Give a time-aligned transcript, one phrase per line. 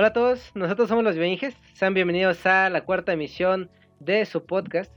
[0.00, 1.54] Hola a todos, nosotros somos los Benjes.
[1.74, 3.68] Sean bienvenidos a la cuarta emisión
[3.98, 4.90] de su podcast.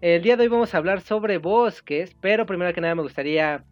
[0.00, 3.64] El día de hoy vamos a hablar sobre bosques, pero primero que nada me gustaría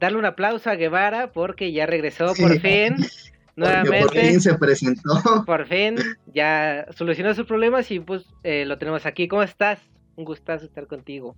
[0.00, 2.96] darle un aplauso a Guevara porque ya regresó por fin.
[3.54, 4.00] Nuevamente.
[4.00, 5.44] Por fin se presentó.
[5.44, 5.96] Por fin
[6.32, 9.28] ya solucionó sus problemas y pues eh, lo tenemos aquí.
[9.28, 9.78] ¿Cómo estás?
[10.16, 11.36] Un gustazo estar contigo.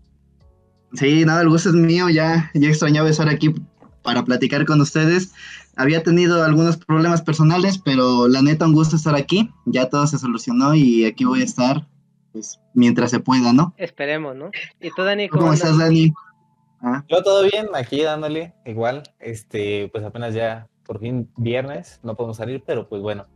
[0.92, 2.08] Sí, nada, el gusto es mío.
[2.08, 3.52] Ya, ya extrañaba estar aquí
[4.02, 5.32] para platicar con ustedes.
[5.76, 9.50] Había tenido algunos problemas personales, pero la neta, un gusto estar aquí.
[9.64, 11.86] Ya todo se solucionó y aquí voy a estar,
[12.32, 13.74] pues, mientras se pueda, ¿no?
[13.78, 14.50] Esperemos, ¿no?
[14.80, 15.28] ¿Y tú, Dani?
[15.28, 16.12] ¿Cómo, estás, Dani?
[16.82, 17.04] ¿Ah?
[17.08, 22.36] Yo todo bien, aquí dándole, igual, este, pues apenas ya por fin viernes, no podemos
[22.36, 23.26] salir, pero pues bueno,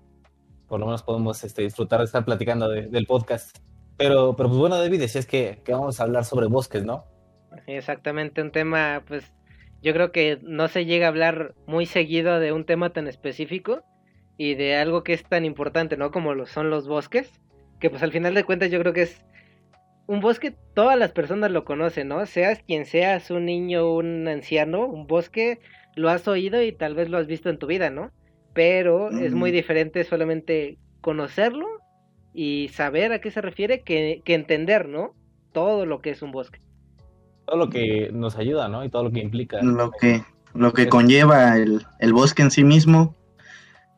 [0.68, 3.58] por lo menos podemos este, disfrutar de estar platicando del podcast.
[3.96, 7.04] Pero, pero pues bueno, David, decías que, que vamos a hablar sobre bosques, ¿no?
[7.66, 9.32] Exactamente, un tema pues
[9.82, 13.82] yo creo que no se llega a hablar muy seguido de un tema tan específico
[14.38, 16.10] y de algo que es tan importante, ¿no?
[16.10, 17.30] Como lo son los bosques,
[17.80, 19.24] que pues al final de cuentas yo creo que es
[20.06, 22.24] un bosque, todas las personas lo conocen, ¿no?
[22.26, 25.60] Seas quien seas, un niño, un anciano, un bosque
[25.94, 28.12] lo has oído y tal vez lo has visto en tu vida, ¿no?
[28.54, 31.66] Pero es muy diferente solamente conocerlo
[32.32, 35.14] y saber a qué se refiere que, que entender, ¿no?
[35.52, 36.65] Todo lo que es un bosque
[37.46, 38.84] todo lo que nos ayuda, ¿no?
[38.84, 39.62] Y todo lo que implica.
[39.62, 40.22] Lo que,
[40.54, 43.14] lo que conlleva el, bosque en sí mismo,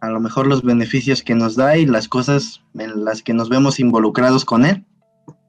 [0.01, 3.49] a lo mejor los beneficios que nos da y las cosas en las que nos
[3.49, 4.85] vemos involucrados con él.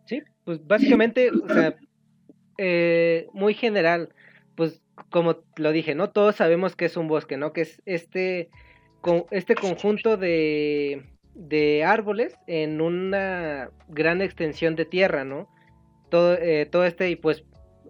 [0.06, 1.76] Sí, pues básicamente, o sea,
[2.58, 4.10] eh, muy general,
[4.56, 6.10] pues como lo dije, ¿no?
[6.10, 7.52] Todos sabemos que es un bosque, ¿no?
[7.52, 8.50] Que es este,
[9.32, 15.50] este conjunto de, de árboles en una gran extensión de tierra, ¿no?
[16.10, 17.44] Todo, eh, todo este, y pues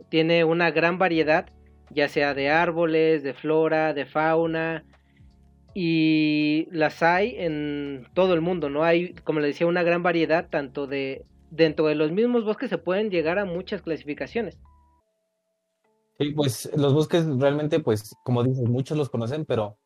[0.10, 1.50] tiene una gran variedad,
[1.90, 4.86] ya sea de árboles, de flora, de fauna,
[5.74, 8.84] y las hay en todo el mundo, ¿no?
[8.84, 12.78] Hay, como le decía, una gran variedad, tanto de dentro de los mismos bosques se
[12.78, 14.60] pueden llegar a muchas clasificaciones.
[16.18, 19.78] Sí, pues los bosques realmente, pues, como dices, muchos los conocen, pero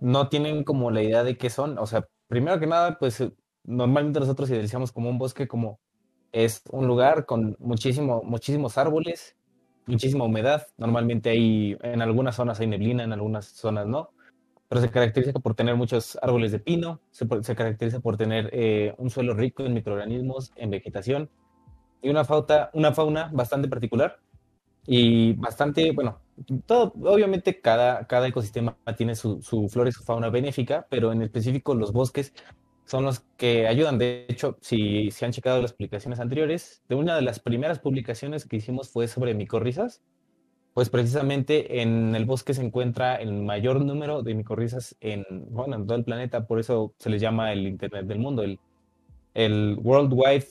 [0.00, 1.78] no tienen como la idea de qué son.
[1.78, 3.22] O sea, primero que nada, pues
[3.64, 5.80] normalmente nosotros idealizamos como un bosque como
[6.32, 9.36] es un lugar con muchísimo, muchísimos árboles,
[9.86, 10.66] muchísima humedad.
[10.78, 14.10] Normalmente hay, en algunas zonas hay neblina, en algunas zonas no.
[14.68, 19.10] Pero se caracteriza por tener muchos árboles de pino, se, caracteriza por tener eh, un
[19.10, 21.30] suelo rico en microorganismos, en vegetación
[22.02, 24.18] y una, fauna, una fauna bastante particular
[24.86, 26.20] y bastante, bueno,
[26.66, 31.92] todo, obviamente cada, ecosistema tiene su, su y su fauna benéfica, pero en específico los
[31.92, 32.34] bosques
[32.84, 33.98] son los que ayudan.
[33.98, 38.46] De hecho, si, si han checado las publicaciones anteriores, de una de las primeras publicaciones
[38.46, 40.02] que hicimos fue sobre micorrizas.
[40.74, 45.86] Pues precisamente en el bosque se encuentra el mayor número de micorrizas en, bueno, en
[45.86, 48.58] todo el planeta, por eso se les llama el Internet del mundo, el,
[49.34, 50.48] el World Wide,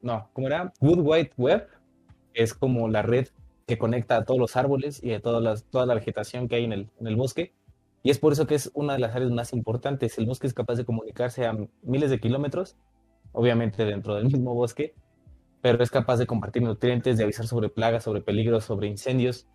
[0.00, 0.72] no, ¿cómo era?
[0.80, 1.68] Wood Wide Web,
[2.32, 3.28] es como la red
[3.66, 6.72] que conecta a todos los árboles y a todas toda la vegetación que hay en
[6.72, 7.52] el, en el bosque
[8.06, 10.16] y es por eso que es una de las áreas más importantes.
[10.16, 12.76] El bosque es capaz de comunicarse a miles de kilómetros,
[13.32, 14.94] obviamente dentro del mismo bosque,
[15.60, 19.48] pero es capaz de compartir nutrientes, de avisar sobre plagas, sobre peligros, sobre incendios.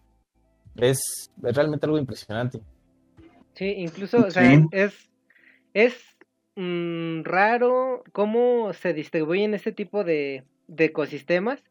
[0.76, 2.60] Es, realmente algo impresionante.
[3.54, 5.10] Sí, incluso, o sea, es,
[5.74, 5.96] es
[6.58, 11.64] mm, raro cómo se distribuyen este tipo de, de ecosistemas,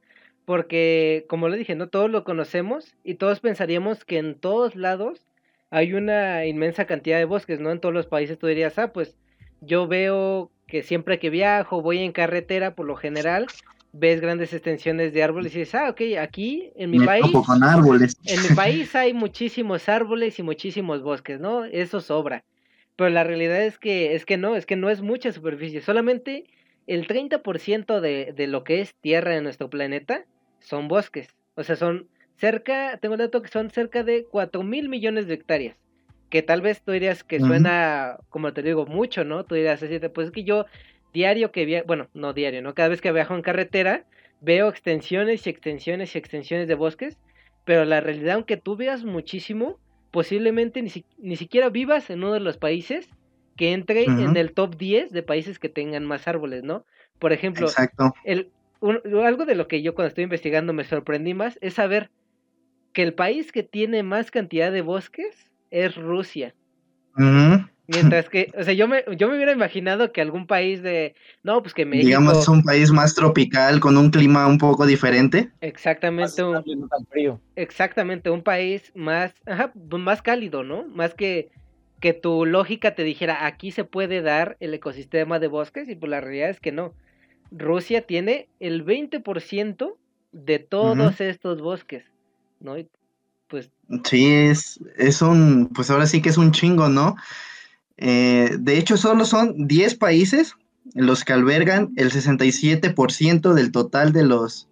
[0.47, 5.26] porque, como lo dije, no todos lo conocemos y todos pensaríamos que en todos lados
[5.70, 7.70] hay una inmensa cantidad de bosques, ¿no?
[7.70, 9.16] En todos los países tú dirías, ah, pues
[9.60, 13.47] yo veo que siempre que viajo, voy en carretera, por lo general,
[13.92, 17.26] ves grandes extensiones de árboles y dices, ah, ok, aquí en mi país.
[17.47, 18.16] Con árboles.
[18.25, 21.64] En mi país hay muchísimos árboles y muchísimos bosques, ¿no?
[21.64, 22.44] Eso sobra.
[22.97, 25.80] Pero la realidad es que, es que no, es que no es mucha superficie.
[25.80, 26.44] Solamente
[26.86, 30.25] el 30% de, de lo que es tierra en nuestro planeta
[30.59, 31.28] son bosques.
[31.54, 32.09] O sea, son
[32.40, 35.76] cerca, tengo el dato que son cerca de 4 mil millones de hectáreas.
[36.30, 39.44] Que tal vez tú dirías que suena, como te digo, mucho, ¿no?
[39.44, 40.64] Tú dirías así, pues es que yo
[41.12, 42.74] diario que viajo, bueno, no diario, ¿no?
[42.74, 44.04] Cada vez que viajo en carretera,
[44.41, 47.18] veo extensiones y extensiones y extensiones de bosques,
[47.65, 49.78] pero la realidad, aunque tú veas muchísimo,
[50.12, 53.09] posiblemente ni, ni siquiera vivas en uno de los países
[53.56, 56.86] que entre en el top 10 de países que tengan más árboles, ¿no?
[57.18, 57.68] Por ejemplo,
[58.24, 58.50] El,
[58.80, 62.10] algo de lo que yo cuando estoy investigando me sorprendí más es saber
[62.92, 66.54] que el país que tiene más cantidad de bosques es Rusia.
[67.92, 71.60] Mientras que, o sea, yo me, yo me hubiera imaginado que algún país de, no,
[71.60, 72.07] pues que México...
[72.07, 75.51] Digamos un país más tropical, con un clima un poco diferente.
[75.60, 76.63] Exactamente, un,
[77.57, 80.87] Exactamente, un país más, ajá, más cálido, ¿no?
[80.87, 81.51] Más que,
[82.01, 86.10] que tu lógica te dijera aquí se puede dar el ecosistema de bosques y pues
[86.10, 86.95] la realidad es que no.
[87.51, 89.97] Rusia tiene el 20%
[90.33, 92.04] de todos estos bosques,
[92.60, 92.74] ¿no?
[93.48, 93.71] pues...
[94.04, 97.16] Sí, es, es un, pues ahora sí que es un chingo, ¿no?
[97.97, 100.54] Eh, de hecho, solo son 10 países
[100.95, 104.68] los que albergan el 67% del total de los,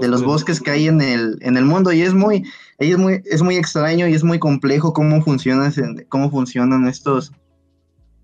[0.00, 2.44] de los bosques que hay en el, en el mundo y es muy,
[2.78, 5.72] es muy, es muy extraño y es muy complejo cómo, funciona,
[6.08, 7.32] cómo funcionan estos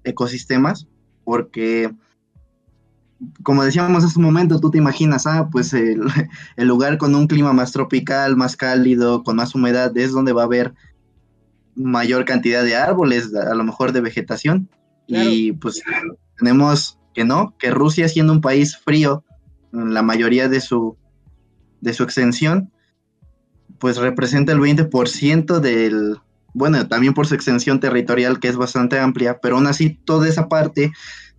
[0.04, 0.86] ecosistemas,
[1.24, 1.90] porque
[3.42, 6.00] como decíamos hace un momento, tú te imaginas, ah, pues el,
[6.56, 10.46] lugar con un clima más tropical, más cálido, con más humedad, es donde va a
[10.46, 10.74] haber
[11.74, 14.68] mayor cantidad de árboles, a lo mejor de vegetación.
[15.06, 15.82] Y pues
[16.38, 19.24] tenemos que no, que Rusia siendo un país frío,
[19.72, 20.96] la mayoría de su,
[21.80, 22.70] de su extensión,
[23.78, 26.18] pues representa el 20% del,
[26.54, 30.48] bueno, también por su extensión territorial que es bastante amplia, pero aún así toda esa
[30.48, 30.92] parte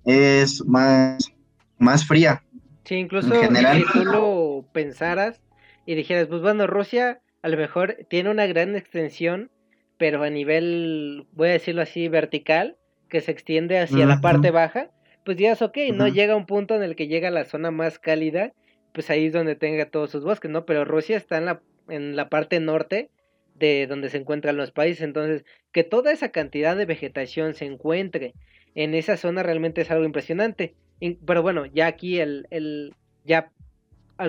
[0.03, 1.34] es más
[1.77, 2.43] más fría.
[2.83, 5.41] Sí, incluso si tú lo pensaras
[5.85, 9.51] y dijeras, pues bueno, Rusia a lo mejor tiene una gran extensión,
[9.97, 12.77] pero a nivel, voy a decirlo así, vertical,
[13.09, 14.89] que se extiende hacia la parte baja,
[15.23, 16.07] pues es ok, ¿no?
[16.07, 18.53] Llega un punto en el que llega a la zona más cálida,
[18.93, 20.65] pues ahí es donde tenga todos sus bosques, ¿no?
[20.65, 23.09] Pero Rusia está en la, en la parte norte
[23.55, 28.33] de donde se encuentran los países, entonces que toda esa cantidad de vegetación se encuentre
[28.75, 30.75] en esa zona realmente es algo impresionante.
[30.99, 32.93] Pero bueno, ya aquí el, el,
[33.25, 33.51] ya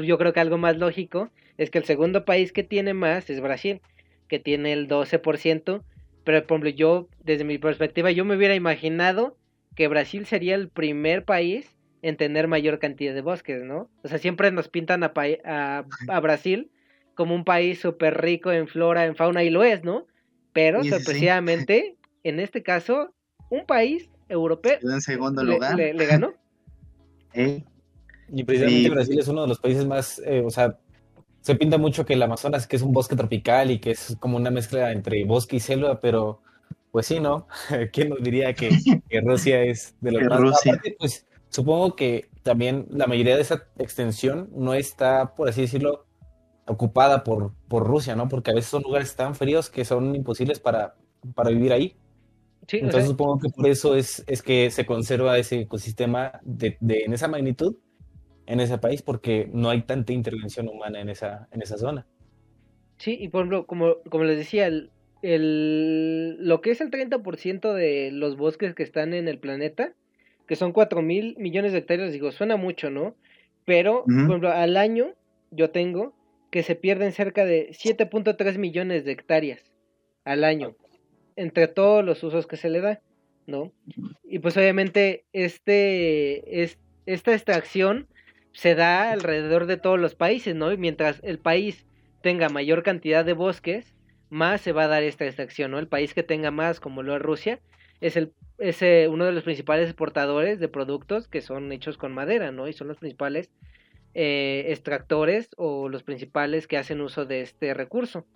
[0.03, 3.41] yo creo que algo más lógico es que el segundo país que tiene más es
[3.41, 3.81] Brasil,
[4.29, 5.83] que tiene el 12%,
[6.25, 9.37] pero por ejemplo yo, desde mi perspectiva, yo me hubiera imaginado
[9.75, 13.91] que Brasil sería el primer país en tener mayor cantidad de bosques, ¿no?
[14.03, 15.13] O sea, siempre nos pintan a,
[15.45, 16.71] a, a Brasil
[17.15, 20.07] como un país súper rico en flora, en fauna, y lo es, ¿no?
[20.53, 23.15] Pero sorpresivamente, en este caso,
[23.51, 25.77] un país europeo en segundo lugar.
[25.77, 26.35] le ganó.
[28.29, 30.79] Y precisamente Brasil es uno de los países más, eh, o sea,
[31.41, 34.37] se pinta mucho que el Amazonas, que es un bosque tropical y que es como
[34.37, 36.43] una mezcla entre bosque y selva, pero
[36.91, 37.47] pues sí, ¿no?
[37.93, 38.71] ¿Quién nos diría que,
[39.23, 40.41] Rusia es de los más?
[40.41, 40.81] Rusia.
[40.99, 46.07] pues supongo que también la mayoría de esa extensión no está, por así decirlo,
[46.67, 48.29] ocupada por, por Rusia, ¿no?
[48.29, 50.97] Porque a veces son lugares tan fríos que son imposibles para,
[51.35, 51.97] para vivir ahí.
[52.73, 57.13] Entonces supongo que por eso es, es que se conserva ese ecosistema de, de, en
[57.13, 57.77] esa magnitud
[58.47, 62.07] en ese país, porque no hay tanta intervención humana en esa, en esa zona.
[62.99, 64.91] Sí, y por ejemplo, como, como les decía, el,
[65.23, 69.93] el, lo que es el 30% de los bosques que están en el planeta,
[70.47, 73.17] que son 4 mil millones de hectáreas, digo, suena mucho, ¿no?
[73.65, 75.15] Pero, por ejemplo, al año
[75.51, 76.15] yo tengo
[76.51, 79.61] que se pierden cerca de 7.3 millones de hectáreas
[80.25, 80.77] al año
[81.37, 83.01] entre todos los usos que se le da,
[83.47, 83.73] ¿no?
[84.25, 88.09] Y pues obviamente este, es, esta extracción
[88.53, 90.73] se da alrededor de todos los países, ¿no?
[90.73, 91.87] Y mientras el país
[92.23, 93.95] tenga mayor cantidad de bosques,
[94.31, 95.79] más se va a dar esta extracción, ¿no?
[95.79, 97.61] El país que tenga más, como lo es Rusia,
[98.01, 102.13] es, el, es eh, uno de los principales exportadores de productos que son hechos con
[102.13, 102.67] madera, ¿no?
[102.67, 103.51] Y son los principales
[104.15, 108.27] eh, extractores o los principales que hacen uso de este recurso.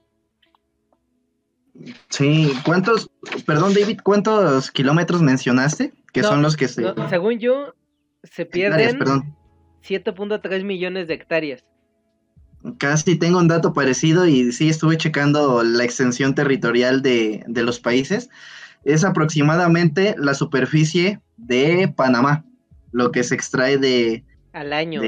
[2.09, 3.11] Sí, ¿cuántos,
[3.47, 5.93] perdón David, cuántos kilómetros mencionaste?
[6.13, 6.85] Que son los que se...
[7.09, 7.75] según yo,
[8.23, 11.65] se pierden 7.3 millones de hectáreas.
[12.79, 18.29] Casi tengo un dato parecido y sí estuve checando la extensión territorial de, los países.
[18.85, 22.45] Es aproximadamente la superficie de Panamá,
[22.93, 24.25] lo que se extrae de...
[24.53, 25.01] Al año.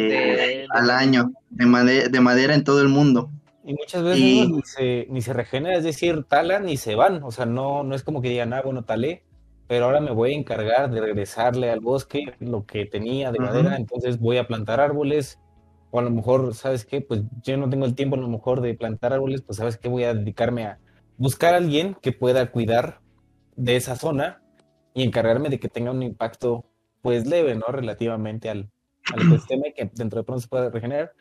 [0.70, 3.28] al año, de, de madera en todo el mundo.
[3.64, 7.22] Y muchas veces ni, se, ni se regenera, es decir, talan y se van.
[7.22, 9.24] O sea, no, no es como que digan, ah, bueno, talé,
[9.68, 13.76] pero ahora me voy a encargar de regresarle al bosque lo que tenía de madera,
[13.76, 15.38] entonces voy a plantar árboles.
[15.90, 17.02] O a lo mejor, ¿sabes qué?
[17.02, 19.88] Pues yo no tengo el tiempo a lo mejor de plantar árboles, pues ¿sabes qué?
[19.88, 20.78] Voy a dedicarme a
[21.18, 23.00] buscar a alguien que pueda cuidar
[23.56, 24.42] de esa zona
[24.94, 26.64] y encargarme de que tenga un impacto,
[27.02, 27.66] pues leve, ¿no?
[27.68, 28.71] Relativamente al,
[29.12, 31.12] al ecosistema y que dentro de pronto se pueda regenerar.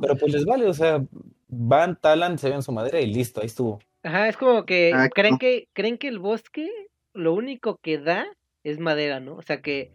[0.00, 1.04] Pero pues les vale, o sea,
[1.48, 3.80] van, talan, se ven su madera y listo, ahí estuvo.
[4.02, 6.70] Ajá, es como que creen que creen que el bosque
[7.12, 8.26] lo único que da
[8.62, 9.34] es madera, ¿no?
[9.36, 9.90] O sea que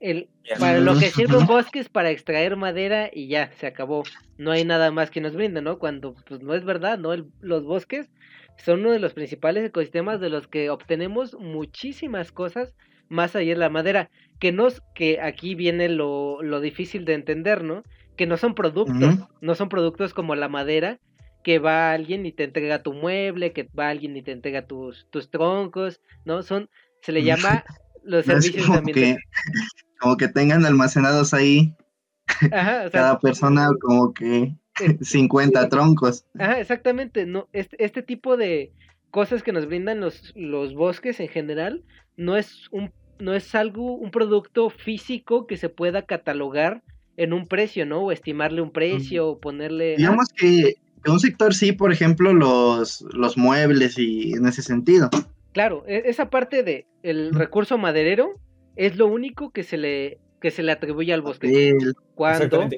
[0.00, 0.28] el
[0.58, 4.04] para lo que sirve un bosque es para extraer madera y ya, se acabó.
[4.36, 5.78] No hay nada más que nos brinde, ¿no?
[5.78, 7.14] Cuando pues no es verdad, ¿no?
[7.40, 8.10] los bosques
[8.58, 12.74] son uno de los principales ecosistemas de los que obtenemos muchísimas cosas
[13.08, 17.64] más allá de la madera, que nos que aquí viene lo, lo difícil de entender,
[17.64, 17.82] ¿no?
[18.16, 20.98] que no son productos, no son productos como la madera,
[21.44, 25.06] que va alguien y te entrega tu mueble, que va alguien y te entrega tus,
[25.10, 26.42] tus troncos, ¿no?
[26.42, 26.68] Son,
[27.02, 27.64] se le llama
[28.02, 29.16] los servicios como que,
[30.00, 31.76] como que tengan almacenados ahí
[32.90, 34.56] cada persona como que
[35.00, 36.24] 50 troncos.
[36.38, 38.72] Ajá, exactamente, no, este, este tipo de
[39.10, 41.84] cosas que nos brindan los, los bosques en general
[42.16, 46.82] no es un no es algo, un producto físico que se pueda catalogar
[47.16, 48.02] en un precio, ¿no?
[48.02, 49.96] O estimarle un precio, o ponerle...
[49.96, 55.08] Digamos que en un sector sí, por ejemplo, los, los muebles y en ese sentido.
[55.52, 58.34] Claro, e, esa parte de el recurso maderero
[58.74, 61.74] es lo único que se le, que se le atribuye al bosque.
[62.14, 62.68] Cuando,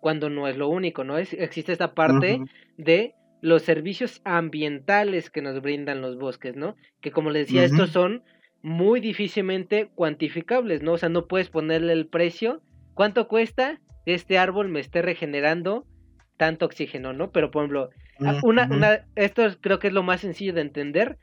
[0.00, 1.18] cuando no es lo único, ¿no?
[1.18, 2.40] Es, existe esta parte
[2.76, 6.76] de los servicios ambientales que nos brindan los bosques, ¿no?
[7.00, 8.22] Que como les decía, estos son
[8.62, 10.92] muy difícilmente cuantificables, ¿no?
[10.92, 12.62] O sea, no puedes ponerle el precio.
[12.94, 15.86] ¿Cuánto cuesta que este árbol me esté regenerando
[16.36, 17.30] tanto oxígeno, ¿no?
[17.30, 17.90] Pero, por ejemplo,
[18.42, 21.18] una, una, esto creo que es lo más sencillo de entender.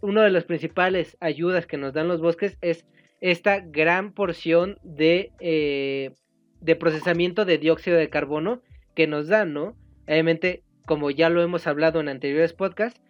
[0.00, 2.86] Una de las principales ayudas que nos dan los bosques es
[3.20, 6.12] esta gran porción de, eh,
[6.60, 8.62] de procesamiento de dióxido de carbono
[8.94, 9.76] que nos dan, ¿no?
[10.06, 13.00] Obviamente, como ya lo hemos hablado en anteriores podcasts,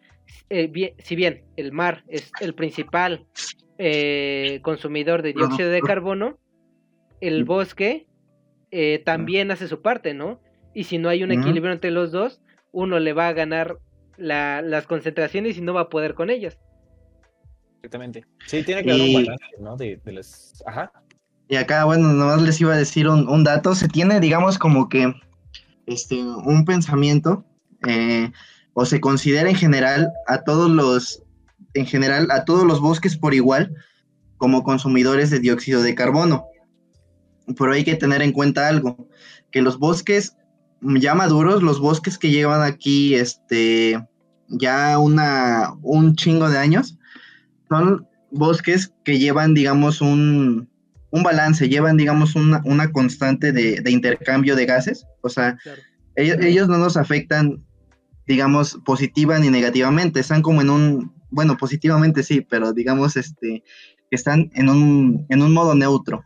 [0.51, 3.27] eh, si bien el mar es el principal
[3.79, 6.39] eh, consumidor de dióxido de carbono,
[7.21, 8.07] el bosque
[8.71, 10.41] eh, también hace su parte, ¿no?
[10.75, 12.41] Y si no hay un equilibrio entre los dos,
[12.73, 13.79] uno le va a ganar
[14.19, 16.59] las concentraciones y no va a poder con ellas.
[17.77, 18.25] Exactamente.
[18.47, 19.77] Sí, tiene que haber un balance, ¿no?
[19.77, 20.01] De,
[20.67, 20.93] Ajá.
[21.49, 23.75] Y acá, bueno, nomás les iba a decir un, dato.
[23.75, 25.15] Se tiene, digamos, como que
[25.87, 27.45] este, un pensamiento,
[27.87, 28.33] eh,
[28.75, 31.23] o se considera en general a todos los
[31.77, 33.75] en general a todos los bosques por igual
[34.37, 36.47] como consumidores de dióxido de carbono.
[37.59, 39.09] Pero hay que tener en cuenta algo,
[39.51, 40.37] que los bosques
[40.81, 43.99] ya maduros, los bosques que llevan aquí este
[44.49, 46.99] ya una un chingo de años,
[47.69, 50.69] son bosques que llevan, digamos, un,
[51.11, 55.07] un balance, llevan, digamos, una, una constante de, intercambio de gases.
[55.23, 55.59] O sea,
[56.15, 57.65] ellos, ellos, no nos afectan,
[58.27, 63.63] digamos, positiva ni negativamente, están como en un bueno, positivamente sí, pero digamos este,
[64.11, 66.23] que están en un, en un modo neutro.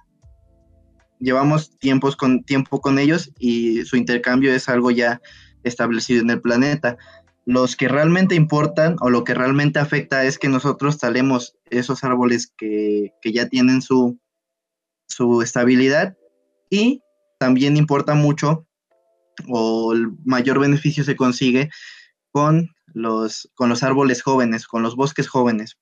[1.19, 5.21] Llevamos tiempos con, tiempo con ellos y su intercambio es algo ya
[5.65, 6.97] establecido en el planeta.
[7.45, 12.53] Los que realmente importan o lo que realmente afecta es que nosotros talemos esos árboles
[12.57, 14.19] que, que ya tienen su,
[15.09, 16.17] su estabilidad
[16.71, 17.03] y
[17.39, 18.67] también importa mucho
[19.49, 21.71] o el mayor beneficio se consigue
[22.31, 25.79] con los, con los árboles jóvenes, con los bosques jóvenes.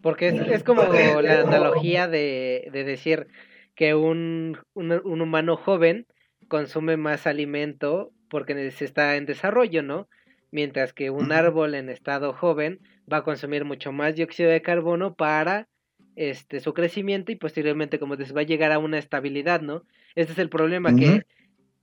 [0.00, 3.28] porque es, como la analogía de, decir
[3.74, 6.06] que un, un, humano joven
[6.48, 10.08] consume más alimento porque se está en desarrollo, ¿no?
[10.50, 12.80] Mientras que un árbol en estado joven
[13.12, 15.68] va a consumir mucho más dióxido de carbono para
[16.14, 19.82] este su crecimiento y posteriormente como dices va a llegar a una estabilidad, ¿no?
[20.14, 21.26] Este es el problema que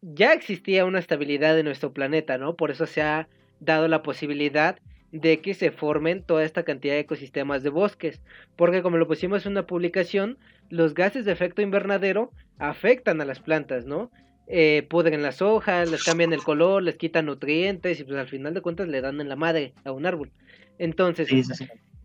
[0.01, 2.55] ya existía una estabilidad en nuestro planeta, ¿no?
[2.55, 3.29] Por eso se ha
[3.63, 4.77] dado la posibilidad
[5.11, 8.19] de que se formen toda esta cantidad de ecosistemas de bosques,
[8.55, 10.39] porque como lo pusimos en una publicación,
[10.69, 14.09] los gases de efecto invernadero afectan a las plantas, ¿no?
[14.47, 18.53] Eh, pudren las hojas, les cambian el color, les quitan nutrientes y pues al final
[18.53, 20.31] de cuentas le dan en la madre a un árbol.
[20.79, 21.29] Entonces,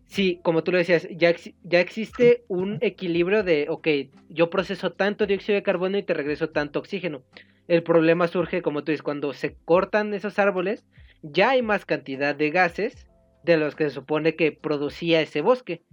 [0.05, 3.87] sí, como tú lo decías, ya, ya existe un equilibrio de, ok,
[4.29, 7.23] yo proceso tanto dióxido de carbono y te regreso tanto oxígeno.
[7.67, 10.85] El problema surge, como tú dices, cuando se cortan esos árboles,
[11.21, 13.07] ya hay más cantidad de gases
[13.43, 15.83] de los que se supone que producía ese bosque.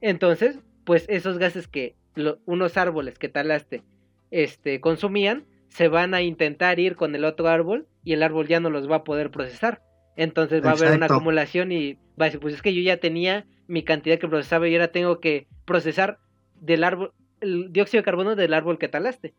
[0.00, 1.96] Entonces, pues esos gases que
[2.44, 3.82] unos árboles que talaste
[4.30, 8.60] este, consumían, se van a intentar ir con el otro árbol y el árbol ya
[8.60, 9.82] no los va a poder procesar.
[10.16, 12.98] Entonces va a haber una acumulación y va a decir, pues es que yo ya
[12.98, 16.18] tenía mi cantidad que procesaba y ahora tengo que procesar
[16.60, 19.34] del árbol, el dióxido de carbono del árbol que talaste.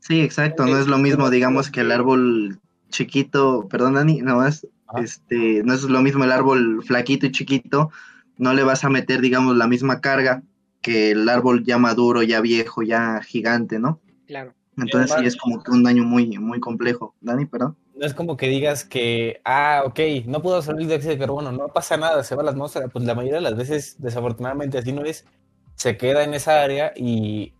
[0.00, 2.58] Sí, exacto, no es lo mismo, digamos, que el árbol
[2.92, 7.90] chiquito, perdón Dani, nada más, este, no es lo mismo el árbol flaquito y chiquito,
[8.38, 10.42] no le vas a meter, digamos, la misma carga
[10.80, 14.00] que el árbol ya maduro, ya viejo, ya gigante, ¿no?
[14.26, 14.54] Claro.
[14.76, 17.14] Entonces sí es como que un daño muy, muy complejo.
[17.20, 17.76] Dani, perdón.
[17.94, 21.52] No es como que digas que, ah, ok, no puedo salir de dióxido de carbono,
[21.52, 22.88] no pasa nada, se va a la atmósfera.
[22.88, 25.26] Pues la mayoría de las veces, desafortunadamente, así no es.
[25.74, 27.52] Se queda en esa área y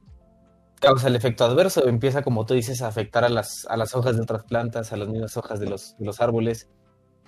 [0.83, 4.17] causa el efecto adverso, empieza, como tú dices, a afectar a las, a las hojas
[4.17, 6.69] de otras plantas, a las mismas hojas de los, de los árboles.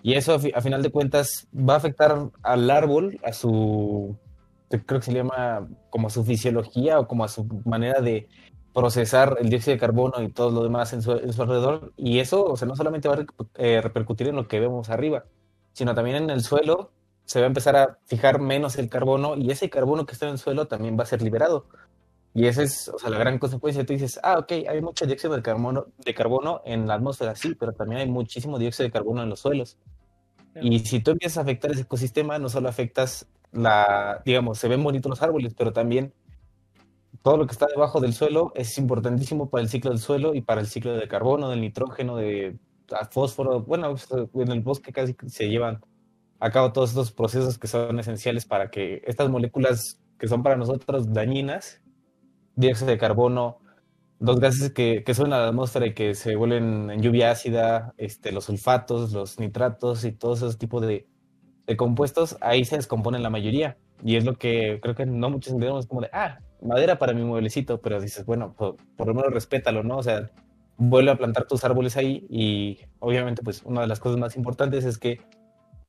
[0.02, 4.18] Y eso, a, final de cuentas, va a afectar al árbol, a su,
[4.68, 8.28] creo que se llama como a su fisiología o como a su manera de,
[8.74, 11.94] procesar el dióxido de carbono y todo lo demás en su, alrededor.
[11.96, 15.24] Y eso, o sea, no solamente va a eh, repercutir en lo que vemos arriba,
[15.72, 16.90] sino también en el suelo
[17.24, 20.32] se va a empezar a fijar menos el carbono y ese carbono que está en
[20.32, 21.68] el suelo también va a ser liberado.
[22.34, 23.86] Y esa es o sea, la gran consecuencia.
[23.86, 27.54] Tú dices, ah, ok, hay mucho dióxido de carbono, de carbono en la atmósfera, sí,
[27.54, 29.78] pero también hay muchísimo dióxido de carbono en los suelos.
[30.60, 34.82] Y si tú empiezas a afectar ese ecosistema, no solo afectas la, digamos, se ven
[34.82, 36.12] bonitos los árboles, pero también
[37.22, 40.42] todo lo que está debajo del suelo es importantísimo para el ciclo del suelo y
[40.42, 42.58] para el ciclo de carbono, del nitrógeno, de
[43.10, 43.60] fósforo.
[43.62, 43.94] Bueno,
[44.34, 45.80] en el bosque casi se llevan
[46.40, 50.56] a cabo todos estos procesos que son esenciales para que estas moléculas que son para
[50.56, 51.80] nosotros dañinas,
[52.56, 53.58] dióxido de carbono,
[54.20, 57.94] los gases que, que suben a la atmósfera y que se vuelven en lluvia ácida,
[57.98, 61.06] este, los sulfatos, los nitratos y todos esos tipos de,
[61.66, 63.76] de compuestos, ahí se descomponen la mayoría.
[64.02, 67.22] Y es lo que creo que no muchos entendemos como de, ah, madera para mi
[67.22, 69.98] mueblecito, pero dices, bueno, por, por, lo menos respétalo, ¿no?
[69.98, 70.30] O sea,
[70.76, 74.84] vuelve a plantar tus árboles ahí y obviamente pues una de las cosas más importantes
[74.84, 75.20] es que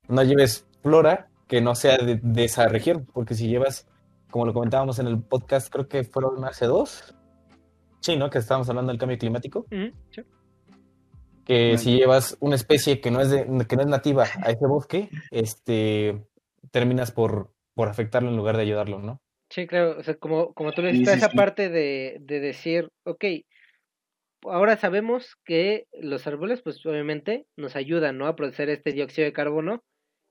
[0.08, 3.86] no lleves flora que no sea de, esa región, porque si llevas,
[4.36, 7.14] como lo comentábamos en el podcast, creo que fueron hace dos,
[8.00, 8.28] sí, ¿no?
[8.28, 9.64] Que estábamos hablando del cambio climático.
[11.46, 14.66] Que si llevas una especie que no es de, que no es nativa a ese
[14.66, 16.22] bosque, este
[16.70, 19.22] terminas por, por afectarlo en lugar de ayudarlo, ¿no?
[19.48, 23.24] Sí, claro, o sea, como, como tú le dices, esa parte de, de decir, ok,
[24.42, 28.26] ahora sabemos que los árboles, pues obviamente nos ayudan, ¿no?
[28.26, 29.82] A producir este dióxido de carbono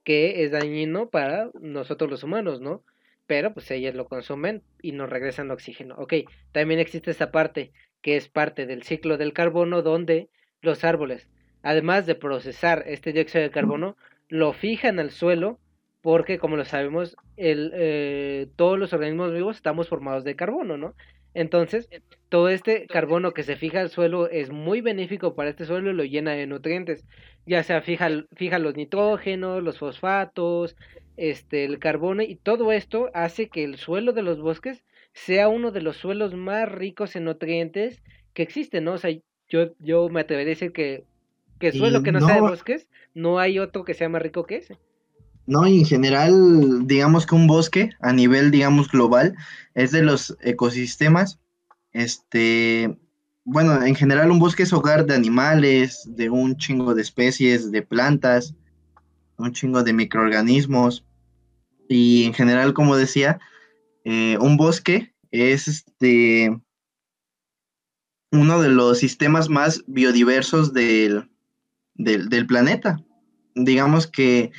[0.03, 2.83] que es dañino para nosotros los humanos, ¿no?
[3.27, 5.95] Pero pues ellas lo consumen y nos regresan oxígeno.
[5.97, 6.13] Ok,
[6.51, 10.29] también existe esa parte que es parte del ciclo del carbono donde
[10.61, 11.27] los árboles,
[11.63, 13.97] además de procesar este dióxido de carbono,
[14.29, 15.59] lo fijan al suelo
[16.01, 20.93] porque como lo sabemos, el, eh, todos los organismos vivos estamos formados de carbono, ¿no?
[21.33, 21.89] Entonces,
[22.29, 25.93] todo este carbono que se fija al suelo es muy benéfico para este suelo y
[25.93, 27.05] lo llena de nutrientes.
[27.47, 30.75] Ya sea fija, fija los nitrógenos, los fosfatos,
[31.17, 35.71] este, el carbono y todo esto hace que el suelo de los bosques sea uno
[35.71, 38.01] de los suelos más ricos en nutrientes
[38.33, 38.93] que existen, ¿no?
[38.93, 39.11] O sea,
[39.47, 41.05] yo, yo me atrevería a decir que,
[41.59, 44.21] que el suelo que no, no sea de bosques, no hay otro que sea más
[44.21, 44.77] rico que ese.
[45.47, 49.35] No, y en general, digamos que un bosque a nivel, digamos, global,
[49.75, 51.39] es de los ecosistemas,
[51.93, 52.97] este,
[53.45, 57.83] bueno, en general un bosque es hogar de animales, de un chingo de especies, de
[57.83, 58.55] plantas,
[59.37, 61.04] un chingo de microorganismos,
[61.87, 63.39] y en general, como decía,
[64.03, 66.55] eh, un bosque es este
[68.31, 71.29] uno de los sistemas más biodiversos del,
[71.95, 72.99] del planeta.
[73.55, 74.51] Digamos que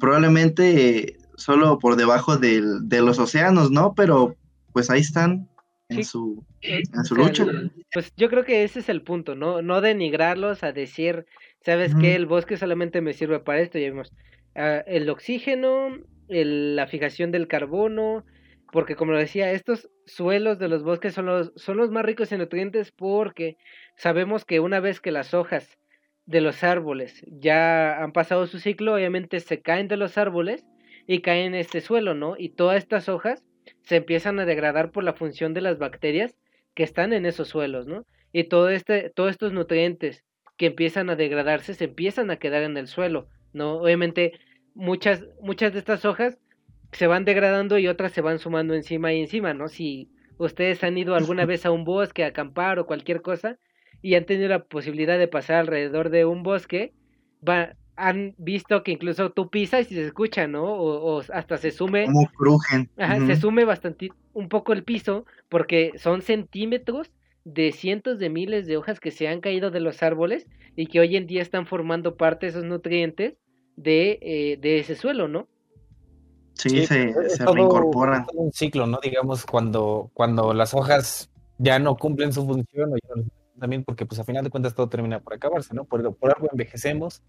[0.00, 3.94] probablemente solo por debajo del, de los océanos, ¿no?
[3.94, 4.36] Pero
[4.72, 5.48] pues ahí están
[5.88, 7.46] en su, en su lucha.
[7.92, 9.62] Pues yo creo que ese es el punto, ¿no?
[9.62, 11.26] No denigrarlos a decir,
[11.60, 12.16] ¿sabes qué?
[12.16, 14.12] El bosque solamente me sirve para esto, ya vimos.
[14.56, 15.98] Ah, el oxígeno,
[16.28, 18.24] la fijación del carbono,
[18.72, 22.32] porque como lo decía, estos suelos de los bosques son los, son los más ricos
[22.32, 23.56] en nutrientes porque
[23.96, 25.78] sabemos que una vez que las hojas
[26.26, 30.64] de los árboles ya han pasado su ciclo, obviamente se caen de los árboles
[31.06, 32.34] y caen en este suelo, ¿no?
[32.38, 33.44] Y todas estas hojas
[33.82, 36.36] se empiezan a degradar por la función de las bacterias
[36.74, 38.04] que están en esos suelos, ¿no?
[38.32, 40.24] Y todo este, todos estos nutrientes
[40.56, 43.76] que empiezan a degradarse se empiezan a quedar en el suelo, ¿no?
[43.76, 44.32] Obviamente
[44.74, 46.38] muchas, muchas de estas hojas
[46.92, 49.68] se van degradando y otras se van sumando encima y encima, ¿no?
[49.68, 53.58] Si ustedes han ido alguna vez a un bosque a acampar o cualquier cosa,
[54.04, 56.92] y han tenido la posibilidad de pasar alrededor de un bosque,
[57.46, 60.64] va, han visto que incluso tú pisas y se escucha, ¿no?
[60.64, 62.04] O, hasta se sume.
[62.04, 62.90] Como crujen.
[62.98, 67.10] Ajá, Se sume bastante, un poco el piso, porque son centímetros
[67.44, 71.00] de cientos de miles de hojas que se han caído de los árboles y que
[71.00, 73.38] hoy en día están formando parte de esos nutrientes
[73.76, 75.48] de, eh, de ese suelo, ¿no?
[76.54, 78.26] Sí, se, se reincorporan.
[78.34, 79.00] un ciclo, ¿no?
[79.02, 83.24] Digamos, cuando, cuando las hojas ya no cumplen su función o ya no
[83.58, 85.84] también porque pues a final de cuentas todo termina por acabarse, ¿no?
[85.84, 87.22] Por, algo envejecemos,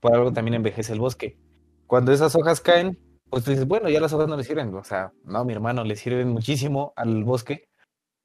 [0.00, 1.38] por algo también envejece el bosque.
[1.86, 2.98] Cuando esas hojas caen,
[3.30, 5.84] pues tú dices, bueno, ya las hojas no le sirven, o sea, no, mi hermano,
[5.84, 7.68] le sirven muchísimo al bosque,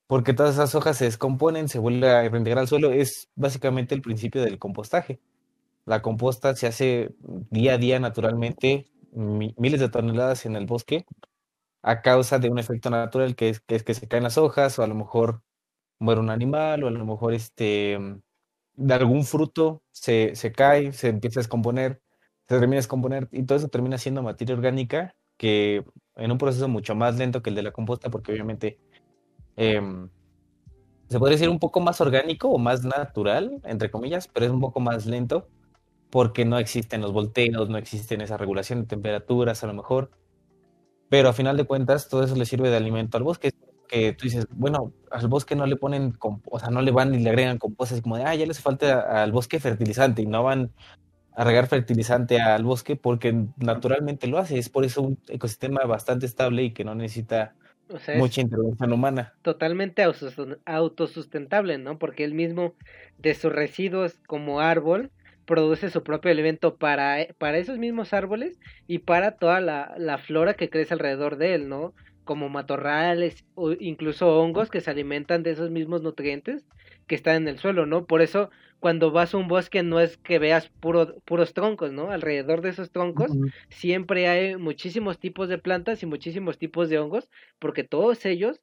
[0.08, 4.02] porque todas esas hojas se descomponen, se vuelve a reintegrar al suelo, es básicamente el
[4.02, 5.20] principio del compostaje.
[5.90, 7.16] La composta se hace
[7.50, 11.08] día a día naturalmente, miles de toneladas en el bosque,
[11.82, 14.78] a causa de un efecto natural que es, que es que se caen las hojas
[14.78, 15.42] o a lo mejor
[15.98, 17.98] muere un animal o a lo mejor este,
[18.76, 22.04] de algún fruto se, se cae, se empieza a descomponer,
[22.48, 25.84] se termina de descomponer y todo eso termina siendo materia orgánica que
[26.18, 28.78] en un proceso mucho más lento que el de la composta porque obviamente
[29.56, 30.08] em,
[31.10, 34.62] se podría decir un poco más orgánico o más natural, entre comillas, pero es un
[34.62, 35.48] poco más lento
[36.10, 40.12] porque no existen los volteos, no existen esa regulación de temperaturas a lo mejor.
[41.10, 43.52] Pero a final de cuentas todo eso le sirve de alimento al bosque.
[43.88, 47.20] Que tú dices, bueno, al bosque no le ponen, o sea, no le van y
[47.20, 50.44] le agregan compostas como de, ah, ya le hace falta al bosque fertilizante y no
[50.44, 50.72] van
[51.34, 54.60] a regar fertilizante al bosque porque naturalmente lo hace.
[54.60, 57.56] Es por eso un ecosistema bastante estable y que no necesita
[58.18, 59.34] mucha intervención humana.
[59.42, 60.04] Totalmente
[60.66, 61.98] autosustentable, ¿no?
[61.98, 62.76] Porque él mismo,
[63.18, 65.12] de sus residuos como árbol,
[65.50, 70.54] produce su propio alimento para, para esos mismos árboles y para toda la, la flora
[70.54, 71.96] que crece alrededor de él, ¿no?
[72.24, 76.68] Como matorrales o incluso hongos que se alimentan de esos mismos nutrientes
[77.08, 78.06] que están en el suelo, ¿no?
[78.06, 82.12] Por eso cuando vas a un bosque no es que veas puro, puros troncos, ¿no?
[82.12, 83.32] Alrededor de esos troncos
[83.70, 88.62] siempre hay muchísimos tipos de plantas y muchísimos tipos de hongos, porque todos ellos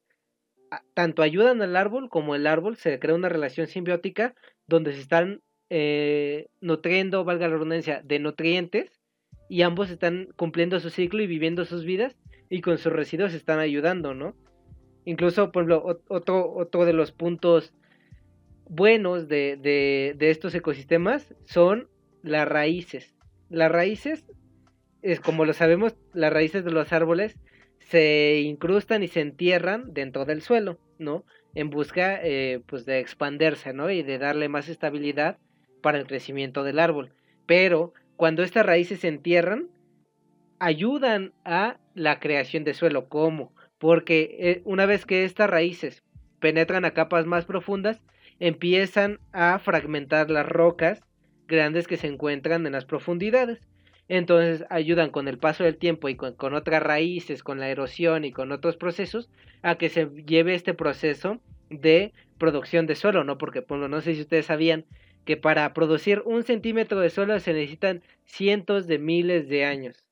[0.93, 4.35] tanto ayudan al árbol como el árbol se crea una relación simbiótica
[4.67, 9.01] donde se están eh, nutriendo, valga la redundancia, de nutrientes
[9.49, 12.15] y ambos están cumpliendo su ciclo y viviendo sus vidas
[12.49, 14.35] y con sus residuos están ayudando, ¿no?
[15.05, 17.73] Incluso, por ejemplo, otro, otro de los puntos
[18.69, 21.89] buenos de, de, de estos ecosistemas son
[22.23, 23.15] las raíces.
[23.49, 24.25] Las raíces,
[25.01, 27.37] es como lo sabemos, las raíces de los árboles
[27.79, 31.23] se incrustan y se entierran dentro del suelo, ¿no?
[31.55, 33.89] En busca, eh, pues, de expandirse, ¿no?
[33.89, 35.37] Y de darle más estabilidad
[35.81, 37.13] para el crecimiento del árbol.
[37.45, 39.69] Pero cuando estas raíces se entierran,
[40.59, 43.07] ayudan a la creación de suelo.
[43.09, 43.53] ¿Cómo?
[43.77, 46.03] Porque eh, una vez que estas raíces
[46.39, 48.01] penetran a capas más profundas,
[48.39, 51.01] empiezan a fragmentar las rocas
[51.47, 53.59] grandes que se encuentran en las profundidades.
[54.09, 58.31] Entonces ayudan con el paso del tiempo y con, otras raíces, con la erosión y
[58.31, 59.29] con otros procesos
[59.63, 63.37] a que se lleve este proceso de producción de suelo, ¿no?
[63.37, 64.85] Porque, no sé si ustedes sabían
[65.27, 70.05] que para producir un centímetro de suelo se necesitan cientos de miles de años.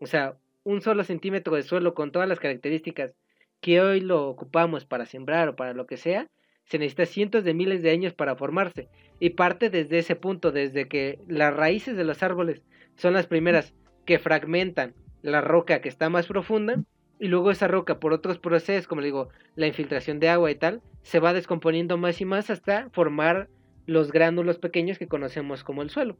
[0.00, 3.12] O sea, un solo centímetro de suelo con todas las características
[3.60, 6.28] que hoy lo ocupamos para sembrar o para lo que sea,
[6.64, 8.88] se necesita cientos de miles de años para formarse.
[9.18, 12.62] Y parte desde ese punto, desde que las raíces de los árboles
[12.94, 16.76] son las primeras que fragmentan la roca que está más profunda,
[17.18, 20.82] y luego esa roca por otros procesos, como digo, la infiltración de agua y tal,
[21.02, 23.48] se va descomponiendo más y más hasta formar
[23.86, 26.16] los gránulos pequeños que conocemos como el suelo.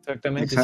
[0.00, 0.56] Exactamente.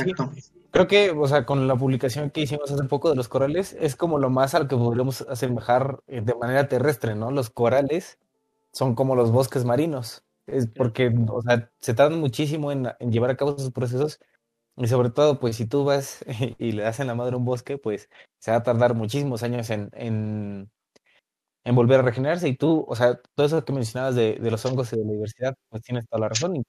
[0.71, 3.97] Creo que, o sea, con la publicación que hicimos hace poco de los corales, es
[3.97, 7.31] como lo más al que podríamos asemejar eh, de manera terrestre, ¿no?
[7.31, 8.19] Los corales
[8.73, 10.25] son como los bosques marinos.
[10.47, 14.21] Es porque, o sea, se tardan muchísimo en, llevar a cabo esos procesos.
[14.77, 16.25] Y sobre todo, pues si tú vas
[16.59, 19.71] y le das en la madre un bosque, pues se va a tardar muchísimos años
[19.71, 20.71] en, en
[21.75, 22.49] volver a regenerarse.
[22.49, 25.55] Y tú, o sea, todo eso que mencionabas de, los hongos y de la diversidad,
[25.69, 26.63] pues tienes toda la razón.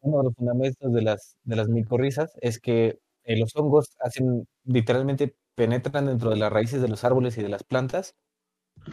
[0.00, 4.46] uno de los fundamentos de las, de las micorrizas es que eh, los hongos hacen,
[4.64, 8.14] literalmente penetran dentro de las raíces de los árboles y de las plantas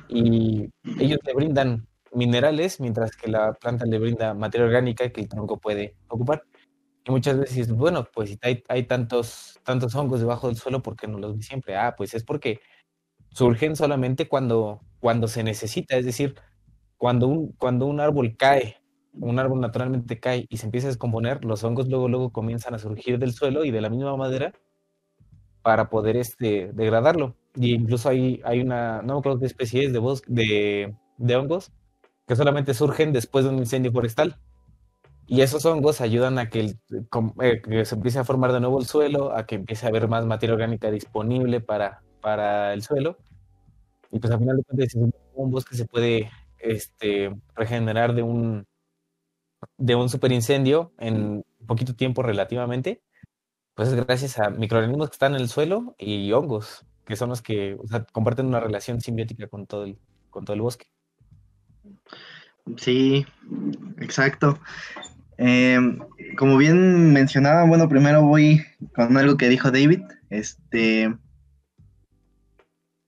[0.10, 5.30] y ellos le brindan minerales mientras que la planta le brinda materia orgánica que el
[5.30, 6.44] tronco puede ocupar.
[7.06, 10.98] Y muchas veces, bueno, pues si hay, hay tantos, tantos hongos debajo del suelo, ¿por
[10.98, 11.78] qué no los vi siempre?
[11.78, 12.60] Ah, pues es porque
[13.38, 16.34] surgen solamente cuando, cuando se necesita, es decir,
[16.98, 18.78] cuando un, cuando un árbol cae,
[19.14, 22.80] un árbol naturalmente cae y se empieza a descomponer, los hongos luego, luego comienzan a
[22.80, 24.54] surgir del suelo y de la misma madera
[25.62, 27.36] para poder este, degradarlo.
[27.54, 31.72] Y incluso hay, hay una, no me acuerdo qué especie es de, de, de hongos,
[32.26, 34.40] que solamente surgen después de un incendio forestal.
[35.28, 36.80] Y esos hongos ayudan a que, el,
[37.44, 40.08] eh, que, se empiece a formar de nuevo el suelo, a que empiece a haber
[40.08, 43.20] más materia orgánica disponible para, para el suelo
[44.12, 48.66] y pues al final de cuentas, un bosque se puede este, regenerar de un,
[49.78, 53.02] de un superincendio en poquito tiempo relativamente,
[53.76, 57.42] pues es gracias a microorganismos que están en el suelo y hongos, que son los
[57.42, 57.78] que
[58.12, 59.98] comparten una relación simbiótica con todo el,
[60.30, 60.88] con todo el bosque.
[62.78, 63.26] Sí,
[64.00, 64.60] exacto.
[65.38, 66.00] Em,
[66.38, 68.66] como bien mencionaba, bueno, primero voy
[68.96, 70.02] con algo que dijo David.
[70.30, 71.16] Este,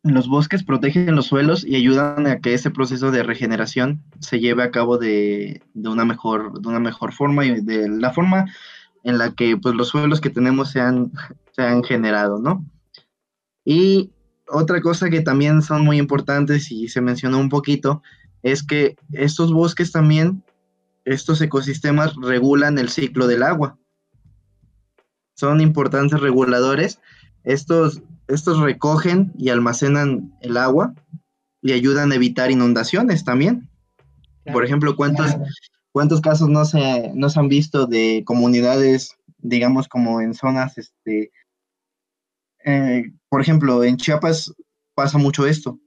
[0.03, 4.63] los bosques protegen los suelos y ayudan a que ese proceso de regeneración se lleve
[4.63, 8.45] a cabo de, una, mejor, de una mejor forma y de la forma
[9.03, 11.11] en la que pues, los suelos que tenemos se han,
[11.51, 12.65] se generado, ¿no?
[13.65, 14.11] Y
[14.47, 18.01] otra cosa que también son muy importantes y se mencionó un poquito
[18.41, 20.43] es que estos bosques también,
[21.05, 23.77] estos ecosistemas regulan el ciclo del agua.
[25.35, 26.99] Son importantes reguladores.
[27.43, 30.93] Estos estos recogen y almacenan el agua
[31.61, 33.69] y ayudan a evitar inundaciones también.
[34.53, 35.35] Por ejemplo, ¿cuántos,
[35.91, 41.31] cuántos casos no se, no se han visto de comunidades, digamos, como en zonas, este,
[42.65, 44.53] eh, por ejemplo, en Chiapas
[44.93, 45.79] pasa mucho esto,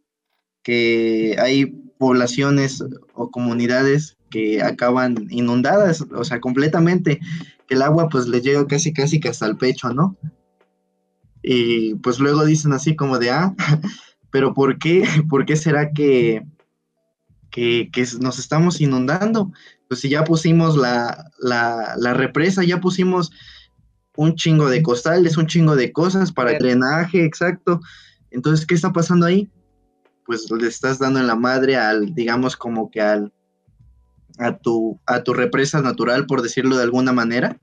[0.62, 1.66] que hay
[1.98, 2.82] poblaciones
[3.14, 7.20] o comunidades que acaban inundadas, o sea, completamente,
[7.66, 10.16] que el agua pues les llega casi casi que hasta el pecho, ¿no?
[11.42, 13.54] Y pues luego dicen así como de, ah,
[14.30, 15.04] pero ¿por qué?
[15.28, 16.42] ¿Por qué será que,
[17.50, 19.52] que, nos estamos inundando?
[19.88, 23.30] Pues si ya pusimos la, la, represa, ya pusimos
[24.16, 27.80] un chingo de costales, un chingo de cosas para drenaje, exacto.
[28.30, 29.50] Entonces, ¿qué está pasando ahí?
[30.24, 33.32] Pues le estás dando en la madre al, digamos, como que al,
[34.38, 37.60] a tu, a tu represa natural, por decirlo de alguna manera,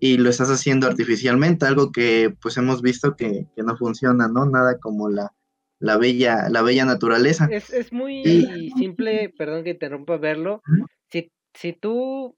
[0.00, 4.46] y lo estás haciendo artificialmente, algo que pues hemos visto que, no funciona, ¿no?
[4.46, 5.34] Nada como la,
[5.80, 7.48] la bella, la bella naturaleza.
[7.50, 10.62] Es, es muy simple, perdón que interrumpa verlo.
[11.10, 12.36] Si, si tú,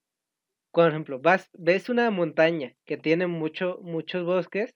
[0.72, 4.74] por ejemplo, vas, ves una montaña que tiene mucho, muchos bosques,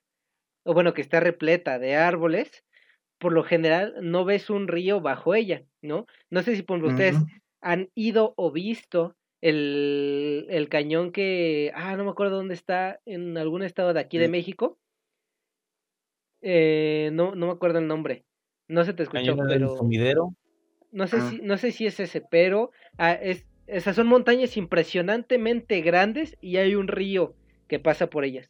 [0.63, 2.63] o bueno, que está repleta de árboles,
[3.17, 6.05] por lo general no ves un río bajo ella, ¿no?
[6.29, 7.17] No sé si por ustedes
[7.61, 13.37] han ido o visto el, el cañón que, ah, no me acuerdo dónde está, en
[13.37, 14.79] algún estado de aquí de México.
[16.41, 18.25] Eh, no, no me acuerdo el nombre.
[18.67, 20.35] No se te escuchó, pero.
[20.91, 21.29] No sé, ah.
[21.29, 26.57] si, no sé si es ese, pero ah, es, esas son montañas impresionantemente grandes y
[26.57, 27.35] hay un río
[27.67, 28.49] que pasa por ellas.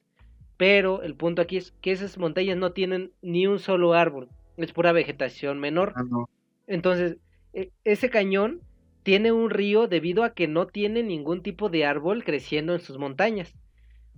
[0.56, 4.72] Pero el punto aquí es que esas montañas no tienen ni un solo árbol, es
[4.72, 5.92] pura vegetación menor.
[5.98, 6.26] Ah,
[6.68, 7.18] Entonces,
[7.52, 8.62] e, ese cañón
[9.06, 12.98] tiene un río debido a que no tiene ningún tipo de árbol creciendo en sus
[12.98, 13.54] montañas.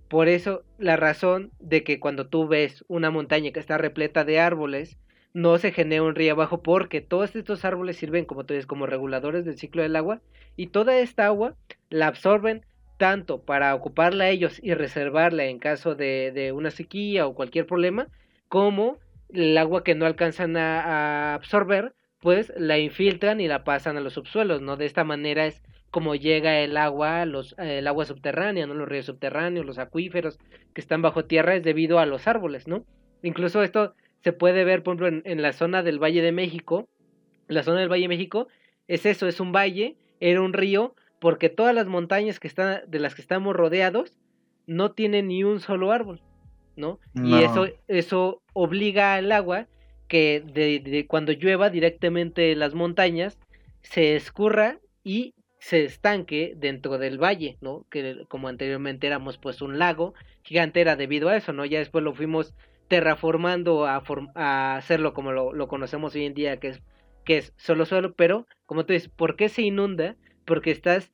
[0.07, 4.39] Por eso la razón de que cuando tú ves una montaña que está repleta de
[4.39, 4.97] árboles,
[5.33, 8.85] no se genera un río abajo porque todos estos árboles sirven como tú dices, como
[8.85, 10.21] reguladores del ciclo del agua
[10.55, 11.57] y toda esta agua
[11.89, 17.35] la absorben tanto para ocuparla ellos y reservarla en caso de, de una sequía o
[17.35, 18.07] cualquier problema,
[18.47, 18.99] como
[19.33, 24.13] el agua que no alcanzan a absorber pues la infiltran y la pasan a los
[24.13, 24.77] subsuelos, ¿no?
[24.77, 28.73] De esta manera es como llega el agua, los, el agua subterránea, ¿no?
[28.73, 30.39] Los ríos subterráneos, los acuíferos
[30.73, 32.85] que están bajo tierra es debido a los árboles, ¿no?
[33.21, 36.89] Incluso esto se puede ver, por ejemplo, en, la zona del Valle de México.
[37.47, 38.47] La zona del Valle de México
[38.87, 42.99] es eso, es un valle, era un río, porque todas las montañas que están, de
[42.99, 44.17] las que estamos rodeados
[44.65, 46.21] no tienen ni un solo árbol,
[46.75, 46.99] ¿no?
[47.15, 49.67] Y eso, eso obliga al agua
[50.07, 53.37] que de, cuando llueva directamente las montañas
[53.81, 57.85] se escurra y se estanque dentro del valle, ¿no?
[57.89, 61.65] Que como anteriormente éramos pues un lago gigante era debido a eso, ¿no?
[61.65, 62.53] Ya después lo fuimos
[62.87, 64.01] terraformando a,
[64.35, 66.81] a hacerlo como lo, conocemos hoy en día, que es,
[67.25, 70.15] que es solo suelo, pero como tú dices, ¿por qué se inunda?
[70.45, 71.11] Porque estás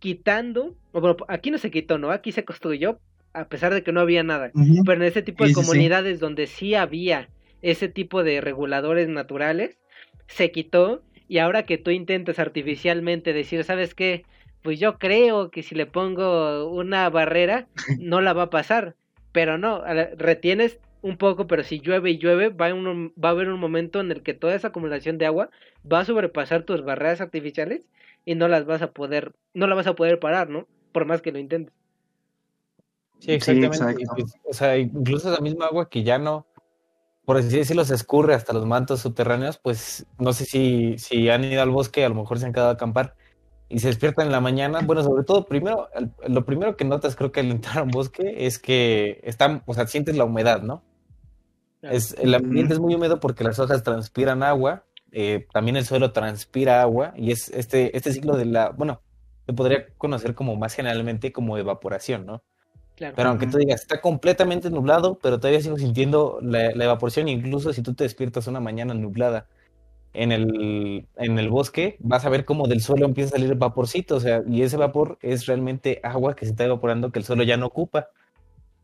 [0.00, 2.10] quitando, bueno, aquí no se quitó, ¿no?
[2.10, 2.98] Aquí se construyó
[3.32, 4.50] a pesar de que no había nada,
[4.84, 7.28] pero en ese tipo de comunidades donde sí había
[7.62, 9.78] ese tipo de reguladores naturales,
[10.26, 14.24] se quitó y ahora que tú intentas artificialmente decir, ¿sabes qué?
[14.62, 18.96] Pues yo creo que si le pongo una barrera no la va a pasar,
[19.32, 19.82] pero no,
[20.16, 24.12] retienes un poco, pero si llueve y llueve, va, va a haber un momento en
[24.12, 25.50] el que toda esa acumulación de agua
[25.90, 27.88] va a sobrepasar tus barreras artificiales
[28.24, 30.68] y no las vas a poder, no la vas a poder parar, ¿no?
[30.92, 31.74] Por más que lo intentes.
[33.18, 34.04] Sí, exactamente.
[34.14, 36.46] Pues, o sea, incluso la misma agua que ya no,
[37.24, 41.44] por así decirlo, se escurre hasta los mantos subterráneos, pues no sé si, si han
[41.44, 43.14] ido al bosque, a lo mejor se han quedado a acampar
[43.68, 44.80] y se despiertan en la mañana.
[44.84, 45.88] Bueno, sobre todo, primero,
[46.26, 49.74] lo primero que notas, creo que al entrar a un bosque es que están, o
[49.74, 50.82] sea, sientes la humedad, ¿no?
[51.80, 56.12] Es, el ambiente es muy húmedo porque las hojas transpiran agua, eh, también el suelo
[56.12, 59.00] transpira agua y es este, este ciclo de la, bueno,
[59.46, 62.42] se podría conocer como más generalmente como evaporación, ¿no?
[62.96, 67.82] Pero aunque tú digas, está completamente nublado, pero todavía sigo sintiendo la, evaporación, incluso si
[67.82, 69.46] tú te despiertas una mañana nublada
[70.12, 74.16] en el, en el bosque, vas a ver cómo del suelo empieza a salir vaporcito,
[74.16, 77.42] o sea, y ese vapor es realmente agua que se está evaporando que el suelo
[77.44, 78.08] ya no ocupa,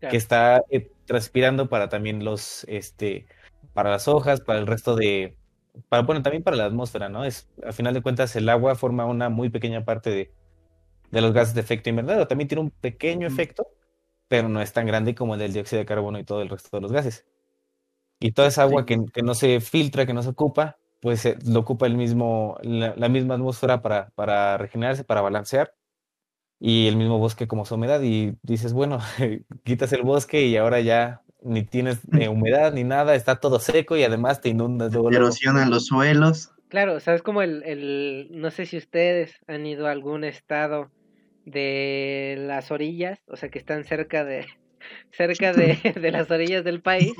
[0.00, 3.26] que está eh, transpirando para también los, este,
[3.74, 5.36] para las hojas, para el resto de,
[5.88, 7.24] para, bueno, también para la atmósfera, ¿no?
[7.24, 10.32] Es, a final de cuentas, el agua forma una muy pequeña parte de,
[11.10, 13.68] de los gases de efecto invernadero, también tiene un pequeño efecto,
[14.28, 16.76] pero no es tan grande como el del dióxido de carbono y todo el resto
[16.76, 17.26] de los gases.
[18.20, 21.60] Y toda esa agua que, no se filtra, que no se ocupa, pues eh, lo
[21.60, 25.74] ocupa el mismo, la, misma atmósfera para, para, regenerarse, para balancear,
[26.58, 28.02] y el mismo bosque como su humedad.
[28.02, 28.98] Y dices, bueno,
[29.64, 33.96] quitas el bosque y ahora ya ni tienes eh, humedad ni nada, está todo seco
[33.96, 34.92] y además te inundas.
[34.92, 35.26] Luego, luego.
[35.26, 36.50] Erosionan los suelos.
[36.68, 40.24] Claro, o sea, es como el, el, no sé si ustedes han ido a algún
[40.24, 40.90] estado
[41.50, 44.46] de las orillas, o sea, que están cerca de,
[45.10, 47.12] cerca de, de las orillas del país.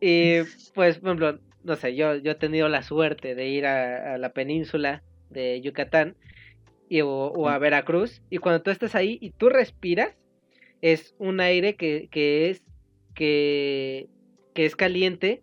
[0.00, 4.14] Y pues, por ejemplo, no sé, yo, yo he tenido la suerte de ir a,
[4.14, 6.16] a la península de Yucatán
[6.88, 10.16] y, o, o, a Veracruz, y cuando tú estás ahí y tú respiras,
[10.80, 12.64] es un aire que, que es
[13.14, 14.08] que,
[14.54, 15.42] que es caliente,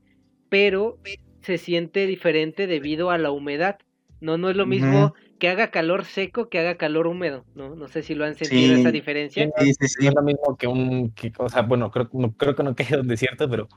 [0.49, 0.97] pero
[1.41, 3.79] se siente diferente debido a la humedad.
[4.19, 5.13] No, no es lo mismo uh -huh.
[5.37, 7.75] Que haga calor seco que haga calor húmedo, ¿no?
[7.75, 8.81] No sé si lo han sentido sí.
[8.81, 9.49] esa diferencia.
[9.57, 12.55] Sí, sí, sí, es lo mismo que un, que, o sea, bueno, creo, no, creo
[12.55, 13.67] que no queda un desierto, pero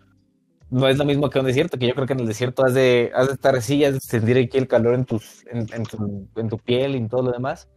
[0.71, 2.75] no es lo mismo que un desierto, que yo creo que en el desierto has
[2.75, 5.83] de, has de estar así, has de sentir aquí el calor en, tus, en, en,
[5.85, 7.69] tu, en tu piel y en todo lo demás,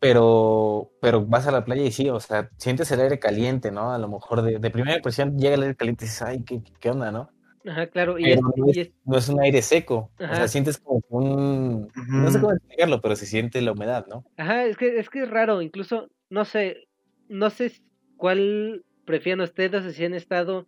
[0.00, 3.92] pero, pero vas a la playa y sí, o sea, sientes el aire caliente, ¿no?
[3.92, 6.62] A lo mejor de, de primera impresión llega el aire caliente y dices, ay, ¿qué,
[6.78, 7.30] qué onda, no?
[7.68, 8.18] Ajá, claro.
[8.18, 10.10] Y, es, no, es, y es, no, es, un aire seco.
[10.18, 10.32] Ajá.
[10.32, 11.92] O sea, sientes como un.
[12.08, 14.24] No sé cómo explicarlo, pero se siente la humedad, ¿no?
[14.36, 15.60] Ajá, es que es, que es raro.
[15.62, 16.88] Incluso, no sé.
[17.28, 17.72] No sé
[18.16, 20.66] cuál prefieren ustedes o si han estado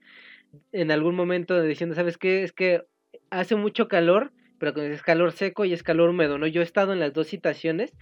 [0.73, 2.43] en algún momento diciendo, ¿sabes qué?
[2.43, 2.83] Es que
[3.31, 6.47] hace mucho calor, pero es calor seco y es calor húmedo, ¿no?
[6.47, 7.93] Yo he estado en las dos situaciones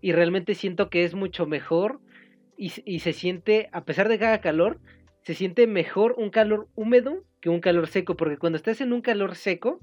[0.00, 2.00] y realmente siento que es mucho mejor
[2.56, 4.80] y, y se siente, a pesar de que haga calor,
[5.28, 9.02] se siente mejor un calor húmedo que un calor seco, porque cuando estás en un
[9.02, 9.78] calor seco,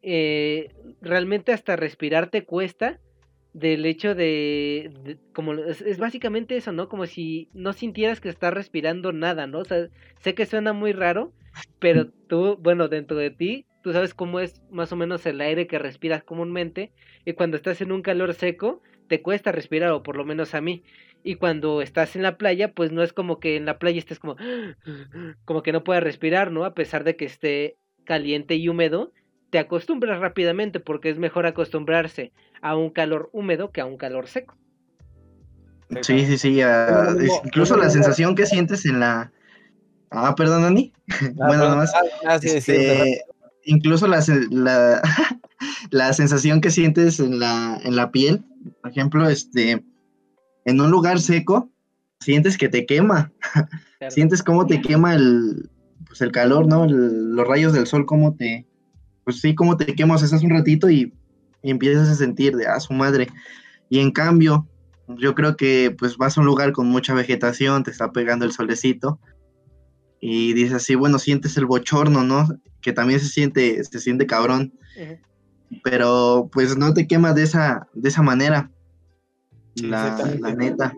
[0.00, 0.70] eh,
[1.00, 3.00] realmente hasta respirar te cuesta
[3.52, 6.88] del hecho de, de como es, es, básicamente eso, ¿no?
[6.88, 9.58] Como si no sintieras que estás respirando nada, ¿no?
[9.58, 9.88] O sea,
[10.20, 11.32] sé que suena muy raro,
[11.80, 15.66] pero tú, bueno, dentro de ti, tú sabes cómo es más o menos el aire
[15.66, 16.92] que respiras comúnmente,
[17.24, 20.60] y cuando estás en un calor seco, te cuesta respirar, o por lo menos a
[20.60, 20.84] mí.
[21.26, 24.20] Y cuando estás en la playa, pues no es como que en la playa estés
[24.20, 24.36] como,
[25.44, 26.64] como que no puedas respirar, ¿no?
[26.64, 29.12] A pesar de que esté caliente y húmedo,
[29.50, 34.28] te acostumbras rápidamente porque es mejor acostumbrarse a un calor húmedo que a un calor
[34.28, 34.56] seco.
[36.02, 36.60] Sí, sí, sí.
[36.62, 39.32] Uh, incluso la sensación que sientes en la.
[40.12, 40.92] Ah, perdón, Ani.
[41.40, 41.92] Ah, bueno, nomás.
[42.24, 43.20] Ah, sí, este, sí,
[43.64, 45.02] incluso la, la,
[45.90, 48.44] la sensación que sientes en la, en la piel,
[48.80, 49.82] por ejemplo, este
[50.66, 51.70] en un lugar seco,
[52.20, 53.32] sientes que te quema.
[53.98, 54.10] Claro.
[54.10, 55.70] sientes cómo te quema el,
[56.06, 56.84] pues el calor, ¿no?
[56.84, 58.66] El, los rayos del sol, cómo te,
[59.24, 61.14] pues sí, cómo te quemas, estás un ratito y,
[61.62, 63.28] y, empiezas a sentir de, ah, su madre.
[63.88, 64.68] Y en cambio,
[65.08, 68.52] yo creo que pues vas a un lugar con mucha vegetación, te está pegando el
[68.52, 69.18] solecito
[70.20, 72.48] y dices así, bueno, sientes el bochorno, ¿no?
[72.82, 74.74] Que también se siente, se siente cabrón.
[74.98, 75.80] Uh -huh.
[75.84, 78.70] Pero pues no te quemas de esa, de esa manera
[79.82, 80.94] la, la, neta.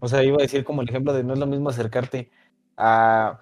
[0.00, 2.30] O sea, iba a decir como el ejemplo de no es lo mismo acercarte
[2.76, 3.40] a.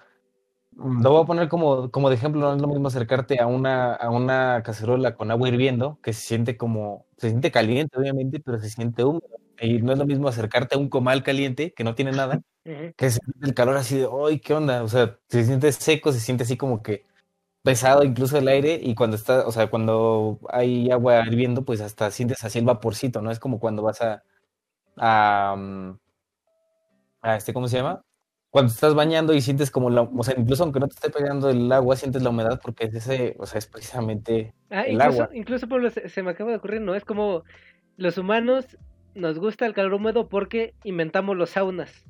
[0.73, 3.93] Lo voy a poner como, como de ejemplo, no es lo mismo acercarte a una,
[3.93, 8.59] a una cacerola con agua hirviendo, que se siente como, se siente caliente, obviamente, pero
[8.59, 9.27] se siente húmedo.
[9.59, 12.69] Y no es lo mismo acercarte a un comal caliente, que no tiene nada, uh
[12.69, 12.95] -huh.
[12.95, 14.81] que se siente el calor así de, ¡ay, qué onda!
[14.81, 17.05] O sea, se siente seco, se siente así como que
[17.63, 22.11] pesado incluso el aire y cuando está, o sea, cuando hay agua hirviendo, pues hasta
[22.11, 23.31] sientes así el vaporcito, ¿no?
[23.31, 24.23] Es como cuando vas a,
[24.97, 25.55] a,
[27.21, 28.01] a, este, ¿cómo se llama?
[28.49, 31.49] Cuando estás bañando y sientes como la, o sea, incluso aunque no te esté pegando
[31.49, 35.23] el agua, sientes la humedad porque es ese, o sea, es precisamente ah, el incluso,
[35.23, 35.29] agua.
[35.33, 36.93] Incluso, Pablo, se, se, me acaba de ocurrir, ¿no?
[36.93, 37.43] Es como
[37.97, 38.77] los humanos
[39.15, 42.05] nos gusta el calor húmedo porque inventamos los saunas,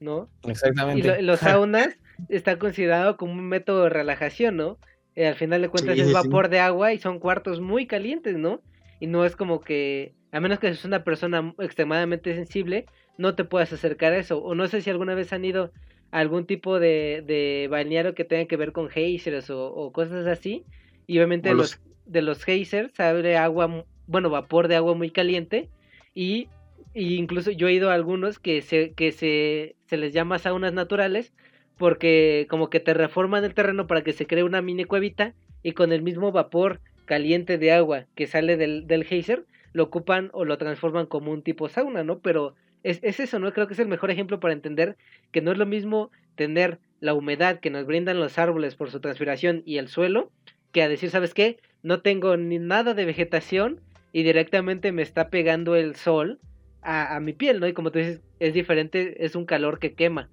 [0.00, 0.30] ¿no?
[0.44, 1.00] Exactamente.
[1.00, 1.98] Y lo, los saunas
[2.28, 4.78] está considerado como un método de relajación, ¿no?
[5.14, 6.52] Eh, al final de cuentas sí, es vapor sí.
[6.52, 8.60] de agua y son cuartos muy calientes, ¿no?
[9.00, 12.86] Y no es como que a menos que seas una persona extremadamente sensible,
[13.18, 14.42] no te puedas acercar a eso.
[14.42, 15.72] O no sé si alguna vez han ido
[16.10, 20.26] a algún tipo de, de balneario que tenga que ver con geysers o, o cosas
[20.26, 20.64] así.
[21.06, 21.58] Y obviamente los...
[21.58, 21.80] los...
[22.06, 25.68] de los geysers sale agua, bueno, vapor de agua muy caliente.
[26.14, 26.48] Y,
[26.94, 30.72] y, incluso yo he ido a algunos que se, que se, se les llama saunas
[30.72, 31.32] naturales
[31.76, 35.72] porque como que te reforman el terreno para que se cree una mini cuevita y
[35.72, 39.44] con el mismo vapor caliente de agua que sale del, del geyser
[39.76, 42.20] lo ocupan o lo transforman como un tipo sauna, ¿no?
[42.20, 43.52] Pero es, es, eso, ¿no?
[43.52, 44.96] Creo que es el mejor ejemplo para entender
[45.32, 49.00] que no es lo mismo tener la humedad que nos brindan los árboles por su
[49.00, 50.30] transpiración y el suelo,
[50.72, 51.58] que a decir, ¿sabes qué?
[51.82, 53.82] No tengo ni nada de vegetación
[54.12, 56.40] y directamente me está pegando el sol
[56.80, 57.68] a, a mi piel, ¿no?
[57.68, 60.30] Y como tú dices, es diferente, es un calor que quema.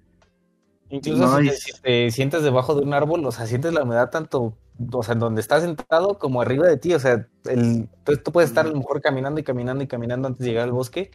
[0.88, 3.82] Incluso no, si, te, si, te, sientes debajo de un árbol, o sea, sientes la
[3.82, 4.56] humedad tanto
[4.92, 8.32] o sea, en donde estás sentado como arriba de ti, o sea, el, tú, tú,
[8.32, 11.10] puedes estar a lo mejor caminando y caminando y caminando antes de llegar al bosque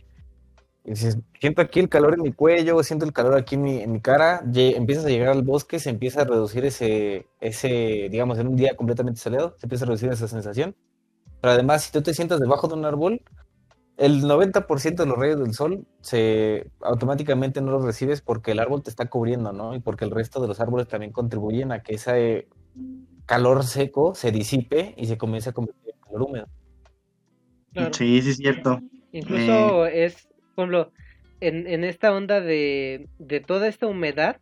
[0.95, 4.01] siento aquí el calor en mi cuello, siento el calor aquí en mi, en mi
[4.01, 8.55] cara, empiezas a llegar al bosque, se empieza a reducir ese, ese, digamos, en un
[8.55, 10.75] día completamente soleado, se empieza a reducir esa sensación.
[11.41, 13.21] Pero además, si tú te sientas debajo de un árbol,
[13.97, 18.81] el 90% de los rayos del sol se automáticamente no los recibes porque el árbol
[18.81, 19.75] te está cubriendo, ¿no?
[19.75, 22.47] Y porque el resto de los árboles también contribuyen a que ese
[23.29, 26.47] calor seco se disipe y se comience a convertir en calor húmedo.
[27.91, 28.81] Sí, sí, es cierto.
[29.11, 30.91] Incluso eh, es, por ejemplo,
[31.39, 34.37] en, en esta onda de, de toda esta humedad,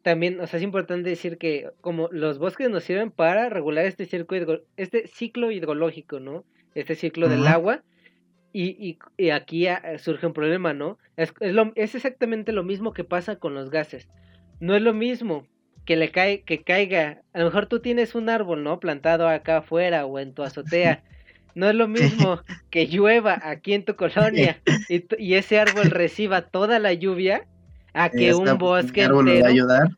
[0.00, 4.06] también, o sea, es importante decir que como los bosques nos sirven para regular este,
[4.06, 6.44] ciclo, este ciclo hidrológico, ¿no?
[6.74, 7.82] Este ciclo del agua.
[8.54, 9.66] Y, y, aquí
[9.98, 10.98] surge un problema, ¿no?
[11.16, 14.08] Es, es, lo, es exactamente lo mismo que pasa con los gases.
[14.58, 15.46] No es lo mismo
[15.84, 17.22] que le cae, que caiga.
[17.32, 18.80] A lo mejor tú tienes un árbol, ¿no?
[18.80, 21.02] Plantado acá afuera o en tu azotea.
[21.54, 26.42] No es lo mismo que llueva aquí en tu colonia y, y ese árbol reciba
[26.42, 27.46] toda la lluvia
[27.92, 29.88] a que un bosque árbol entero, va a ayudar.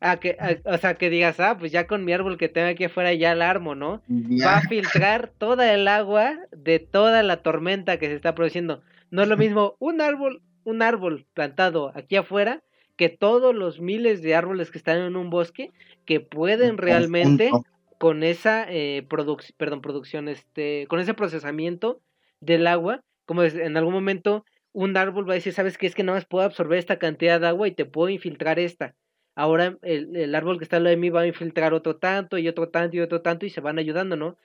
[0.00, 2.84] A que, o sea, que digas, ah, pues ya con mi árbol que tengo aquí
[2.84, 4.00] afuera ya el armo, ¿no?
[4.08, 8.82] Va a filtrar toda el agua de toda la tormenta que se está produciendo.
[9.10, 12.62] No es lo mismo un árbol, un árbol plantado aquí afuera
[12.96, 15.70] que todos los miles de árboles que están en un bosque
[16.04, 17.50] que pueden realmente
[17.98, 22.00] con esa eh, perdón, producción, este, con ese procesamiento
[22.40, 26.02] del agua, como en algún momento un árbol va a decir, sabes qué es que
[26.02, 28.94] no más puedo absorber esta cantidad de agua y te puedo infiltrar esta.
[29.34, 32.36] Ahora el, el árbol que está al lado de mí va a infiltrar otro tanto
[32.38, 34.36] y otro tanto y otro tanto y se van ayudando, ¿no?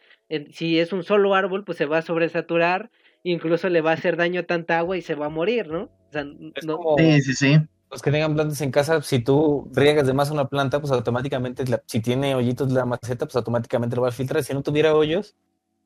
[0.52, 2.92] si es un solo árbol, pues se va a sobresaturar,
[3.24, 5.84] incluso le va a hacer daño a tanta agua y se va a morir, ¿no?
[5.84, 6.80] O sea, no...
[6.98, 7.58] Sí, sí, sí
[7.90, 11.64] los que tengan plantas en casa, si tú riegas de más una planta, pues automáticamente,
[11.86, 14.44] si tiene hoyitos la maceta, pues automáticamente lo va a filtrar.
[14.44, 15.36] Si no tuviera hoyos,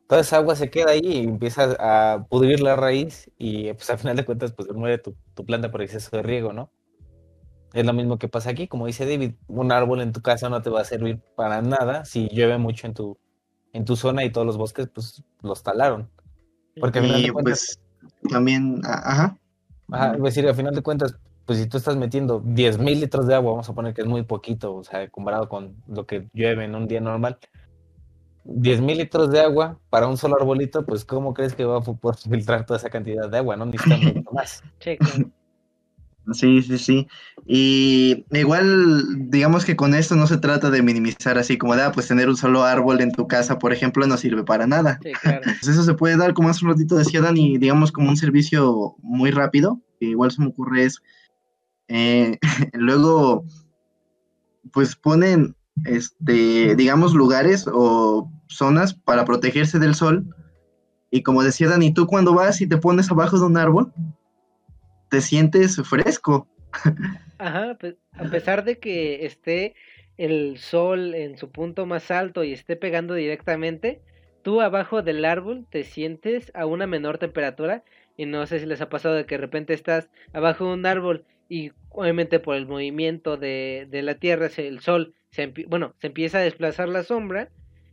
[0.08, 4.00] toda esa agua se queda ahí y empieza a pudrir la raíz y pues al
[4.00, 6.72] final de cuentas, pues muere tu, tu planta por exceso de riego, ¿no?
[7.74, 10.62] Es lo mismo que pasa aquí, como dice David, un árbol en tu casa no
[10.62, 13.18] te va a servir para nada si llueve mucho en tu,
[13.74, 16.10] en tu zona y todos los bosques, pues los talaron.
[16.80, 17.80] Porque al final de cuentas,
[18.22, 19.38] pues también, ajá.
[19.92, 21.18] Ajá, es decir, al final de cuentas,
[21.52, 24.08] pues si tú estás metiendo 10 mil litros de agua, vamos a poner que es
[24.08, 27.40] muy poquito, o sea, comparado con lo que llueve en un día normal,
[28.46, 31.82] 10 mil litros de agua para un solo arbolito, pues ¿cómo crees que va a
[31.82, 33.58] poder filtrar toda esa cantidad de agua?
[33.58, 34.64] No necesitan mucho más.
[36.32, 37.08] Sí, sí, sí.
[37.46, 41.92] Y igual, digamos que con esto no se trata de minimizar así como de, ah,
[41.92, 45.02] pues tener un solo árbol en tu casa, por ejemplo, no sirve para nada.
[45.04, 45.42] Sí, claro.
[45.44, 48.96] Pues eso se puede dar, como hace un ratito decía Dani, digamos como un servicio
[49.02, 51.02] muy rápido, que igual se me ocurre es
[51.92, 52.40] eh,
[52.74, 53.46] luego,
[54.72, 60.26] pues ponen, este, digamos, lugares o zonas para protegerse del sol.
[61.10, 63.92] Y como decía Dani, tú cuando vas y te pones abajo de un árbol,
[65.10, 66.48] te sientes fresco.
[67.38, 69.76] Ajá, pues a pesar de que esté
[70.18, 74.02] el sol en su punto más alto y esté pegando directamente,
[74.44, 77.84] tú abajo del árbol te sientes a una menor temperatura
[78.16, 80.86] y no sé si les ha pasado de que de repente estás abajo de un
[80.86, 86.08] árbol y obviamente por el movimiento de, de la Tierra, el Sol, se bueno, se
[86.08, 87.50] empieza a desplazar la sombra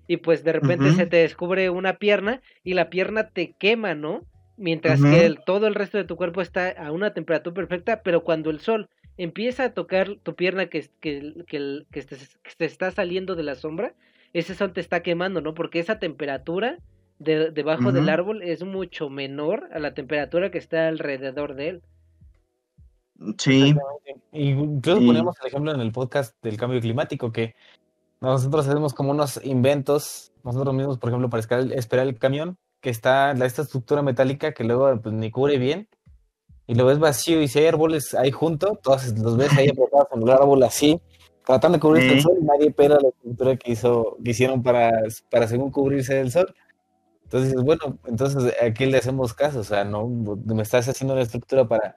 [0.07, 4.25] y pues de repente se te descubre una pierna y la pierna te quema, ¿no?
[4.57, 8.23] Mientras que el, todo el resto de tu cuerpo está a una temperatura perfecta, pero
[8.23, 13.35] cuando el sol empieza a tocar tu pierna que, que, que, que, te, está saliendo
[13.35, 13.93] de la sombra,
[14.35, 15.55] ese sol te está quemando, ¿no?
[15.55, 16.79] Porque esa temperatura
[17.19, 21.83] de, debajo del árbol es mucho menor a la temperatura que está alrededor de él.
[23.39, 23.75] Sí.
[24.33, 27.55] Y incluso ponemos el ejemplo en el podcast del cambio climático, que
[28.21, 31.43] nosotros hacemos como unos inventos, nosotros mismos, por ejemplo, para
[31.75, 35.89] esperar el camión, que está esta estructura metálica que luego pues, ni cubre bien,
[36.67, 40.09] y lo ves vacío, y si hay árboles ahí junto, todos los ves ahí apretados
[40.13, 41.01] en el árbol así,
[41.45, 44.93] tratando de cubrirse del sol, y nadie pega la estructura que, hizo, que hicieron para,
[45.31, 46.55] para según cubrirse del sol.
[47.25, 51.67] Entonces, bueno, entonces aquí le hacemos caso, o sea, no me estás haciendo una estructura
[51.67, 51.97] para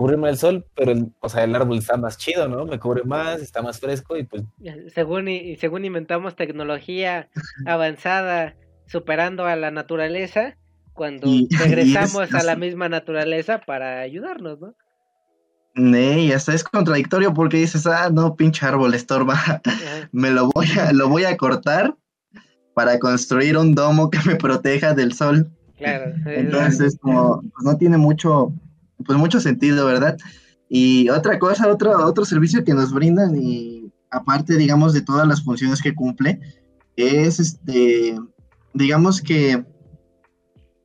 [0.00, 2.64] cubrirme del sol, pero el, o sea, el árbol está más chido, ¿no?
[2.64, 4.44] Me cubre más, está más fresco y pues...
[4.94, 7.28] Según, y, según inventamos tecnología
[7.66, 10.56] avanzada superando a la naturaleza,
[10.94, 11.26] cuando
[11.58, 14.74] regresamos a la misma naturaleza para ayudarnos, ¿no?
[15.76, 19.38] y hasta es contradictorio porque dices, ah, no, pinche árbol estorba,
[20.12, 21.94] me lo voy a, lo voy a cortar
[22.72, 25.50] para construir un domo que me proteja del sol.
[25.76, 26.14] Claro.
[26.24, 28.52] Entonces, como, pues no tiene mucho,
[29.04, 30.16] pues mucho sentido, ¿verdad?
[30.68, 35.42] Y otra cosa, otro, otro servicio que nos brindan y aparte, digamos, de todas las
[35.42, 36.40] funciones que cumple,
[36.96, 38.16] es este,
[38.74, 39.64] digamos que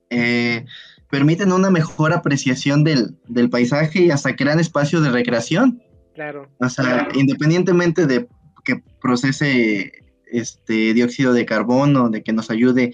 [0.09, 0.65] eh,
[1.09, 5.81] permiten una mejor apreciación del, del paisaje y hasta crean espacios de recreación.
[6.13, 6.49] Claro.
[6.59, 8.27] O sea, independientemente de
[8.63, 9.91] que procese
[10.25, 12.93] este dióxido de carbono, de que nos ayude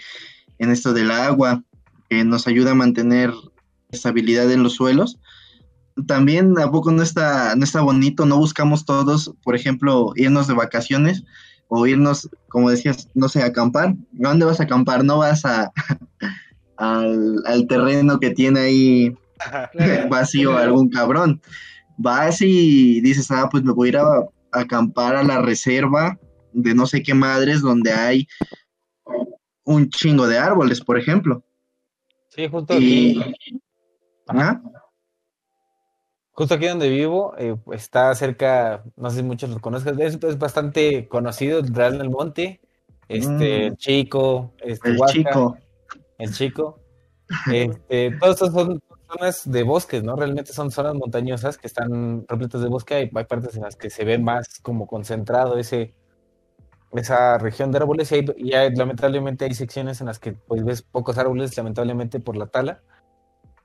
[0.60, 1.64] en esto del agua,
[2.10, 3.32] que nos ayuda a mantener
[3.92, 5.20] estabilidad en los suelos.
[6.08, 10.54] También a poco no está, no está bonito, no buscamos todos, por ejemplo, irnos de
[10.54, 11.24] vacaciones
[11.68, 13.90] o irnos, como decías, no sé, acampar.
[13.90, 13.96] ¿A
[14.30, 15.04] dónde vas a acampar?
[15.04, 15.72] No vas a
[16.78, 19.16] al, terreno que tiene ahí
[20.10, 21.42] vacío algún cabrón.
[21.98, 26.18] Vas y dices, ah, pues me voy a ir a acampar a la reserva
[26.54, 28.28] de no sé qué madres donde hay
[29.64, 31.44] un chingo de árboles, por ejemplo.
[32.30, 33.22] Sí, justo aquí.
[36.34, 41.08] Justo aquí donde vivo, eh, está cerca, no sé si muchos lo conozcan, es, bastante
[41.08, 42.62] conocido, el Real del Monte,
[43.08, 43.76] este, el mm.
[43.76, 45.58] Chico, este, el Chico.
[46.18, 46.78] El Chico.
[47.50, 50.18] Este, todos estos son zonas de bosques, ¿no?
[50.18, 53.90] Realmente son zonas montañosas que están repletas de bosque, hay, hay partes en las que
[53.90, 55.94] se ve más como concentrado ese,
[56.94, 61.18] esa región de árboles y, hay, lamentablemente hay secciones en las que pues ves pocos
[61.18, 62.82] árboles, lamentablemente por la tala,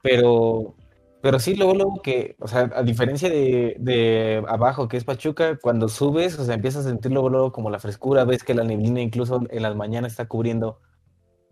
[0.06, 0.74] pero,
[1.20, 5.58] pero sí, luego, luego que, o sea, a diferencia de, de abajo, que es Pachuca,
[5.60, 8.64] cuando subes, o sea, empiezas a sentir luego, luego como la frescura, ves que la
[8.64, 10.80] neblina incluso en las mañanas está cubriendo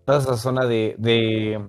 [0.04, 1.68] toda esa zona de, de,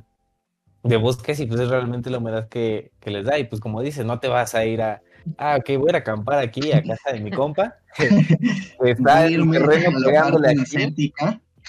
[0.83, 3.81] de bosques y pues es realmente la humedad que, que les da y pues como
[3.81, 5.01] dices, no te vas a ir a
[5.37, 7.75] ah, ok, voy a acampar aquí a casa de mi compa.
[8.83, 11.13] Está el terreno pegándole aquí.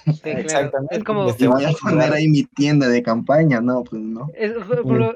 [0.24, 0.96] Exactamente.
[0.96, 4.28] Es como si voy a poner ahí mi tienda de campaña, no, pues no.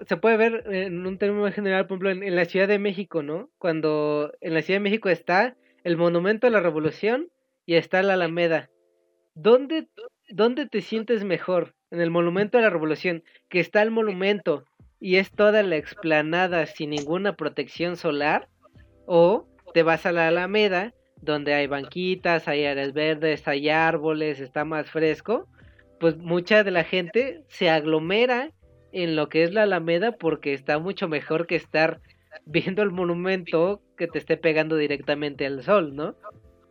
[0.07, 3.51] se puede ver en un término general, por ejemplo, en, la Ciudad de México, ¿no?
[3.59, 7.29] Cuando en la Ciudad de México está el Monumento a la Revolución
[7.67, 8.69] y está la Alameda.
[9.35, 9.89] ¿Dónde,
[10.29, 11.75] ¿Dónde te sientes mejor?
[11.93, 14.65] En el Monumento a la Revolución, que está el monumento
[15.01, 18.49] y es toda la explanada sin ninguna protección solar,
[19.07, 20.93] o te vas a la Alameda,
[21.23, 25.49] donde hay banquitas, hay áreas verdes, hay árboles, está más fresco,
[25.99, 28.53] pues mucha de la gente se aglomera
[28.93, 32.01] en lo que es la Alameda porque está mucho mejor que estar
[32.47, 36.15] viendo el monumento que te esté pegando directamente al sol, ¿no?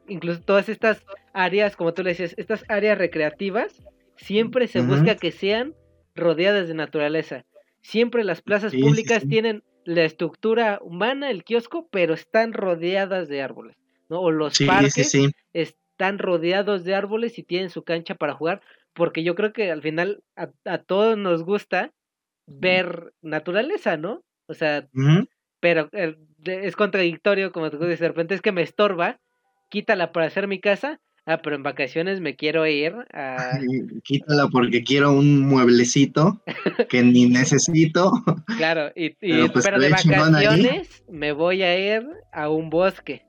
[0.08, 3.84] Incluso todas estas áreas, como tú le decías, estas áreas recreativas,
[4.16, 5.76] siempre se busca que sean
[6.16, 7.46] rodeadas de naturaleza.
[7.82, 13.78] Siempre las plazas públicas tienen la estructura humana, el kiosco, pero están rodeadas de árboles,
[14.10, 14.22] ¿no?
[14.22, 15.16] O los parques
[15.54, 18.62] están rodeados de árboles y tienen su cancha para jugar,
[18.94, 21.94] porque yo creo que al final a, todos nos gusta
[22.48, 24.24] ver naturaleza, ¿no?
[24.48, 24.88] O sea,
[25.60, 29.20] pero eh, es contradictorio, como tú dices, de repente es que me estorba,
[29.70, 31.00] quítala para hacer mi casa,
[31.30, 33.60] Ah, pero en vacaciones me quiero ir a...
[34.04, 36.42] Quítala porque quiero un mueblecito
[36.90, 38.12] que ni necesito.
[38.58, 43.28] Claro, y, pero, pues de vacaciones me voy a ir a un bosque.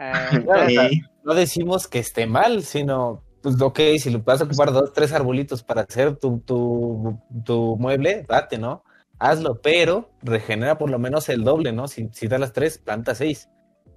[1.24, 5.12] no decimos que esté mal, sino, pues ok, si lo vas a ocupar dos, tres
[5.12, 8.82] arbolitos para hacer tu, tu, tu mueble, date, ¿no?
[9.18, 11.88] Hazlo, pero regenera por lo menos el doble, ¿no?
[11.88, 13.48] Si, si das las tres, planta seis.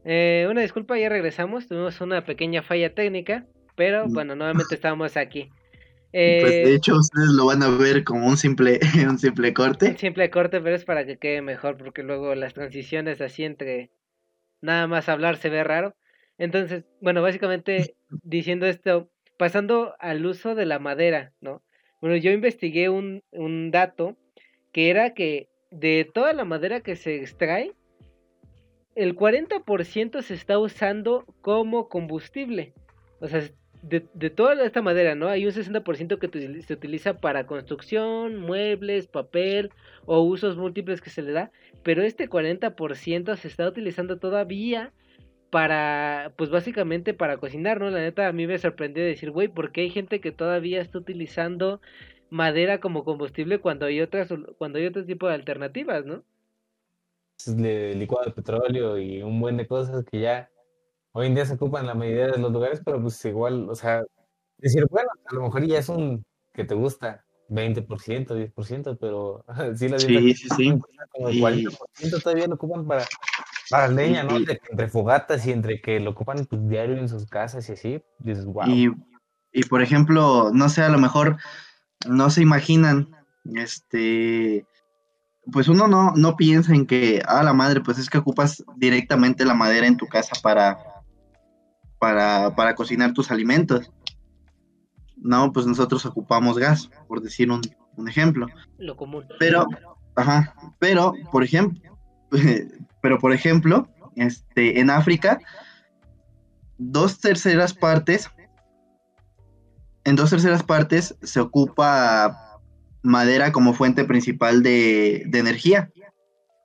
[0.04, 1.68] Eh, una disculpa, ya regresamos.
[1.68, 3.46] Tuvimos una pequeña falla técnica,
[3.76, 4.14] pero mm.
[4.14, 5.50] bueno, nuevamente estamos aquí.
[6.12, 9.92] pues de eh, hecho ustedes lo van a ver como un simple, un simple corte.
[9.92, 13.92] Un simple corte, pero es para que quede mejor, porque luego las transiciones así entre
[14.64, 15.96] nada más hablar se ve raro.
[16.38, 21.62] Entonces, bueno, básicamente diciendo esto, pasando al uso de la madera, ¿no?
[22.02, 24.18] Bueno, yo investigué un, un dato
[24.72, 27.74] que era que de toda la madera que se extrae,
[28.96, 32.74] el 40% se está usando como combustible.
[33.20, 33.42] O sea,
[33.84, 35.28] de, de, toda esta madera, ¿no?
[35.28, 39.72] Hay un 60% que se utiliza para construcción, muebles, papel
[40.06, 41.52] o usos múltiples que se le da,
[41.84, 44.94] pero este 40% se está utilizando todavía
[45.50, 47.90] para, pues básicamente para cocinar, ¿no?
[47.90, 50.98] La neta a mí me sorprendió decir, güey, ¿por qué hay gente que todavía está
[50.98, 51.82] utilizando
[52.30, 56.24] madera como combustible cuando hay otras, cuando hay otro tipo de alternativas, ¿no?
[57.46, 60.50] de licuado de petróleo y un buen de cosas que ya
[61.14, 64.04] hoy en día se ocupan la mayoría de los lugares, pero pues igual, o sea,
[64.58, 69.46] decir, bueno, a lo mejor ya es un que te gusta 20%, 10%, pero
[69.78, 70.80] sí la sí, sí, sí.
[71.12, 73.06] como el 40% todavía lo ocupan para,
[73.70, 74.38] para leña, ¿no?
[74.38, 78.46] Entre, fogatas y entre que lo ocupan pues, diario en sus casas y así, dices,
[78.46, 78.68] wow.
[78.68, 78.92] Y,
[79.52, 81.38] y por ejemplo, no sé, a lo mejor
[82.08, 83.16] no se imaginan,
[83.56, 84.66] este,
[85.52, 89.46] pues uno no, no piensa en que, ah, la madre, pues es que ocupas directamente
[89.46, 90.93] la madera en tu casa para,
[92.04, 93.90] para, para cocinar tus alimentos.
[95.16, 97.62] No, pues nosotros ocupamos gas, por decir un,
[97.96, 98.46] un ejemplo.
[98.78, 99.26] Lo común.
[99.40, 99.66] Pero,
[100.14, 101.80] ajá, pero, por ejemplo,
[103.02, 103.88] pero por ejemplo,
[104.18, 105.40] este, en África,
[106.78, 108.30] dos terceras partes,
[110.04, 112.60] en dos terceras partes se ocupa
[113.02, 115.90] madera como fuente principal de, de energía,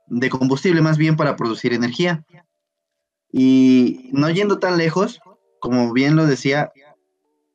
[0.08, 2.24] de combustible más bien para producir energía.
[3.30, 5.20] Y no yendo tan lejos,
[5.60, 6.72] como bien lo decía,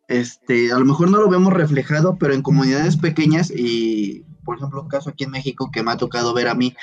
[0.07, 4.81] este, a lo mejor no lo vemos reflejado, pero en comunidades pequeñas y, por ejemplo,
[4.81, 6.75] un caso aquí en México que me ha tocado ver a mí,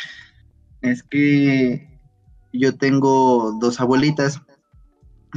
[0.80, 2.00] es que
[2.52, 4.40] yo tengo dos abuelitas,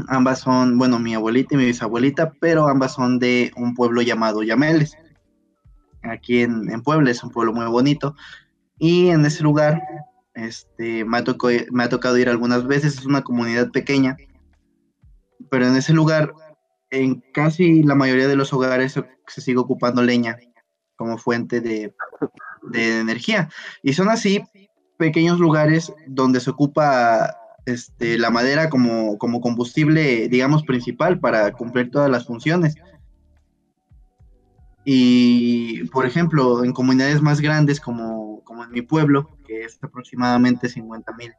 [0.07, 4.43] ambas son, bueno, mi abuelita y mi bisabuelita, pero ambas son de un pueblo llamado
[4.43, 4.97] Yameles,
[6.01, 8.15] aquí en, en Puebla, es un pueblo muy bonito,
[8.79, 9.81] y en ese lugar
[10.33, 11.23] este, me, ha
[11.71, 14.17] me ha tocado ir algunas veces, es una comunidad pequeña,
[15.53, 16.33] pero en ese lugar,
[16.89, 18.93] en casi la mayoría de los hogares
[19.27, 20.35] se, sigue ocupando leña
[20.95, 21.93] como fuente de,
[22.73, 23.49] energía.
[23.83, 24.43] Y son así
[24.97, 27.37] pequeños lugares donde se ocupa
[27.67, 32.73] este, la madera como, como combustible, digamos, principal para cumplir todas las funciones.
[34.85, 40.67] Y, por ejemplo, en comunidades más grandes como, como en mi pueblo, que es aproximadamente
[40.67, 41.31] 50 mil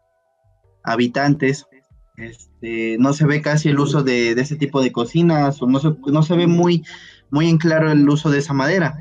[0.84, 1.66] habitantes,
[2.16, 5.94] este, no se ve casi el uso de, ese tipo de cocinas o no se,
[6.06, 6.84] no se ve muy,
[7.30, 8.96] muy en claro el uso de esa madera.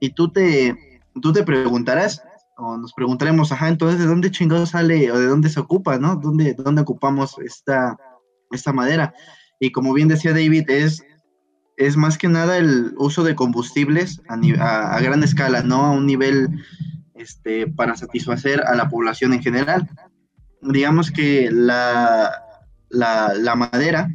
[0.00, 2.22] Y tú te, tú te preguntarás,
[2.56, 6.16] o nos preguntaremos, ajá, entonces, ¿de dónde chingado sale o de dónde se ocupa, no?
[6.16, 7.96] ¿Dónde, dónde ocupamos esta,
[8.50, 9.14] esta madera?
[9.60, 11.04] Y como bien decía David, es,
[11.76, 16.06] es más que nada el uso de combustibles a, a, gran escala, no a un
[16.06, 16.48] nivel
[17.14, 19.88] este, para satisfacer a la población en general
[20.64, 22.42] digamos que la,
[22.88, 24.08] la, madera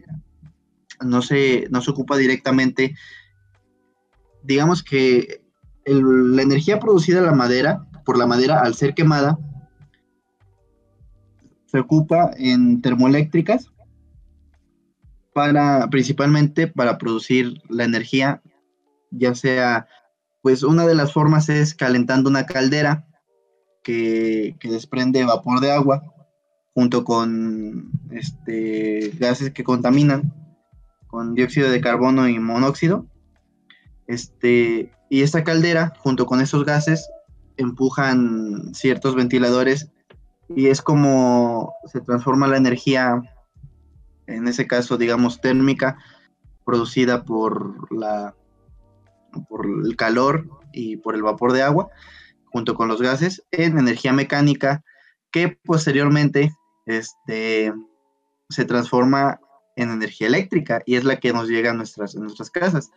[1.02, 2.96] no se, no se ocupa directamente,
[4.44, 5.42] digamos que
[5.86, 9.38] la energía producida la madera, por la madera al ser quemada,
[11.68, 13.72] se ocupa en termoeléctricas
[15.34, 18.42] para principalmente para producir la energía,
[19.12, 19.88] ya sea,
[20.42, 23.06] pues una de las formas es calentando una caldera
[23.84, 26.04] que, que desprende vapor de agua
[26.80, 30.34] junto con este, gases que contaminan,
[31.08, 33.06] con dióxido de carbono y monóxido.
[34.08, 37.10] Este, y esta caldera, junto con esos gases,
[37.58, 39.92] empujan ciertos ventiladores
[40.48, 43.24] y es como se transforma la energía,
[44.28, 45.98] en ese caso, digamos, térmica,
[46.64, 48.36] producida por, la,
[49.50, 51.90] por el calor y por el vapor de agua,
[52.46, 54.82] junto con los gases, en energía mecánica
[55.30, 56.54] que posteriormente
[56.86, 57.74] este,
[58.50, 59.40] se transforma
[59.76, 62.92] en energía eléctrica y es la que nos llega a nuestras, nuestras casas.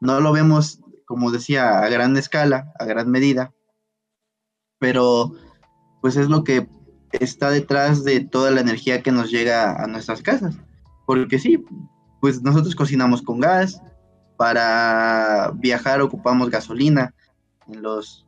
[0.00, 3.52] No lo vemos, como decía, a gran escala, a gran medida,
[4.78, 5.32] pero
[6.00, 6.68] pues es lo que
[7.12, 10.56] está detrás de toda la energía que nos llega a nuestras casas.
[11.06, 11.64] Porque sí,
[12.20, 13.80] pues nosotros cocinamos con gas,
[14.36, 17.14] para viajar ocupamos gasolina
[17.68, 18.26] en los,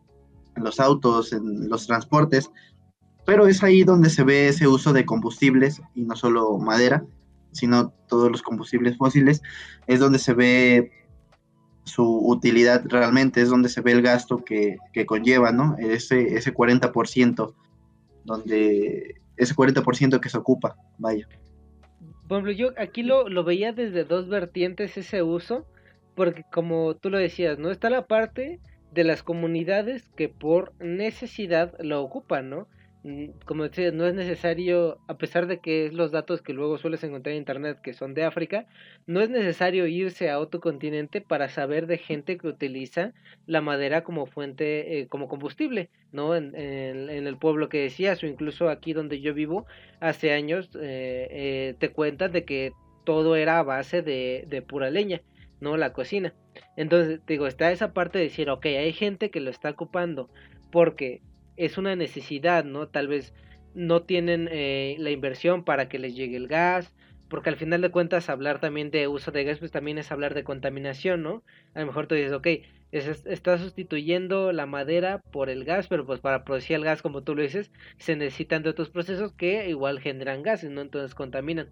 [0.56, 2.50] en los autos, en los transportes,
[3.26, 7.04] pero es ahí donde se ve ese uso de combustibles y no solo madera,
[7.52, 9.42] sino todos los combustibles fósiles,
[9.86, 10.92] es donde se ve
[11.84, 15.76] su utilidad realmente, es donde se ve el gasto que, conlleva, ¿no?
[15.78, 17.54] Ese, ese 40%,
[18.24, 21.28] donde, ese 40% que se ocupa, vaya.
[22.28, 25.66] Por yo aquí lo, lo veía desde dos vertientes ese uso,
[26.14, 27.70] porque como tú lo decías, ¿no?
[27.70, 28.60] Está la parte
[28.92, 32.68] de las comunidades que por necesidad lo ocupan, ¿no?
[33.06, 36.76] Mm, como decía, no es necesario, a pesar de que es los datos que luego
[36.76, 38.66] sueles encontrar en internet que son de África,
[39.06, 43.12] no es necesario irse a otro continente para saber de gente que utiliza
[43.46, 46.34] la madera como fuente, eh, como combustible, ¿no?
[46.34, 49.66] En, el pueblo que decías, o incluso aquí donde yo vivo,
[50.00, 52.72] hace años eh, eh, te cuentan de que
[53.04, 55.22] todo era a base de, de pura leña,
[55.60, 55.76] ¿no?
[55.76, 56.34] La cocina.
[56.76, 60.28] Entonces, digo, está esa parte de decir, ok, hay gente que lo está ocupando
[60.72, 61.20] porque
[61.56, 62.88] es una necesidad, ¿no?
[62.88, 63.34] Tal vez
[63.74, 66.94] no tienen eh, la inversión para que les llegue el gas,
[67.28, 70.34] porque al final de cuentas hablar también de uso de gas, pues también es hablar
[70.34, 71.42] de contaminación, ¿no?
[71.74, 72.46] A lo mejor tú dices, ok,
[72.92, 77.34] está sustituyendo la madera por el gas, pero pues para producir el gas, como tú
[77.34, 80.80] lo dices, se necesitan de otros procesos que igual generan gases, ¿no?
[80.80, 81.68] Entonces contaminan.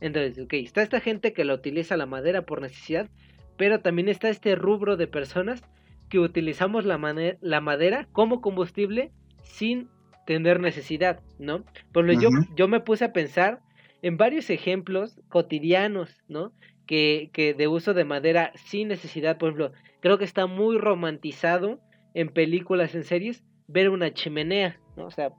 [0.00, 3.08] Entonces, ok, está esta gente que la utiliza la madera por necesidad,
[3.56, 5.62] pero también está este rubro de personas
[6.10, 6.98] que utilizamos la,
[7.40, 9.12] la madera como combustible
[9.46, 9.88] sin
[10.26, 11.64] tener necesidad, ¿no?
[11.92, 13.60] Por yo, yo me puse a pensar
[14.02, 16.52] en varios ejemplos cotidianos, ¿no?
[16.86, 21.80] Que, que de uso de madera sin necesidad, por ejemplo, creo que está muy romantizado
[22.14, 25.06] en películas, en series, ver una chimenea, ¿no?
[25.06, 25.30] O sea,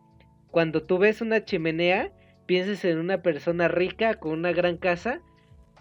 [0.51, 2.11] cuando tú ves una chimenea,
[2.45, 5.21] piensas en una persona rica con una gran casa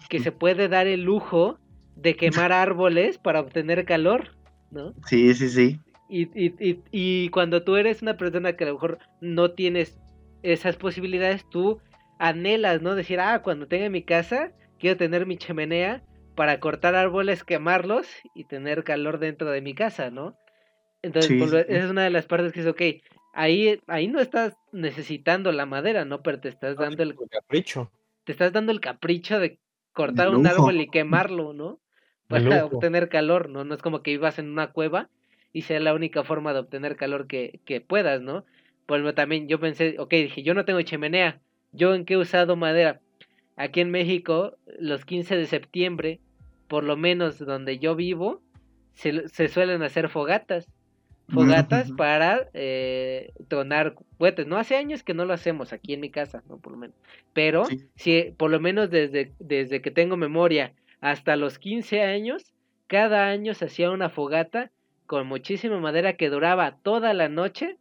[0.09, 1.59] que se puede dar el lujo
[1.95, 4.35] de quemar árboles para obtener calor,
[4.71, 4.93] ¿no?
[5.05, 5.79] Sí, sí, sí.
[6.09, 9.99] Y, y, y, y, cuando tú eres una persona que a lo mejor no tienes
[10.41, 11.81] esas posibilidades, tú
[12.19, 12.95] anhelas, ¿no?
[12.95, 16.03] Decir, ah, cuando tenga mi casa, quiero tener mi chimenea
[16.35, 20.37] para cortar árboles, quemarlos y tener calor dentro de mi casa, ¿no?
[21.01, 21.31] Entonces,
[21.67, 22.81] esa es una de las partes que es, ok,
[23.33, 26.21] ahí, ahí no estás necesitando la madera, ¿no?
[26.21, 27.91] Pero te estás dando el, capricho.
[28.23, 29.59] Te estás dando el capricho de
[29.93, 31.79] cortar un árbol y quemarlo, ¿no?
[32.27, 33.63] Para obtener calor, ¿no?
[33.63, 35.09] No es como que ibas en una cueva
[35.53, 38.45] y sea la única forma de obtener calor que, que puedas, ¿no?
[38.95, 41.41] Ejemplo, también yo pensé, ok, dije, yo no tengo chimenea,
[41.71, 43.01] ¿yo en qué he usado madera?
[43.57, 46.19] Aquí en México, los 15 de septiembre,
[46.67, 48.41] por lo menos donde yo vivo,
[48.93, 50.67] se, se suelen hacer fogatas.
[51.29, 54.47] Fogatas para eh, tronar cohetes.
[54.47, 56.57] No hace años que no lo hacemos aquí en mi casa, ¿no?
[56.57, 56.95] Por lo menos.
[57.33, 62.53] Pero, si, por lo menos desde, desde que tengo memoria hasta los 15 años,
[62.87, 64.71] cada año se hacía una fogata
[65.07, 67.77] con muchísima madera que duraba toda la noche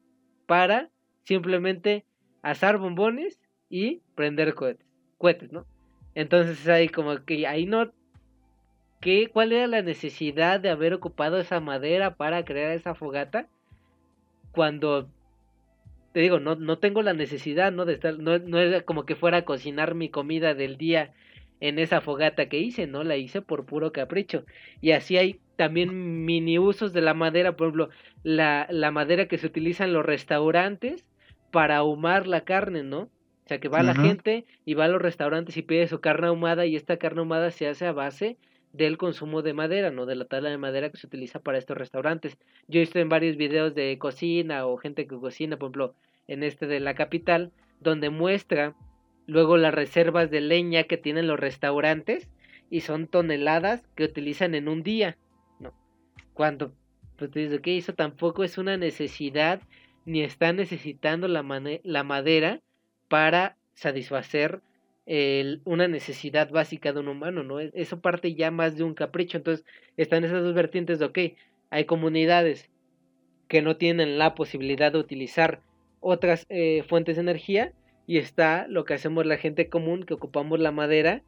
[0.47, 0.91] para
[1.24, 2.05] simplemente
[2.43, 4.87] asar bombones y prender cohetes,
[5.18, 5.66] cohetes, ¿no?
[6.14, 7.93] Entonces ahí como que ahí no
[9.01, 13.49] ¿qué, ¿cuál era la necesidad de haber ocupado esa madera para crear esa fogata?
[14.53, 15.11] Cuando
[16.12, 17.85] te digo, no, no tengo la necesidad, ¿no?
[17.85, 21.12] De estar, no, no es como que fuera a cocinar mi comida del día
[21.61, 23.05] en esa fogata que hice, ¿no?
[23.05, 24.45] La hice por puro capricho.
[24.81, 27.89] Y así hay también mini usos de la madera, por ejemplo,
[28.23, 31.07] la, la madera que se utiliza en los restaurantes
[31.51, 33.09] para ahumar la carne, ¿no?
[33.47, 36.27] O sea, que va la gente y va a los restaurantes y pide su carne
[36.27, 38.39] ahumada y esta carne ahumada se hace a base
[38.73, 40.05] del consumo de madera, ¿no?
[40.05, 42.37] De la tabla de madera que se utiliza para estos restaurantes.
[42.67, 45.95] Yo he visto en varios videos de cocina o gente que cocina, por ejemplo,
[46.27, 48.75] en este de la capital, donde muestra
[49.27, 52.29] luego las reservas de leña que tienen los restaurantes
[52.70, 55.16] y son toneladas que utilizan en un día,
[55.61, 55.72] ¿no?
[56.35, 56.72] Cuando
[57.16, 59.61] pues te dices, que eso tampoco es una necesidad
[60.05, 61.45] ni está necesitando la,
[61.83, 62.61] la madera
[63.09, 64.61] para satisfacer
[65.07, 67.61] el, una necesidad básica de un humano, ¿no?
[67.61, 69.39] E, eso parte ya más de un capricho.
[69.39, 69.64] Entonces,
[69.97, 71.18] están esas dos vertientes de, ok,
[71.70, 72.68] hay comunidades
[73.49, 75.61] que no tienen la posibilidad de utilizar
[76.01, 77.72] otras eh, fuentes de energía
[78.07, 81.23] y está lo que hacemos la gente común, que ocupamos la madera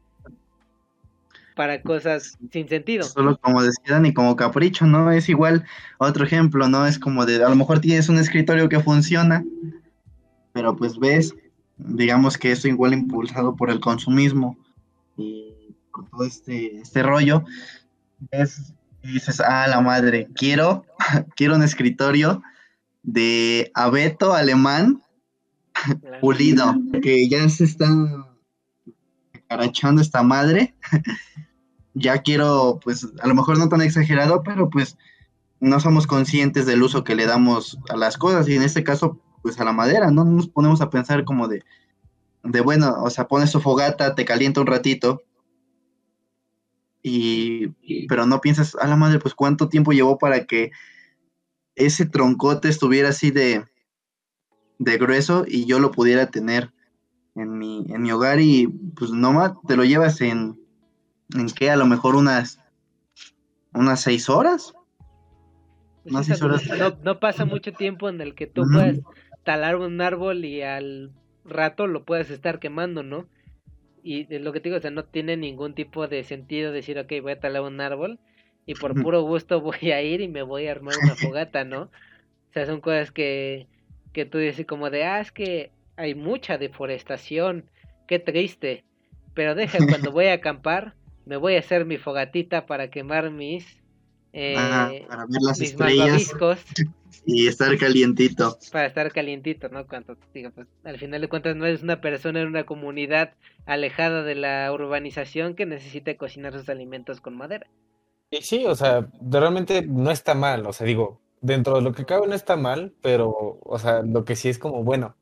[1.55, 3.03] para cosas sin sentido.
[3.03, 5.11] Solo como decían y como capricho, ¿no?
[5.11, 5.65] Es igual,
[5.97, 6.85] otro ejemplo, ¿no?
[6.85, 9.43] Es como de, a lo mejor tienes un escritorio que funciona,
[10.53, 11.35] pero pues ves
[11.79, 14.57] digamos que eso igual impulsado por el consumismo
[15.17, 15.53] y
[15.91, 17.43] por todo este, este rollo,
[18.31, 20.85] es, dices, ah, la madre, quiero,
[21.35, 22.43] quiero un escritorio
[23.03, 25.01] de abeto alemán
[26.21, 27.87] pulido, que ya se está
[29.47, 30.75] carachando esta madre.
[31.93, 34.97] ya quiero, pues, a lo mejor no tan exagerado, pero pues
[35.59, 39.19] no somos conscientes del uso que le damos a las cosas y en este caso
[39.41, 41.63] pues a la madera, no nos ponemos a pensar como de,
[42.43, 45.23] de bueno, o sea, pones tu fogata, te calienta un ratito,
[47.01, 47.69] y,
[48.07, 50.71] pero no piensas, a la madre, pues cuánto tiempo llevó para que
[51.75, 53.65] ese troncote estuviera así de,
[54.79, 56.71] de grueso y yo lo pudiera tener
[57.35, 60.59] en mi, en mi hogar y pues nomás te lo llevas en,
[61.35, 62.59] en qué, a lo mejor unas,
[63.73, 64.73] unas seis horas.
[66.05, 66.65] Unas seis horas.
[66.77, 69.01] No, no, pasa mucho tiempo en el que tú puedes
[69.43, 71.11] talar un árbol y al
[71.45, 73.27] rato lo puedes estar quemando, ¿no?
[74.01, 77.11] Y lo que te digo, o sea, no tiene ningún tipo de sentido decir, ok,
[77.21, 78.19] voy a talar un árbol
[78.65, 81.83] y por puro gusto voy a ir y me voy a armar una fogata, ¿no?
[81.83, 83.67] O sea, son cosas que,
[84.13, 87.65] que tú dices como de, ah, es que hay mucha deforestación,
[88.07, 88.83] qué triste,
[89.33, 90.95] pero deja, cuando voy a acampar,
[91.25, 93.65] me voy a hacer mi fogatita para quemar mis,
[94.33, 94.55] eh,
[95.07, 96.33] para ver las estrellas.
[97.25, 98.57] Y estar calientito.
[98.71, 99.85] Para estar calientito, ¿no?
[99.85, 103.33] Cuando, digo, pues, al final de cuentas no es una persona en una comunidad
[103.65, 107.67] alejada de la urbanización que necesite cocinar sus alimentos con madera.
[108.31, 112.05] Y sí, o sea, realmente no está mal, o sea, digo, dentro de lo que
[112.05, 115.15] cabe no está mal, pero, o sea, lo que sí es como, bueno,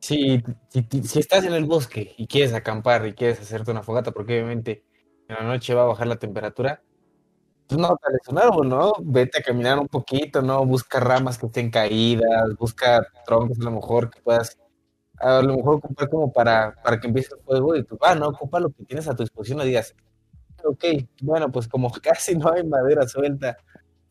[0.00, 4.34] si, si, estás en el bosque y quieres acampar y quieres hacerte una fogata, porque
[4.34, 4.84] obviamente
[5.28, 6.82] en la noche va a bajar la temperatura,
[7.68, 8.94] pues no, un árbol, ¿no?
[9.00, 10.64] Vete a caminar un poquito, ¿no?
[10.64, 14.58] Busca ramas que estén caídas, busca troncos a lo mejor que puedas,
[15.18, 18.28] a lo mejor ocupar como para, para que empiece el fuego y tú, ah, no,
[18.28, 19.94] ocupa lo que tienes a tu disposición y digas,
[20.64, 20.84] ok,
[21.22, 23.58] bueno, pues como casi no hay madera suelta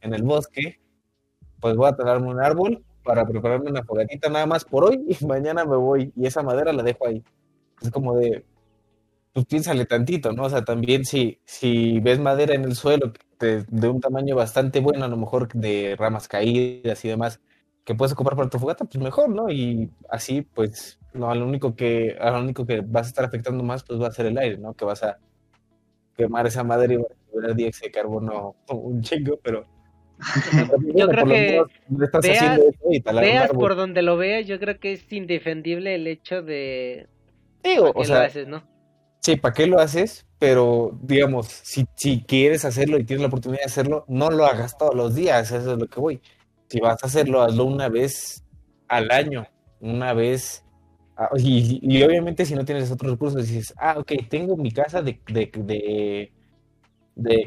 [0.02, 0.80] en el bosque,
[1.60, 5.26] pues voy a talarme un árbol para prepararme una fogatita nada más por hoy y
[5.26, 7.24] mañana me voy y esa madera la dejo ahí.
[7.82, 8.46] Es como de,
[9.34, 10.44] pues piénsale tantito, ¿no?
[10.44, 14.80] O sea, también si, si ves madera en el suelo de, de un tamaño bastante
[14.80, 17.40] bueno, a lo mejor de ramas caídas y demás,
[17.88, 19.50] que puedes ocupar para tu fogata, pues mejor, ¿no?
[19.50, 24.02] Y así, pues, lo único que, lo único que vas a estar afectando más, pues
[24.02, 24.74] va a ser el aire, ¿no?
[24.74, 25.18] Que vas a
[26.18, 29.66] quemar esa madera y vas a tener dióxido de carbono un chingo, pero
[30.96, 31.62] yo creo que
[33.14, 37.08] veas, por donde lo veas, yo creo que es indefendible el hecho de
[37.64, 38.64] Digo, o sea, ¿no?
[39.22, 40.26] Sí, ¿para qué lo haces?
[40.40, 44.78] Pero, digamos, si, si quieres hacerlo y tienes la oportunidad de hacerlo, no lo hagas
[44.78, 46.22] todos los días, eso es lo que voy.
[46.70, 48.44] Si vas a hacerlo, hazlo una vez
[48.88, 49.46] al año,
[49.80, 50.64] una vez.
[51.18, 55.20] Ah, y, obviamente si no tienes otros recursos, dices, ah, ok, tengo mi casa de,
[55.28, 56.32] de, de,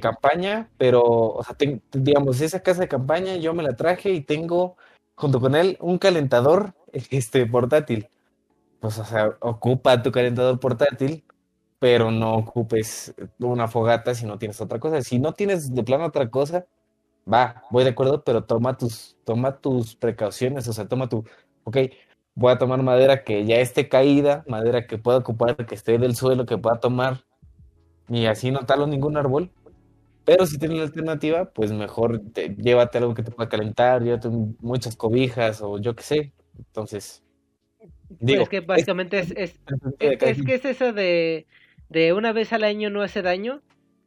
[0.01, 1.57] campaña, pero, o sea,
[1.93, 4.77] digamos, esa casa de campaña yo me la traje y tengo
[5.15, 6.75] junto con él un calentador
[7.11, 8.09] este, portátil.
[8.81, 11.25] Pues, o sea, ocupa tu calentador portátil,
[11.79, 15.03] pero no ocupes una fogata si no tienes otra cosa.
[15.03, 16.67] Si no tienes de plano otra cosa,
[17.33, 21.25] va, voy de acuerdo, pero toma tus, toma tus precauciones, o sea, toma tu,
[21.65, 21.77] ok,
[22.35, 26.17] voy a tomar madera que ya esté caída, madera que pueda ocupar, que esté del
[26.17, 27.25] suelo, que pueda tomar,
[28.09, 29.51] y así no talo ningún árbol.
[30.31, 34.95] Pero si tienes la alternativa, pues mejor llévate algo que te pueda calentar, llévate muchas
[34.95, 36.33] cobijas o yo qué sé.
[36.57, 37.25] Entonces,
[38.11, 39.61] digo, que básicamente es, es,
[39.99, 41.49] es, que es eso de,
[41.89, 43.61] de una vez al año no hace daño,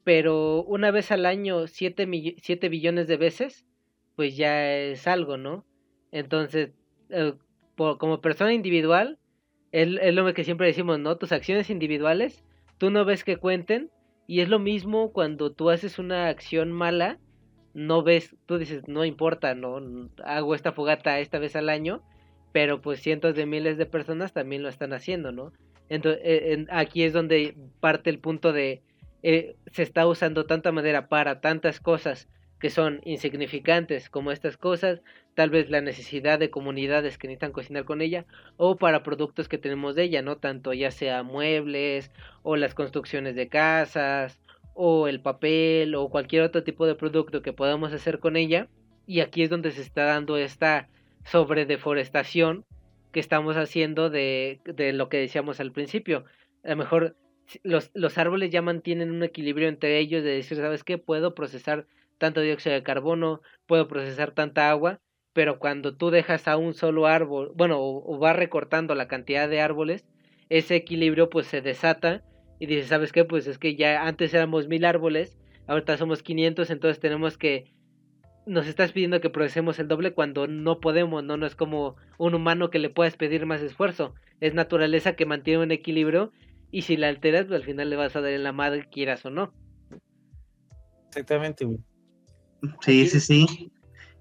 [0.06, 2.08] pero una vez al año 7
[2.42, 3.66] siete, billones de veces,
[4.16, 5.66] pues ya es algo, ¿no?
[6.14, 6.70] Entonces,
[7.10, 7.34] eh,
[7.76, 9.20] como persona individual,
[9.74, 11.18] es, es, lo que siempre decimos, ¿no?
[11.18, 12.46] Tus acciones individuales,
[12.78, 13.92] tú no ves que cuenten,
[14.28, 17.20] y es lo mismo cuando tú haces una acción mala,
[17.74, 22.04] no ves, tú dices, no importa, no hago esta fogata esta vez al año,
[22.52, 25.52] pero pues cientos de miles de personas también lo están haciendo, ¿no?
[25.90, 28.84] Entonces, eh, aquí es donde parte el punto de
[29.24, 32.30] eh, se está usando tanta madera para tantas cosas
[32.64, 35.02] que son insignificantes como estas cosas,
[35.36, 39.58] tal vez la necesidad de comunidades que necesitan cocinar con ella, o para productos que
[39.58, 40.38] tenemos de ella, ¿no?
[40.38, 42.10] Tanto ya sea muebles,
[42.42, 44.40] o las construcciones de casas,
[44.76, 48.70] o el papel, o cualquier otro tipo de producto que podamos hacer con ella.
[49.06, 50.88] Y aquí es donde se está dando esta
[51.26, 52.64] sobredeforestación
[53.12, 56.24] que estamos haciendo de, de lo que decíamos al principio.
[56.64, 57.18] A lo mejor
[57.64, 60.98] los, los árboles ya mantienen un equilibrio entre ellos de decir, ¿sabes qué?
[60.98, 61.88] Puedo procesar
[62.24, 65.02] tanto dióxido de carbono, puedo procesar tanta agua,
[65.34, 69.60] pero cuando tú dejas a un solo árbol, bueno, o, va recortando la cantidad de
[69.60, 70.06] árboles,
[70.48, 72.24] ese equilibrio pues se desata
[72.62, 73.26] y dices, ¿sabes qué?
[73.26, 77.74] Pues es que ya antes éramos mil árboles, ahorita somos 500, entonces tenemos que
[78.46, 81.36] nos estás pidiendo que procesemos el doble cuando no podemos, ¿no?
[81.36, 84.16] No es como un humano que le puedas pedir más esfuerzo.
[84.40, 86.32] Es naturaleza que mantiene un equilibrio
[86.72, 89.26] y si la alteras, pues al final le vas a dar en la madre, quieras
[89.26, 89.54] o no.
[91.10, 91.66] Exactamente,
[92.82, 93.72] Sí, sí, sí.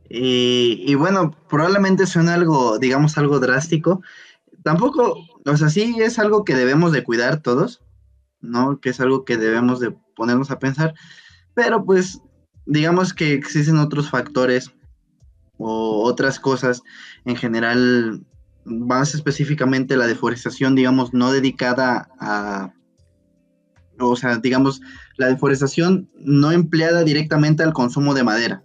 [0.08, 4.02] Y, y, bueno, probablemente suena algo, digamos, algo drástico.
[4.62, 7.82] Tampoco, o sea, sí es algo que debemos de cuidar todos,
[8.40, 8.78] ¿no?
[8.80, 10.94] Que es algo que debemos de ponernos a pensar.
[11.54, 12.20] Pero pues,
[12.66, 14.72] digamos que existen otros factores
[15.58, 16.82] o otras cosas
[17.24, 18.24] en general
[18.64, 22.72] más específicamente la deforestación, digamos, no dedicada a,
[24.08, 24.80] o sea, digamos,
[25.16, 28.62] la deforestación no empleada directamente al consumo de madera.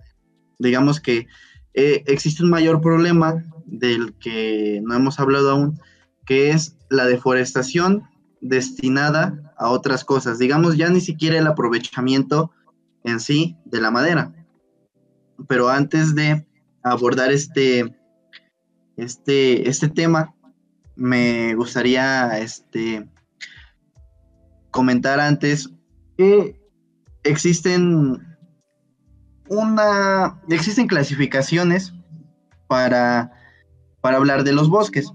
[0.60, 1.28] Digamos que
[1.74, 5.80] eh, existe un mayor problema del que no hemos hablado aún,
[6.26, 8.04] que es la deforestación
[8.42, 10.40] destinada a otras cosas.
[10.40, 12.52] Digamos, ya ni siquiera el aprovechamiento
[13.04, 14.34] en sí de la madera.
[15.48, 16.46] Pero antes de
[16.84, 17.96] abordar este,
[18.96, 20.34] este, este tema,
[20.96, 23.08] me gustaría este,
[24.78, 25.72] comentar antes
[26.20, 26.56] que
[27.24, 28.24] existen
[29.50, 31.94] una existen clasificaciones
[32.68, 33.32] para,
[34.02, 35.12] para hablar de los bosques.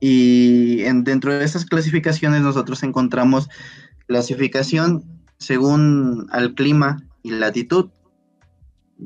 [0.00, 3.50] Y en, dentro de esas clasificaciones nosotros encontramos
[4.06, 5.04] clasificación
[5.36, 7.90] según al clima y latitud,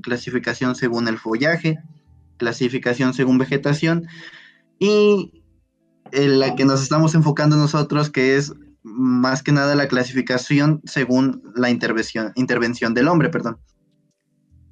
[0.04, 1.80] clasificación según el follaje,
[2.36, 4.06] clasificación según vegetación
[4.78, 5.42] y
[6.12, 8.52] en la que nos estamos enfocando nosotros, que es
[8.82, 13.58] más que nada la clasificación según la intervención, intervención del hombre, perdón.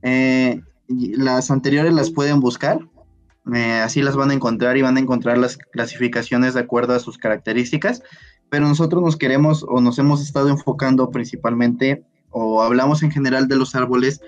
[0.02, 2.78] Eh, las anteriores las pueden buscar,
[3.54, 7.00] eh, así las van a encontrar y van a encontrar las clasificaciones de acuerdo a
[7.00, 8.02] sus características,
[8.50, 13.56] pero nosotros nos queremos o nos hemos estado enfocando principalmente o hablamos en general de
[13.56, 14.20] los árboles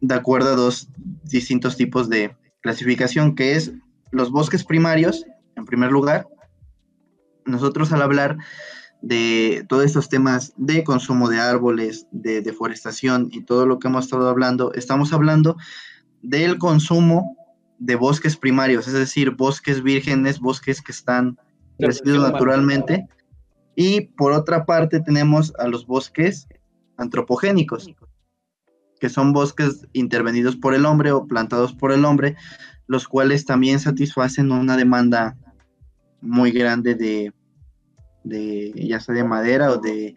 [0.00, 0.88] de acuerdo a dos
[1.24, 3.72] distintos tipos de clasificación, que es
[4.10, 5.24] los bosques primarios,
[5.56, 6.26] en primer lugar.
[7.48, 8.38] Nosotros al hablar
[9.00, 14.04] de todos estos temas de consumo de árboles, de deforestación y todo lo que hemos
[14.04, 15.56] estado hablando, estamos hablando
[16.22, 17.36] del consumo
[17.78, 21.38] de bosques primarios, es decir, bosques vírgenes, bosques que están
[21.78, 23.06] crecidos naturalmente.
[23.76, 26.48] Y por otra parte tenemos a los bosques
[26.96, 27.88] antropogénicos,
[28.98, 32.34] que son bosques intervenidos por el hombre o plantados por el hombre,
[32.88, 35.36] los cuales también satisfacen una demanda
[36.20, 37.32] muy grande de,
[38.28, 40.14] de ya sea de madera o de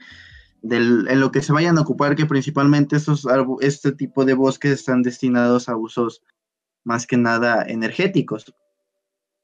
[0.64, 3.28] en lo que se vayan a ocupar, que principalmente estos,
[3.62, 6.22] este tipo de bosques están destinados a usos
[6.84, 8.53] más que nada energéticos.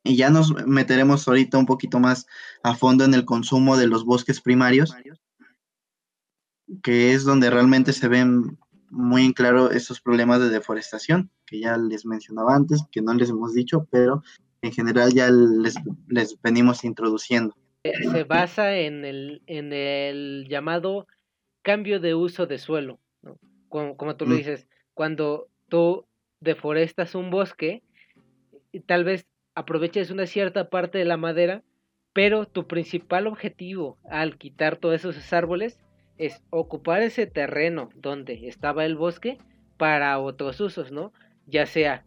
[0.03, 2.27] Y ya nos meteremos ahorita un poquito más
[2.63, 4.95] a fondo en el consumo de los bosques primarios,
[6.83, 8.57] que es donde realmente se ven
[8.89, 13.29] muy en claro esos problemas de deforestación, que ya les mencionaba antes, que no les
[13.29, 14.23] hemos dicho, pero
[14.61, 15.75] en general ya les,
[16.07, 17.55] les venimos introduciendo.
[17.83, 21.07] Se basa en el, en el llamado
[21.61, 22.99] cambio de uso de suelo,
[23.69, 24.37] como, como, tú lo mm.
[24.37, 26.05] dices, cuando tú
[26.39, 27.83] deforestas un bosque,
[28.71, 31.63] y tal vez aproveches una cierta parte de la madera,
[32.13, 35.79] pero tu principal objetivo al quitar todos esos árboles
[36.17, 39.37] es ocupar ese terreno donde estaba el bosque
[39.77, 41.13] para otros usos, ¿no?
[41.45, 42.05] Ya sea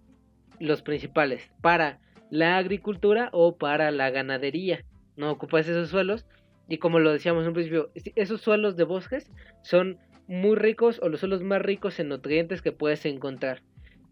[0.59, 2.01] los principales, para
[2.31, 4.85] la agricultura o para la ganadería
[5.21, 6.27] no ocupas esos suelos
[6.68, 9.31] y como lo decíamos en un principio, esos suelos de bosques
[9.62, 13.62] son muy ricos o los suelos más ricos en nutrientes que puedes encontrar.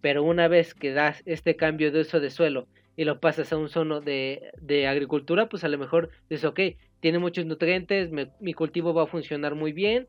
[0.00, 3.56] Pero una vez que das este cambio de uso de suelo y lo pasas a
[3.56, 6.60] un zono de, de agricultura, pues a lo mejor dices, ok,
[7.00, 10.08] tiene muchos nutrientes, mi cultivo va a funcionar muy bien,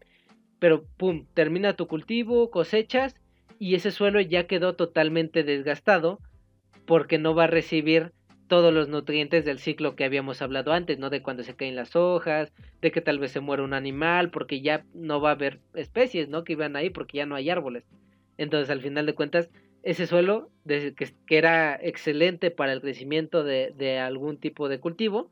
[0.58, 3.16] pero pum, termina tu cultivo, cosechas
[3.60, 6.20] y ese suelo ya quedó totalmente desgastado
[6.86, 8.12] porque no va a recibir
[8.50, 11.10] todos los nutrientes del ciclo que habíamos hablado antes, ¿no?
[11.10, 14.60] De cuando se caen las hojas, de que tal vez se muera un animal, porque
[14.60, 16.43] ya no va a haber especies, ¿no?
[16.43, 17.86] Que iban ahí porque ya no hay árboles.
[18.38, 19.50] Entonces, al final de cuentas,
[19.84, 25.30] ese suelo que, era excelente para el crecimiento de, de, algún tipo de cultivo,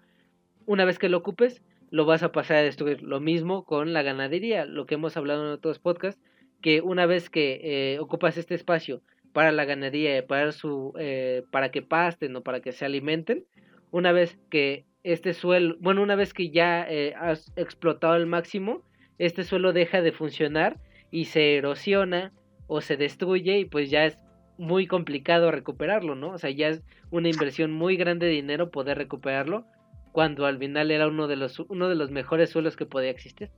[0.66, 3.02] una vez que lo ocupes, lo vas a pasar a destruir.
[3.02, 6.22] Lo mismo con la ganadería, lo que hemos hablado en otros podcasts,
[6.62, 9.02] que una vez que eh, ocupas este espacio
[9.38, 13.46] para la ganadería, para, su, eh, para que pasten o para que se alimenten,
[13.92, 18.82] una vez que este suelo, bueno, una vez que ya eh, has explotado al máximo,
[19.20, 20.80] este suelo deja de funcionar
[21.12, 22.34] y se erosiona
[22.66, 24.18] o se destruye y pues ya es
[24.58, 26.32] muy complicado recuperarlo, ¿no?
[26.32, 26.82] O sea, ya es
[27.12, 29.68] una inversión muy grande de dinero poder recuperarlo
[30.14, 33.52] cuando al final era uno de los uno de los mejores suelos que podía existir.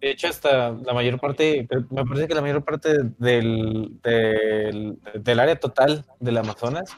[0.00, 5.60] De hecho, hasta la mayor parte, me parece que la mayor parte del, del, área
[5.60, 6.96] total del Amazonas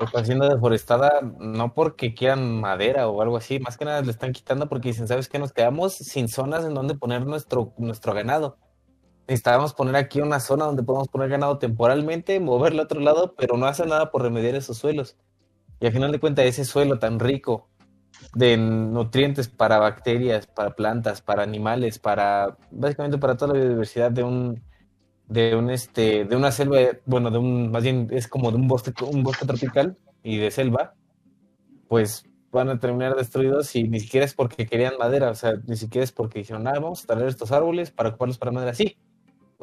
[0.00, 4.32] está siendo deforestada no porque quieran madera o algo así, más que nada le están
[4.32, 5.40] quitando porque dicen, ¿sabes qué?
[5.40, 8.56] Nos quedamos sin zonas en donde poner nuestro, nuestro ganado.
[9.26, 13.56] Necesitábamos poner aquí una zona donde podemos poner ganado temporalmente, moverlo a otro lado, pero
[13.56, 15.16] no hace nada por remediar esos suelos.
[15.80, 17.67] Y al final de cuentas, ese suelo tan rico
[18.34, 24.22] de nutrientes para bacterias, para plantas, para animales, para básicamente para toda la biodiversidad de
[24.22, 24.62] un
[25.26, 28.68] de un este de una selva, bueno, de un más bien es como de un
[28.68, 30.94] bosque un bosque tropical y de selva,
[31.88, 35.76] pues van a terminar destruidos y ni siquiera es porque querían madera, o sea, ni
[35.76, 38.74] siquiera es porque dijeron, ah, vamos a traer estos árboles para ocuparlos para madera.
[38.74, 38.96] Sí,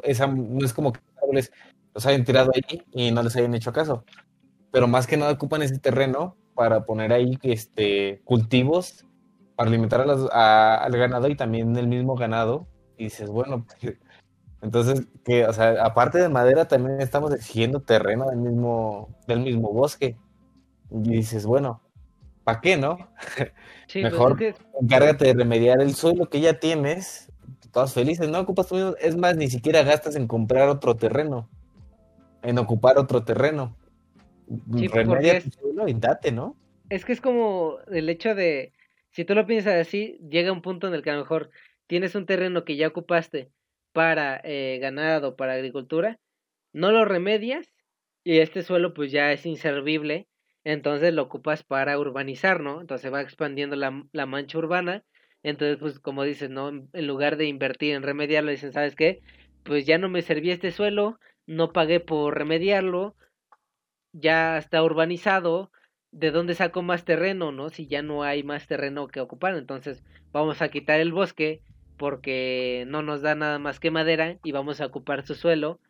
[0.02, 1.52] esa, no es como que los árboles
[1.94, 4.04] los hayan tirado ahí y no les hayan hecho caso,
[4.70, 9.06] pero más que nada ocupan ese terreno para poner ahí este, cultivos
[9.56, 12.68] para alimentar al ganado y también el mismo ganado.
[12.98, 13.66] Y dices, bueno,
[14.62, 19.72] entonces, que, o sea, aparte de madera, también estamos exigiendo terreno del mismo, del mismo
[19.72, 20.16] bosque.
[20.90, 21.80] Y dices, bueno,
[22.44, 22.98] ¿para qué, no?
[23.92, 24.36] Pues, Mejor
[24.80, 27.30] encárgate de remediar el suelo que ya tienes.
[27.70, 31.48] Todos felices, no ocupas tu Es más, ni siquiera gastas en comprar otro terreno,
[32.42, 33.76] en ocupar otro terreno.
[34.76, 35.46] Sí, Remedia es,
[35.86, 36.56] y date, ¿no?
[36.88, 38.72] Es que es como el hecho de,
[39.10, 41.50] si tú lo piensas así, llega un punto en el que a lo mejor
[41.86, 43.50] tienes un terreno que ya ocupaste
[43.92, 46.20] para eh, ganado, para agricultura,
[46.72, 47.72] no lo remedias
[48.24, 50.28] y este suelo pues ya es inservible,
[50.64, 52.80] entonces lo ocupas para urbanizar, ¿no?
[52.80, 55.04] Entonces va expandiendo la, la mancha urbana,
[55.42, 56.68] entonces pues como dices, ¿no?
[56.68, 59.20] En lugar de invertir en remediarlo, dicen, ¿sabes qué?
[59.62, 63.16] Pues ya no me servía este suelo, no pagué por remediarlo,
[64.18, 65.70] ya está urbanizado,
[66.10, 67.68] ¿de dónde saco más terreno, no?
[67.68, 70.02] Si ya no hay más terreno que ocupar, entonces
[70.32, 71.60] vamos a quitar el bosque
[71.96, 75.80] porque no nos da nada más que madera y vamos a ocupar su suelo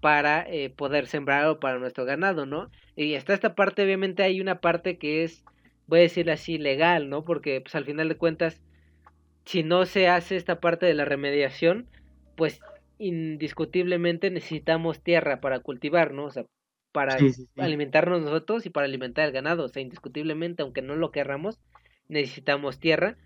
[0.00, 2.70] para eh, poder sembrar para nuestro ganado, ¿no?
[2.96, 5.44] Y está esta parte, obviamente hay una parte que es,
[5.86, 7.24] voy a decir así, legal, ¿no?
[7.24, 8.60] Porque pues al final de cuentas,
[9.44, 11.88] si no se hace esta parte de la remediación,
[12.36, 12.60] pues
[12.98, 16.24] indiscutiblemente necesitamos tierra para cultivar, ¿no?
[16.26, 16.44] O sea,
[16.96, 17.18] para
[17.58, 21.60] alimentarnos nosotros y para alimentar el ganado, o sea, indiscutiblemente, aunque no lo querramos,
[22.08, 23.18] necesitamos tierra.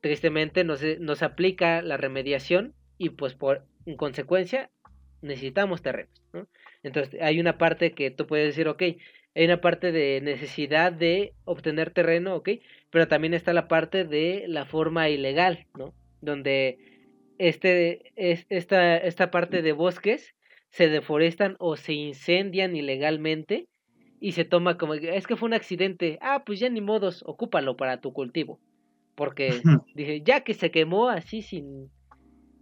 [0.00, 4.70] Tristemente nos aplica la remediación y pues por en consecuencia
[5.22, 6.46] necesitamos terrenos, ¿no?
[6.84, 8.80] Entonces hay una parte que tú puedes decir, ok,
[9.34, 12.50] hay una parte de necesidad de obtener terreno, ok,
[12.90, 15.94] pero también está la parte de la forma ilegal, ¿no?
[16.20, 16.78] Donde
[17.38, 20.36] este, es, esta, esta parte de bosques
[20.70, 23.68] se deforestan o se incendian ilegalmente
[24.20, 27.76] y se toma como, es que fue un accidente, ah, pues ya ni modos, ocúpalo
[27.76, 28.60] para tu cultivo.
[29.14, 29.60] Porque
[29.94, 31.90] dije, ya que se quemó así sin,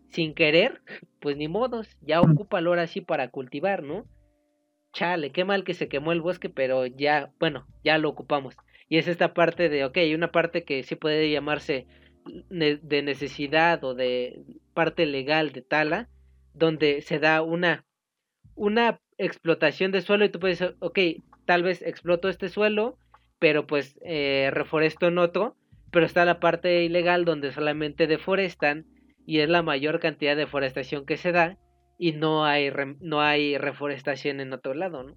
[0.09, 0.83] sin querer,
[1.21, 4.07] pues ni modos, ya ocúpalo ahora sí para cultivar, ¿no?
[4.93, 8.57] Chale, qué mal que se quemó el bosque, pero ya, bueno, ya lo ocupamos.
[8.89, 11.87] Y es esta parte de, ok, una parte que sí puede llamarse
[12.49, 14.43] de necesidad o de
[14.75, 16.09] parte legal de tala,
[16.55, 17.86] donde se da una,
[18.57, 20.99] una explotación de suelo y tú puedes decir, ok,
[21.45, 22.99] tal vez exploto este suelo,
[23.39, 25.57] pero pues eh, reforesto en otro,
[25.91, 28.87] pero está la parte ilegal donde solamente deforestan
[29.25, 31.59] y es la mayor cantidad de deforestación que se da
[31.99, 35.15] y no hay no hay reforestación en otro lado, ¿no?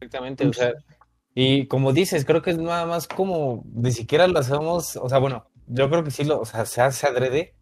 [0.00, 0.74] Exactamente, o sea,
[1.34, 5.18] y como dices, creo que es nada más como ni siquiera lo hacemos, o sea,
[5.18, 7.54] bueno, yo creo que sí lo, o sea, se hace adrede,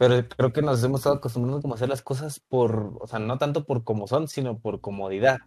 [0.00, 3.18] pero creo que nos hemos estado acostumbrando como a hacer las cosas por, o sea,
[3.18, 5.38] no tanto por como son, sino por comodidad.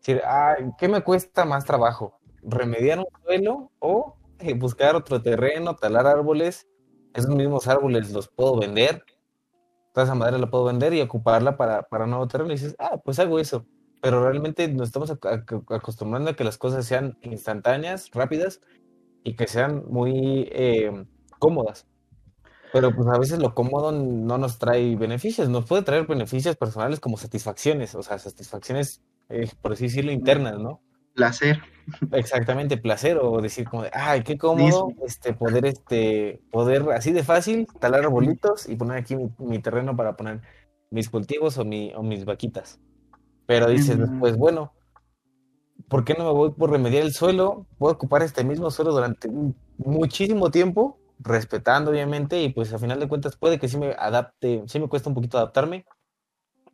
[0.00, 2.20] Es decir, ay, ¿qué me cuesta más trabajo?
[2.42, 6.66] ¿Remediar un suelo o eh, buscar otro terreno, talar árboles
[7.16, 9.02] esos mismos árboles los puedo vender,
[9.94, 12.50] toda esa madera la puedo vender y ocuparla para, para nuevo terreno.
[12.50, 13.66] Y dices, ah, pues hago eso.
[14.02, 18.60] Pero realmente nos estamos acostumbrando a que las cosas sean instantáneas, rápidas
[19.24, 21.06] y que sean muy eh,
[21.38, 21.86] cómodas.
[22.76, 27.00] Pero pues a veces lo cómodo no nos trae beneficios, nos puede traer beneficios personales
[27.00, 30.80] como satisfacciones, o sea, satisfacciones, eh, por así decirlo, internas, ¿no?
[31.16, 31.60] placer.
[32.12, 37.24] Exactamente, placer o decir como de, ay, qué cómodo, este, poder, este, poder así de
[37.24, 40.42] fácil talar arbolitos y poner aquí mi, terreno para poner
[40.90, 42.78] mis cultivos o, mi, o mis vaquitas.
[43.46, 44.72] Pero dices después, bueno,
[45.88, 47.66] ¿por qué no me voy por remediar el suelo?
[47.78, 49.30] Puedo ocupar este mismo suelo durante
[49.78, 54.62] muchísimo tiempo, respetando obviamente, y pues a final de cuentas puede que sí me adapte,
[54.66, 55.84] sí me cuesta un poquito adaptarme,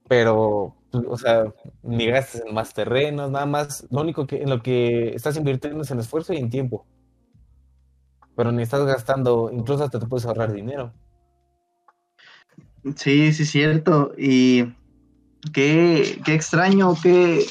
[0.09, 0.77] pero,
[1.09, 1.45] o sea,
[1.83, 3.87] ni gastas en más terrenos, nada más.
[3.91, 6.87] Lo único que en lo que estás invirtiendo es en esfuerzo y en tiempo.
[8.37, 10.93] Pero ni estás gastando, incluso hasta te puedes ahorrar dinero.
[12.97, 14.13] Sí, sí, cierto.
[14.19, 14.75] Y
[15.53, 17.47] qué, qué extraño, qué.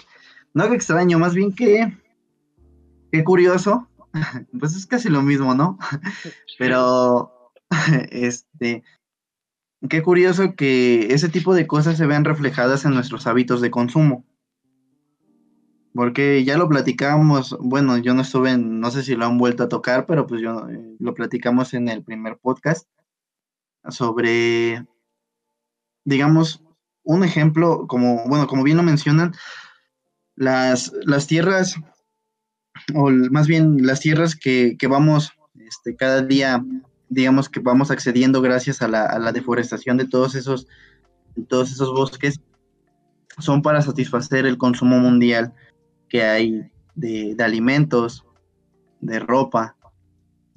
[0.53, 1.97] No qué extraño, más bien que.
[3.11, 3.87] Qué curioso.
[4.59, 5.77] Pues es casi lo mismo, ¿no?
[6.59, 7.51] Pero.
[8.11, 8.83] Este
[9.89, 14.25] Qué curioso que ese tipo de cosas se vean reflejadas en nuestros hábitos de consumo.
[15.93, 19.63] Porque ya lo platicamos, bueno, yo no estuve en, no sé si lo han vuelto
[19.63, 22.87] a tocar, pero pues yo eh, lo platicamos en el primer podcast
[23.89, 24.85] sobre,
[26.05, 26.63] digamos,
[27.03, 29.33] un ejemplo, como, bueno, como bien lo mencionan,
[30.35, 31.75] las, las tierras,
[32.95, 36.63] o más bien las tierras que, que vamos este, cada día
[37.11, 40.65] digamos que vamos accediendo gracias a la, deforestación de todos esos,
[41.49, 42.39] todos esos bosques,
[43.37, 45.53] son para satisfacer el consumo mundial
[46.07, 48.25] que hay de, alimentos,
[49.01, 49.75] de ropa,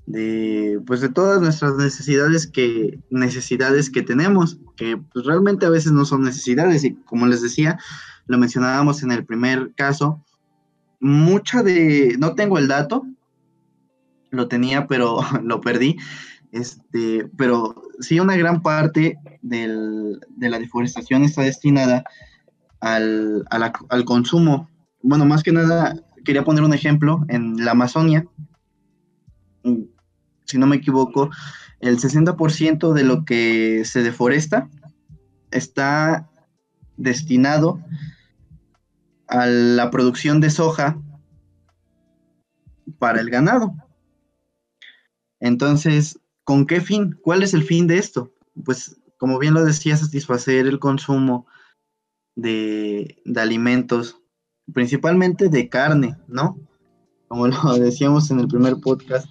[0.07, 5.91] de pues de todas nuestras necesidades que necesidades que tenemos que pues, realmente a veces
[5.91, 6.85] no son necesidades.
[6.85, 7.78] Y como les decía
[8.27, 10.23] lo mencionábamos en el primer caso
[11.01, 13.07] mucha de no tengo el dato
[14.31, 15.97] lo tenía pero lo perdí
[16.55, 19.69] este, pero sí, una gran parte de
[20.39, 22.05] la deforestación está destinada
[22.79, 24.71] al, al consumo.
[25.03, 27.25] Bueno, más que nada, quería poner un ejemplo.
[27.27, 28.25] En la Amazonia,
[30.45, 31.29] si no me equivoco,
[31.81, 34.69] el 60% de lo que se deforesta
[35.51, 36.31] está
[36.97, 37.81] destinado
[39.28, 40.98] a la producción de soja
[42.98, 43.74] para el ganado.
[45.40, 47.18] Entonces, ¿Con qué fin?
[47.22, 48.30] ¿Cuál es el fin de esto?
[48.64, 51.46] Pues, como bien lo decía, satisfacer el consumo
[52.36, 54.18] de, alimentos,
[54.72, 56.59] principalmente de carne, ¿no?
[57.28, 59.26] Como lo decíamos en el primer podcast,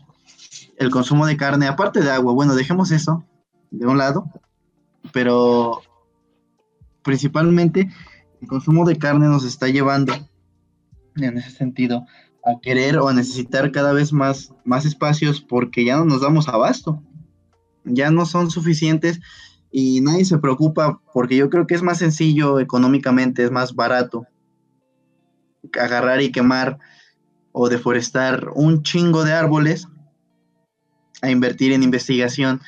[0.77, 3.23] el consumo de carne, aparte de agua, bueno, dejemos eso
[3.69, 4.25] de un lado,
[5.11, 5.81] pero
[7.03, 7.89] principalmente
[8.43, 10.13] el consumo de carne nos está llevando
[11.15, 12.05] en ese sentido
[12.43, 16.49] a querer o a necesitar cada vez más, más espacios porque ya no nos damos
[16.49, 17.01] abasto,
[17.85, 19.21] ya no son suficientes
[19.71, 24.27] y nadie se preocupa porque yo creo que es más sencillo económicamente, es más barato
[25.79, 26.79] agarrar y quemar
[27.53, 29.87] o deforestar un chingo de árboles
[31.21, 32.59] a invertir en investigación,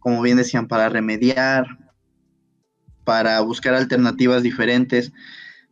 [0.00, 1.78] como bien decían, para remediar,
[3.04, 5.12] para buscar alternativas diferentes,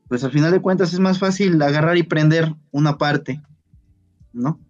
[0.09, 3.42] pues al final de cuentas es más fácil agarrar y prender una parte,
[4.32, 4.60] ¿no?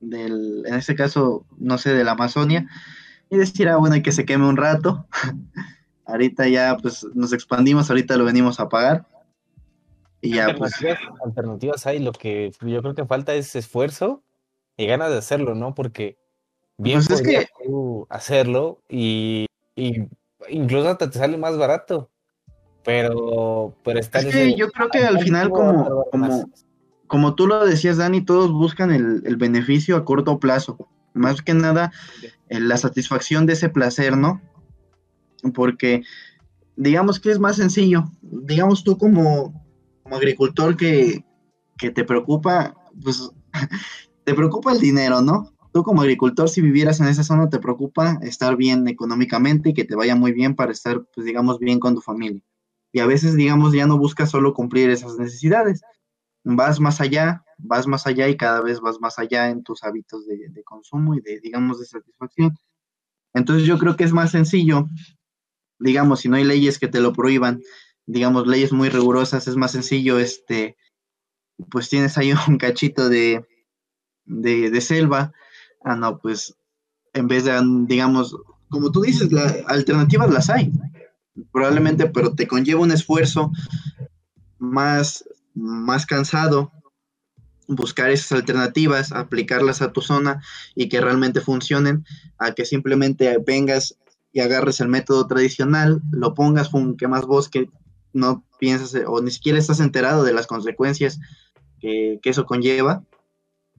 [0.00, 2.66] Del, en este caso, no sé, de la Amazonia,
[3.30, 5.06] y decir, ah, bueno, hay que se queme un rato.
[6.10, 9.06] ahorita ya, pues nos expandimos, ahorita lo venimos a pagar.
[10.20, 10.74] Y ya, pues.
[11.24, 14.22] Alternativas hay, lo que yo creo que falta es esfuerzo
[14.76, 15.74] y ganas de hacerlo, ¿no?
[15.74, 16.18] Porque
[16.76, 17.46] bien pues es que...
[18.10, 20.08] hacerlo y, y
[20.48, 22.09] incluso hasta te sale más barato.
[22.90, 26.50] Pero, pero está es que yo creo que al final, como, como,
[27.06, 30.76] como tú lo decías, Dani, todos buscan el, beneficio a corto plazo.
[31.14, 31.92] Más que nada,
[32.48, 34.40] la satisfacción de ese placer, ¿no?
[35.54, 36.02] Porque
[36.74, 38.06] digamos que es más sencillo.
[38.22, 39.64] Digamos tú como,
[40.02, 41.24] como agricultor que,
[41.78, 43.30] que te preocupa, pues
[44.24, 45.52] te preocupa el dinero, ¿no?
[45.72, 49.84] Tú como agricultor, si vivieras en esa zona, te preocupa estar bien económicamente y que
[49.84, 52.42] te vaya muy bien para estar, pues digamos, bien con tu familia.
[52.92, 55.82] Y a veces, digamos, ya no buscas solo cumplir esas necesidades.
[56.42, 60.26] Vas más allá, vas más allá y cada vez vas más allá en tus hábitos
[60.26, 62.56] de, consumo y de, digamos, de satisfacción.
[63.34, 64.86] Entonces yo creo que es más sencillo,
[65.78, 67.60] digamos, si no hay leyes que te lo prohíban,
[68.06, 70.76] digamos, leyes muy rigurosas, es más sencillo, este,
[71.70, 73.46] pues tienes ahí un cachito de,
[74.24, 75.32] de, selva,
[75.84, 76.56] ah, no, pues
[77.12, 78.36] en vez de, digamos,
[78.68, 80.72] como tú dices, las alternativas las hay
[81.52, 83.50] probablemente, pero te conlleva un esfuerzo
[84.58, 85.24] más,
[85.54, 86.72] más cansado
[87.70, 90.42] buscar esas alternativas, aplicarlas a tu zona
[90.74, 92.04] y que realmente funcionen,
[92.38, 93.96] a que simplemente vengas
[94.32, 97.70] y agarres el método tradicional, lo pongas, que más bosque,
[98.12, 101.20] no piensas o ni siquiera estás enterado de las consecuencias
[101.80, 103.04] que, eso conlleva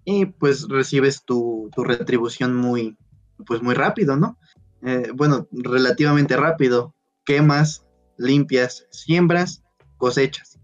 [0.06, 2.98] y pues recibes tu, tu, retribución muy,
[3.46, 4.38] pues muy rápido, ¿no?
[4.84, 6.96] Eh, bueno, relativamente rápido,
[7.26, 7.86] quemas,
[8.18, 9.64] limpias, siembras,
[9.98, 10.60] cosechas.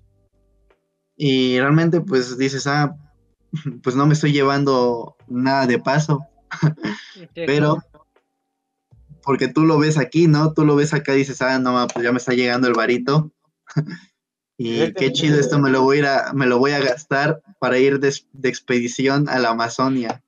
[1.15, 2.95] Y realmente pues dices, ah,
[3.83, 6.25] pues no me estoy llevando nada de paso,
[7.33, 7.77] pero
[9.23, 10.53] porque tú lo ves aquí, ¿no?
[10.53, 13.31] Tú lo ves acá y dices, ah, no, pues ya me está llegando el varito.
[14.57, 17.41] y qué chido esto, me lo voy a, ir a, me lo voy a gastar
[17.59, 20.23] para ir de, de expedición a la Amazonia.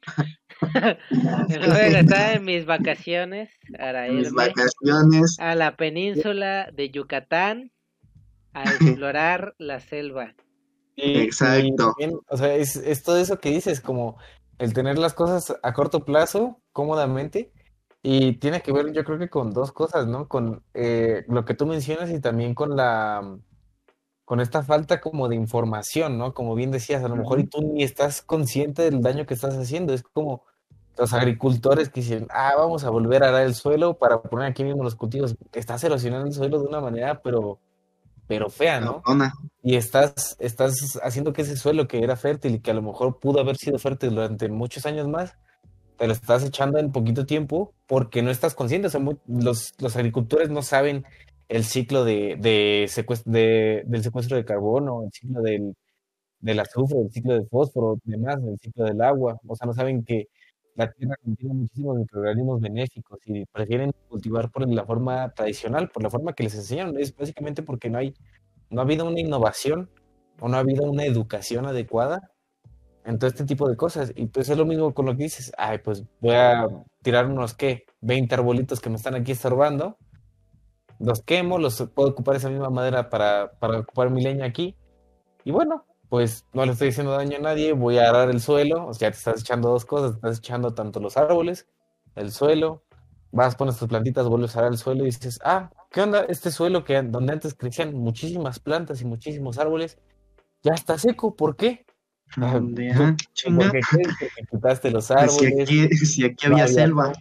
[1.49, 5.37] En mis vacaciones para vacaciones.
[5.39, 7.71] a la península de Yucatán
[8.53, 8.63] a
[8.99, 10.35] explorar la selva.
[10.97, 11.95] Exacto.
[12.27, 14.17] o sea, es, todo eso que dices, como
[14.57, 17.53] el tener las cosas a corto plazo, cómodamente,
[18.01, 20.27] y tiene que ver, yo creo que con dos cosas, ¿no?
[20.27, 23.39] Con eh, lo que tú mencionas y también con la
[24.29, 26.35] con esta falta como de información, ¿no?
[26.35, 29.55] Como bien decías, a lo mejor y tú ni estás consciente del daño que estás
[29.57, 29.91] haciendo.
[29.91, 30.43] Es como
[30.99, 34.65] los agricultores que dicen, ah, vamos a volver a arar el suelo para poner aquí
[34.65, 35.35] mismo los cultivos.
[35.53, 37.57] Estás erosionando el suelo de una manera, pero,
[38.27, 39.01] pero fea, ¿no?
[39.63, 43.17] Y estás, estás haciendo que ese suelo que era fértil y que a lo mejor
[43.17, 45.37] pudo haber sido fértil durante muchos años más,
[45.97, 48.87] te lo estás echando en poquito tiempo porque no estás consciente.
[48.87, 51.05] O sea, los, los agricultores no saben
[51.47, 55.75] el ciclo de, de, del secuestro de carbono, el ciclo del,
[56.41, 59.39] del azufre, el ciclo del fósforo, demás, el ciclo del agua.
[59.47, 60.27] O sea, no saben que
[60.79, 66.09] la tierra contiene muchísimos microorganismos benéficos y prefieren cultivar por la forma tradicional, por la
[66.09, 66.97] forma que les enseñaron.
[66.97, 68.13] Es básicamente porque no hay,
[68.69, 69.89] no ha habido una innovación
[70.39, 72.31] o no ha habido una educación adecuada
[73.05, 74.13] en todo este tipo de cosas.
[74.15, 76.67] Y pues es lo mismo con lo que dices, ay, pues voy a
[77.01, 77.85] tirar unos, ¿qué?
[78.01, 79.97] 20 arbolitos que me están aquí estorbando
[80.99, 84.75] los quemo, los puedo ocupar esa misma madera para, para ocupar mi leña aquí.
[85.45, 88.87] Y bueno, pues no le estoy haciendo daño a nadie, voy a arar el suelo,
[88.87, 91.67] o sea, te estás echando dos cosas, te estás echando tanto los árboles,
[92.15, 92.83] el suelo,
[93.31, 96.25] vas, pones tus plantitas, vuelves a arar el suelo y dices, ah, ¿qué onda?
[96.27, 99.99] Este suelo que donde antes crecían muchísimas plantas y muchísimos árboles,
[100.63, 101.85] ya está seco, ¿por qué?
[102.37, 102.59] Ah,
[103.55, 103.81] porque
[104.51, 105.69] quitaste los árboles.
[106.05, 107.11] Si aquí, había selva.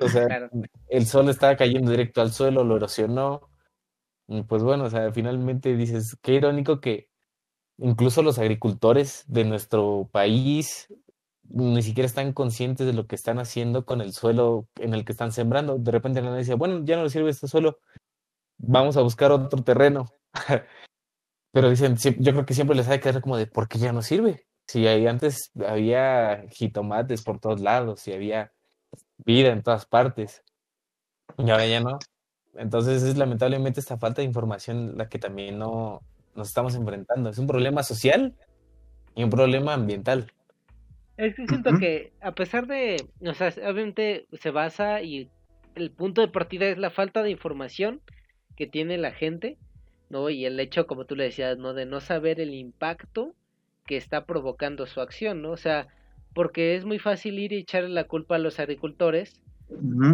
[0.00, 0.50] O sea,
[0.88, 3.48] el sol estaba cayendo directo al suelo, lo erosionó.
[4.46, 7.09] Pues bueno, o sea, finalmente dices, qué irónico que
[7.80, 10.88] incluso los agricultores de nuestro país
[11.50, 15.12] ni siquiera están conscientes de lo que están haciendo con el suelo en el que
[15.12, 15.78] están sembrando.
[15.78, 17.78] De repente nadie dice, bueno, ya no le sirve este suelo,
[18.58, 20.06] vamos a buscar otro terreno.
[21.52, 23.92] Pero dicen, yo creo que siempre les ha de quedar como de, ¿por qué ya
[23.92, 24.46] no sirve?
[24.68, 28.52] Si ahí antes había jitomates por todos lados, si había
[29.18, 30.44] vida en todas partes,
[31.38, 31.98] y ahora ya no.
[32.54, 36.02] Entonces es lamentablemente esta falta de información la que también no
[36.34, 37.30] nos estamos enfrentando.
[37.30, 38.34] Es un problema social
[39.14, 40.32] y un problema ambiental.
[41.16, 45.28] Es que siento que a pesar de, o sea, obviamente se basa y
[45.74, 48.00] el punto de partida es la falta de información
[48.56, 49.58] que tiene la gente,
[50.08, 50.30] ¿no?
[50.30, 51.74] Y el hecho, como tú le decías, ¿no?
[51.74, 53.34] De no saber el impacto
[53.86, 55.50] que está provocando su acción, ¿no?
[55.50, 55.88] O sea,
[56.34, 59.42] porque es muy fácil ir y echarle la culpa a los agricultores,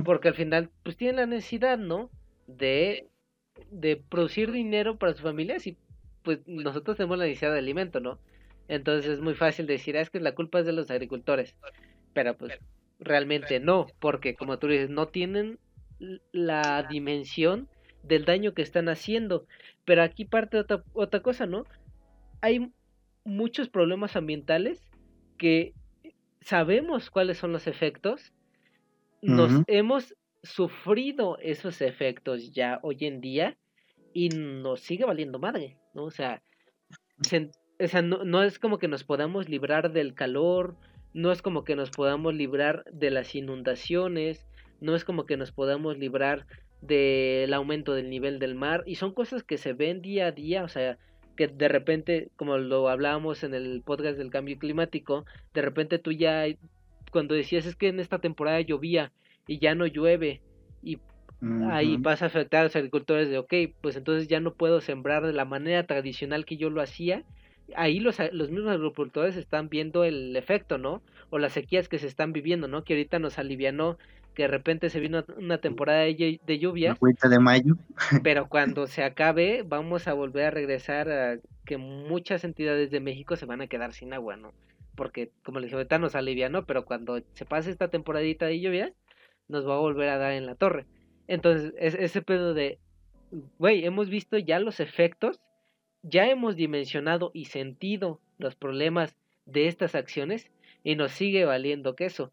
[0.04, 2.10] porque al final, pues tienen la necesidad, ¿no?
[2.46, 3.08] De,
[3.70, 5.76] de producir dinero para sus familias y
[6.26, 8.18] pues nosotros tenemos la necesidad de alimento, ¿no?
[8.66, 11.54] Entonces es muy fácil decir, ah, es que la culpa es de los agricultores.
[12.14, 12.58] Pero pues
[12.98, 15.60] realmente no, porque como tú dices, no tienen
[16.32, 17.68] la dimensión
[18.02, 19.46] del daño que están haciendo.
[19.84, 21.64] Pero aquí parte otra, otra cosa, ¿no?
[22.40, 22.72] Hay
[23.24, 24.82] muchos problemas ambientales
[25.38, 25.74] que
[26.40, 28.32] sabemos cuáles son los efectos,
[29.22, 33.56] nos hemos sufrido esos efectos ya hoy en día
[34.16, 36.04] y nos sigue valiendo madre, ¿no?
[36.04, 36.42] O sea,
[37.18, 40.74] o sea, no, no, es como que nos podamos librar del calor,
[41.12, 44.46] no es como que nos podamos librar de las inundaciones,
[44.80, 46.46] no es como que nos podamos librar
[46.80, 50.64] del aumento del nivel del mar, y son cosas que se ven día a día,
[50.64, 50.96] o sea,
[51.36, 56.12] que de repente, como lo hablábamos en el podcast del cambio climático, de repente tú
[56.12, 56.46] ya,
[57.12, 59.12] cuando decías es que en esta temporada llovía
[59.46, 60.40] y ya no llueve,
[60.82, 61.00] y
[61.70, 65.26] ahí vas a afectar a los agricultores de, ok, pues entonces ya no puedo sembrar
[65.26, 67.24] de la manera tradicional que yo lo hacía,
[67.74, 71.02] ahí los, los mismos agricultores están viendo el efecto, ¿no?
[71.30, 72.84] O las sequías que se están viviendo, ¿no?
[72.84, 73.98] Que ahorita nos alivianó
[74.34, 76.96] que de repente se vino una temporada de, de lluvia.
[77.00, 77.76] de mayo.
[78.22, 83.36] pero cuando se acabe, vamos a volver a regresar a que muchas entidades de México
[83.36, 84.52] se van a quedar sin agua, ¿no?
[84.94, 88.92] Porque, como les dije, ahorita nos alivianó, pero cuando se pase esta temporadita de lluvia,
[89.48, 90.84] nos va a volver a dar en la torre.
[91.28, 92.78] Entonces, ese pedo de,
[93.58, 95.40] güey, hemos visto ya los efectos
[96.08, 100.50] ya hemos dimensionado y sentido los problemas de estas acciones
[100.84, 102.32] y nos sigue valiendo queso.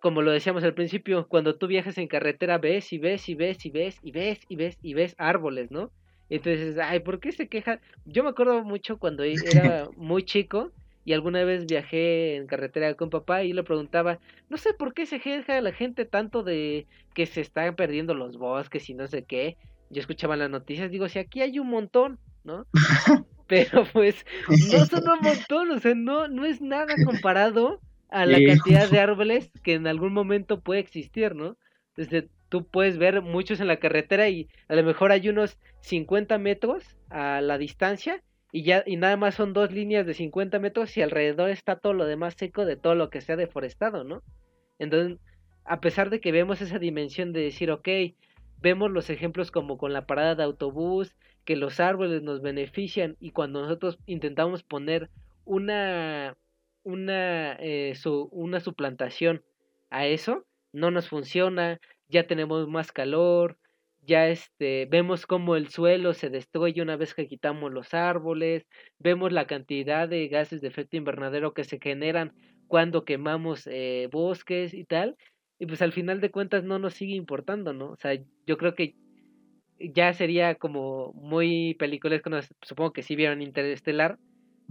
[0.00, 3.64] Como lo decíamos al principio, cuando tú viajas en carretera ves y ves y ves
[3.64, 5.90] y ves y ves y ves y ves árboles, ¿no?
[6.28, 7.80] Entonces, ay, ¿por qué se queja?
[8.04, 10.70] Yo me acuerdo mucho cuando era muy chico
[11.04, 14.18] y alguna vez viajé en carretera con papá y le preguntaba,
[14.48, 18.36] no sé por qué se queja la gente tanto de que se están perdiendo los
[18.38, 19.56] bosques y no sé qué.
[19.90, 22.66] Yo escuchaba las noticias, digo, si aquí hay un montón, ¿no?
[23.48, 28.38] Pero pues no son un montón, o sea, no, no es nada comparado a la
[28.44, 31.56] cantidad de árboles que en algún momento puede existir, ¿no?
[31.96, 36.38] Desde tú puedes ver muchos en la carretera y a lo mejor hay unos 50
[36.38, 38.22] metros a la distancia
[38.52, 41.94] y ya y nada más son dos líneas de 50 metros y alrededor está todo
[41.94, 44.22] lo demás seco de todo lo que se ha deforestado, ¿no?
[44.78, 45.18] Entonces,
[45.64, 47.88] a pesar de que vemos esa dimensión de decir, ok,
[48.60, 51.14] vemos los ejemplos como con la parada de autobús,
[51.44, 55.10] que los árboles nos benefician y cuando nosotros intentamos poner
[55.44, 56.36] una
[56.84, 57.94] una eh,
[58.30, 59.42] una suplantación
[59.90, 63.56] a eso no nos funciona ya tenemos más calor
[64.02, 68.66] ya este vemos cómo el suelo se destruye una vez que quitamos los árboles
[68.98, 72.32] vemos la cantidad de gases de efecto invernadero que se generan
[72.68, 75.16] cuando quemamos eh, bosques y tal
[75.58, 78.74] y pues al final de cuentas no nos sigue importando no o sea yo creo
[78.74, 78.96] que
[79.94, 82.30] ya sería como muy peliculesco,
[82.62, 84.18] supongo que sí vieron Interestelar,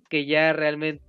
[0.09, 1.03] que ya realmente,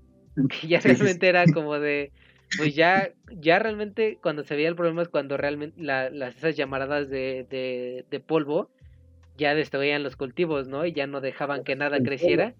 [0.48, 2.12] que ya realmente era como de,
[2.56, 7.08] pues ya, ya realmente cuando se veía el problema es cuando realmente las esas llamaradas
[7.08, 8.70] de, de, de polvo
[9.36, 10.84] ya destruían los cultivos, ¿no?
[10.84, 12.54] Y ya no dejaban que nada creciera.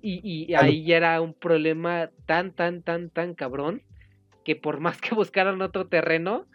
[0.00, 3.82] Y, y ahí ya era un problema tan, tan, tan, tan cabrón
[4.44, 6.46] que por más que buscaran otro terreno,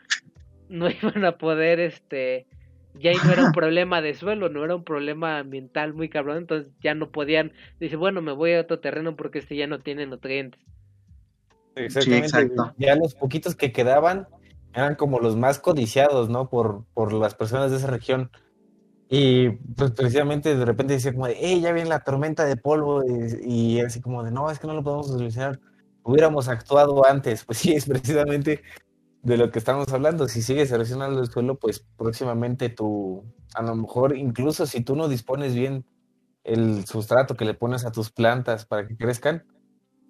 [0.70, 2.46] no iban a poder, este,
[2.94, 6.72] ya no era un problema de suelo, no era un problema ambiental muy cabrón, entonces
[6.80, 10.06] ya no podían, dice, bueno, me voy a otro terreno porque este ya no tiene
[10.06, 10.62] nutrientes.
[11.86, 12.52] Exactamente.
[12.78, 14.28] Ya los poquitos que quedaban
[14.74, 16.50] eran como los más codiciados, ¿no?
[16.50, 18.32] Por, por las personas de esa región.
[19.10, 23.04] Y pues precisamente de repente decía como de, hey, ya viene la tormenta de polvo
[23.04, 25.60] y, y, así como de, no, es que no lo podemos solucionar.
[26.04, 27.44] Hubiéramos actuado antes.
[27.48, 28.62] Pues sí, es precisamente
[29.24, 30.28] de lo que estamos hablando.
[30.28, 33.24] Si sigues erosionando el suelo, pues próximamente tú,
[33.56, 35.86] a lo mejor incluso si tú no dispones bien
[36.44, 39.44] el sustrato que le pones a tus plantas para que crezcan,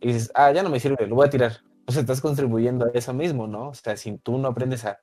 [0.01, 1.57] y dices, ah, ya no me sirve, lo voy a tirar.
[1.85, 3.69] Pues estás contribuyendo a eso mismo, ¿no?
[3.69, 4.99] O sea, si tú no aprendes a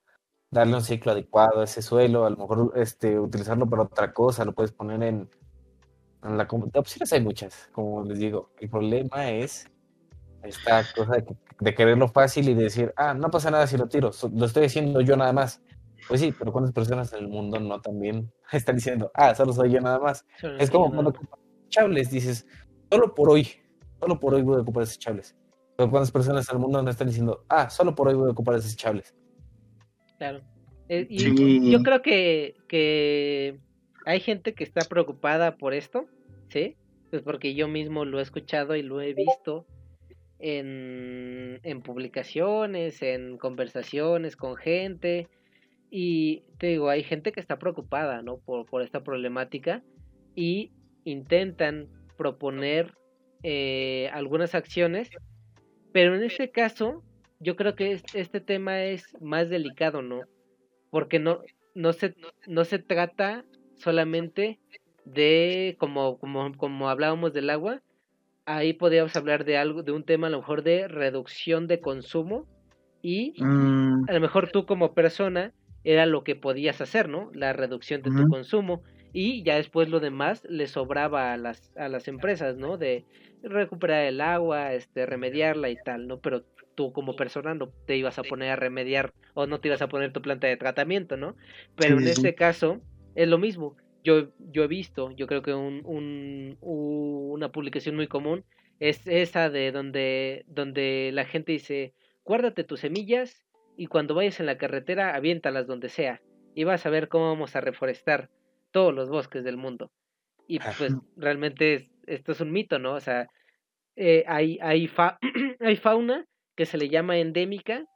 [0.51, 4.45] darle un ciclo adecuado a ese suelo, a lo mejor este, utilizarlo para otra cosa,
[4.45, 5.29] lo puedes poner en,
[6.23, 8.53] La, opciones hay muchas, como les digo.
[8.61, 9.69] El problema es
[10.43, 11.17] esta cosa
[11.61, 15.01] de, quererlo fácil y decir, ah, no pasa nada si lo tiro, lo estoy haciendo
[15.01, 15.61] yo nada más.
[16.09, 19.73] Pues sí, pero ¿cuántas personas en el mundo no también están diciendo, ah, solo soy
[19.73, 20.25] yo nada más?
[20.59, 21.13] es como cuando
[21.69, 22.47] chables, dices,
[22.91, 23.49] solo por hoy,
[23.99, 25.37] solo por hoy voy a ocupar esos chables.
[25.77, 28.33] Pero ¿cuántas personas en el mundo no están diciendo, ah, solo por hoy voy a
[28.33, 29.15] ocupar esos chables?
[30.19, 30.41] Claro.
[30.89, 33.59] Eh, y yo creo que, que
[34.07, 36.07] hay gente que está preocupada por esto,
[36.49, 36.77] ¿sí?
[37.11, 39.67] Pues porque yo mismo lo he escuchado y lo he visto
[40.39, 45.29] en, en publicaciones, en conversaciones con gente.
[45.91, 48.39] Y te digo, hay gente que está preocupada, ¿no?
[48.39, 49.83] Por, por esta problemática
[50.35, 50.73] y
[51.05, 52.95] intentan proponer
[53.43, 55.11] eh, algunas acciones,
[55.93, 57.03] pero en este caso
[57.41, 60.23] yo creo que este tema es más delicado, ¿no?
[60.91, 61.41] Porque no,
[61.75, 62.15] no, se,
[62.47, 63.45] no se trata
[63.75, 64.59] solamente
[65.05, 67.83] de, como, como, como hablábamos del agua,
[68.47, 72.47] ahí podríamos hablar de algo, de un tema a lo mejor de reducción de consumo
[73.03, 74.09] y mm.
[74.09, 75.53] a lo mejor tú como persona
[75.85, 77.31] era lo que podías hacer, ¿no?
[77.33, 78.83] La reducción de tu consumo
[79.19, 82.77] y ya después lo demás le sobraba a las, a las empresas, ¿no?
[82.77, 83.07] De
[83.43, 86.21] recuperar el agua, este, remediarla y tal, ¿no?
[86.21, 86.43] Pero
[86.75, 89.89] tú como persona no te ibas a poner a remediar o no te ibas a
[89.89, 91.35] poner tu planta de tratamiento, ¿no?
[91.77, 92.83] Pero en este caso
[93.15, 93.79] es lo mismo.
[94.05, 98.45] Yo, yo he visto, yo creo que un, un, una publicación muy común
[98.81, 103.47] es esa de donde, donde la gente dice, guárdate tus semillas
[103.79, 106.21] y cuando vayas en la carretera aviéntalas donde sea
[106.55, 108.29] y vas a ver cómo vamos a reforestar
[108.77, 109.91] todos los bosques del mundo.
[110.47, 112.93] Y pues realmente esto es un mito, ¿no?
[112.93, 113.27] O sea,
[113.97, 114.87] eh, hay, hay,
[115.61, 117.87] hay fauna que se le llama endémica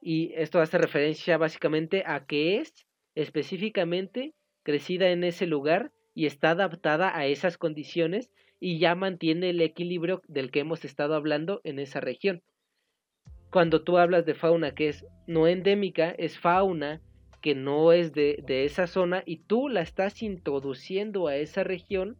[0.00, 2.72] y esto hace referencia básicamente a que es
[3.14, 9.60] específicamente crecida en ese lugar y está adaptada a esas condiciones y ya mantiene el
[9.60, 12.42] equilibrio del que hemos estado hablando en esa región.
[13.50, 17.02] Cuando tú hablas de fauna que es no endémica, es fauna
[17.40, 22.16] que no es de, de esa zona y tú la estás introduciendo a esa región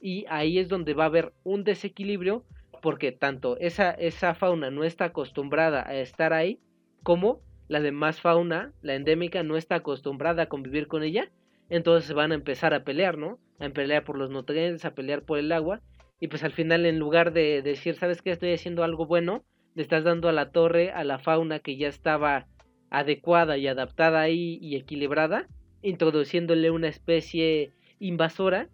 [0.00, 2.44] y ahí es donde va a haber un desequilibrio
[2.82, 6.60] porque tanto esa, esa fauna no está acostumbrada a estar ahí
[7.02, 11.30] como la demás fauna, la endémica, no está acostumbrada a convivir con ella
[11.70, 13.38] entonces van a empezar a pelear, ¿no?
[13.60, 15.80] A pelear por los nutrientes, a pelear por el agua,
[16.18, 18.32] y pues al final en lugar de decir, ¿sabes qué?
[18.32, 19.44] Estoy haciendo algo bueno,
[19.74, 22.46] le estás dando a la torre, a la fauna que ya estaba
[22.90, 25.46] adecuada y adaptada ahí y equilibrada,
[25.82, 28.68] introduciéndole una especie invasora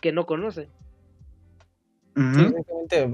[0.00, 0.68] que no conoce.
[2.16, 2.52] Sí,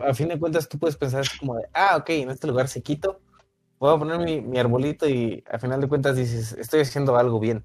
[0.05, 2.83] a fin de cuentas tú puedes pensar como de, ah, ok, en este lugar se
[2.83, 3.21] quito,
[3.79, 7.65] puedo poner mi, mi arbolito y a final de cuentas dices, estoy haciendo algo bien.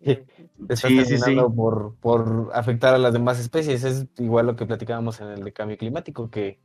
[0.00, 3.84] Está terminando Por, por afectar a las demás especies.
[3.84, 6.58] Es igual lo que platicábamos en el de cambio climático, que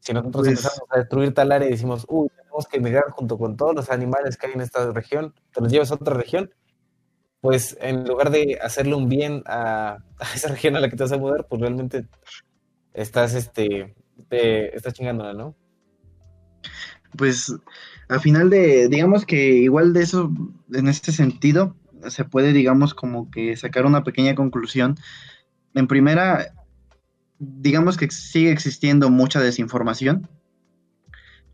[0.00, 2.28] si nosotros pues empezamos a destruir tal área y decimos, uy,
[2.70, 5.90] que emigrar junto con todos los animales que hay en esta región, te los llevas
[5.90, 6.50] a otra región,
[7.40, 9.98] pues en lugar de hacerle un bien a,
[10.34, 12.06] esa región a la que te vas a mudar, pues realmente
[12.94, 13.94] estás, este,
[14.28, 15.54] te, estás chingándola, ¿no?
[17.16, 17.54] Pues
[18.08, 20.30] al final de, digamos que igual de eso,
[20.72, 21.76] en este sentido,
[22.08, 24.96] se puede, digamos, como que sacar una pequeña conclusión.
[25.74, 26.54] En primera,
[27.38, 30.28] digamos que sigue existiendo mucha desinformación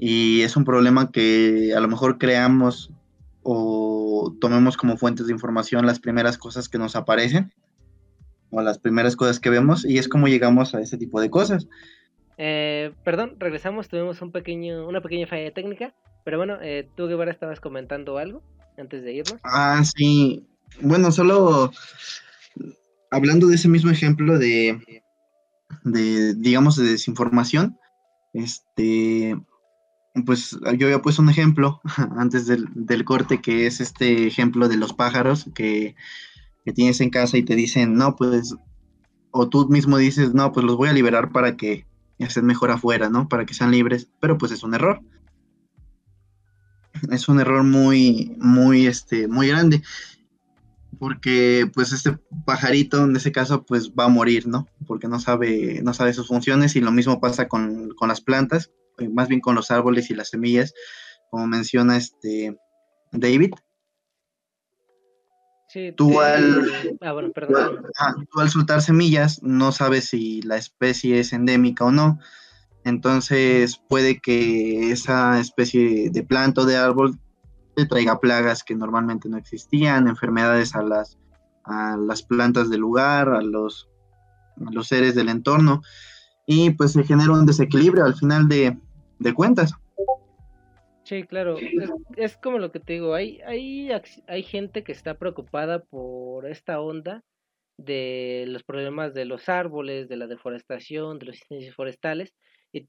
[0.03, 2.91] y es un problema que a lo mejor creamos
[3.43, 7.53] o tomemos como fuentes de información las primeras cosas que nos aparecen
[8.49, 11.69] o las primeras cosas que vemos y es como llegamos a ese tipo de cosas.
[12.39, 15.95] Eh, perdón, regresamos, tuvimos un pequeño, una pequeña falla técnica,
[16.25, 18.43] pero bueno, eh, tú Guevara estabas comentando algo
[18.79, 19.39] antes de irnos.
[19.45, 20.47] Ah, sí.
[20.81, 21.73] Bueno, solo
[23.11, 24.81] hablando de ese mismo ejemplo de,
[25.85, 27.79] de digamos, de desinformación,
[28.33, 29.37] este,
[30.27, 31.81] pues yo había puesto un ejemplo
[32.17, 35.95] antes del, corte, que es este ejemplo de los pájaros que,
[36.65, 38.55] que, tienes en casa y te dicen, no, pues,
[39.31, 41.87] o tú mismo dices, no, pues los voy a liberar para que
[42.19, 43.29] estén mejor afuera, ¿no?
[43.29, 45.01] Para que sean libres, pero pues es un error
[47.11, 49.83] es un error muy, muy, este, muy grande.
[50.99, 54.67] Porque, pues, este pajarito, en ese caso, pues, va a morir, ¿no?
[54.87, 58.71] Porque no sabe, no sabe sus funciones y lo mismo pasa con, las plantas,
[59.09, 60.75] más bien con los árboles y las semillas,
[61.31, 62.57] como menciona este
[63.13, 63.53] David.
[65.69, 66.69] Sí, tú, al,
[67.01, 72.19] ah, tú al soltar semillas no sabes si la especie es endémica o no.
[72.85, 77.19] Entonces puede que esa especie de planta o de árbol
[77.77, 81.19] te traiga plagas que normalmente no existían, enfermedades a las,
[81.65, 83.89] a las plantas del lugar, a los,
[84.57, 85.83] los seres del entorno.
[86.47, 88.77] Y pues se genera un desequilibrio al final de,
[89.35, 89.75] cuentas.
[91.05, 91.57] Sí, claro,
[92.17, 93.91] es, como lo que te digo, hay, hay,
[94.29, 97.25] hay gente que está preocupada por esta onda
[97.77, 102.35] de los problemas de los árboles, de la deforestación, de los incendios forestales,
[102.73, 102.89] y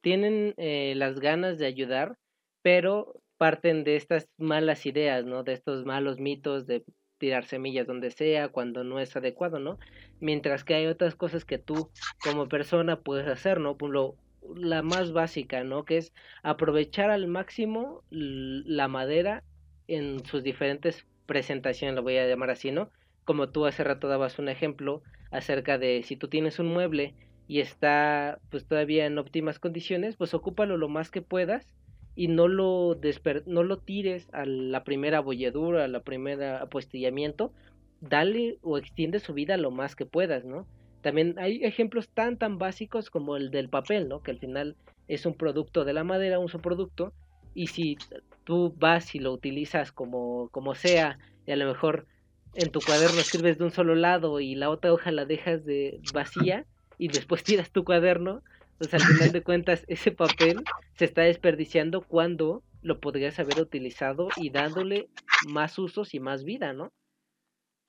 [0.00, 2.16] tienen eh, las ganas de ayudar,
[2.62, 5.42] pero parten de estas malas ideas, ¿no?
[5.42, 6.84] De estos malos mitos de
[7.18, 9.78] tirar semillas donde sea, cuando no es adecuado, ¿no?
[10.20, 11.90] Mientras que hay otras cosas que tú
[12.22, 13.76] como persona puedes hacer, ¿no?
[13.76, 14.16] Por lo,
[14.54, 15.84] la más básica, ¿no?
[15.84, 16.12] Que es
[16.42, 19.44] aprovechar al máximo la madera
[19.88, 22.90] en sus diferentes presentaciones, lo voy a llamar así, ¿no?
[23.24, 27.14] Como tú hace rato dabas un ejemplo acerca de si tú tienes un mueble
[27.48, 31.66] y está pues todavía en óptimas condiciones, pues ocúpalo lo más que puedas
[32.14, 32.98] y no lo
[33.46, 37.52] no lo tires a la primera bolladura, a la primera apostillamiento,
[38.00, 40.66] dale o extiende su vida lo más que puedas, ¿no?
[41.02, 44.22] También hay ejemplos tan tan básicos como el del papel, ¿no?
[44.22, 44.76] Que al final
[45.08, 47.12] es un producto de la madera, un subproducto,
[47.54, 47.98] y si
[48.44, 52.06] tú vas y lo utilizas como, como sea, y a lo mejor
[52.54, 56.00] en tu cuaderno escribes de un solo lado y la otra hoja la dejas de
[56.12, 56.66] vacía
[56.98, 58.42] y después tiras tu cuaderno,
[58.78, 60.62] pues al final de cuentas ese papel
[60.96, 65.08] se está desperdiciando cuando lo podrías haber utilizado y dándole
[65.40, 66.92] más usos y más vida, ¿no?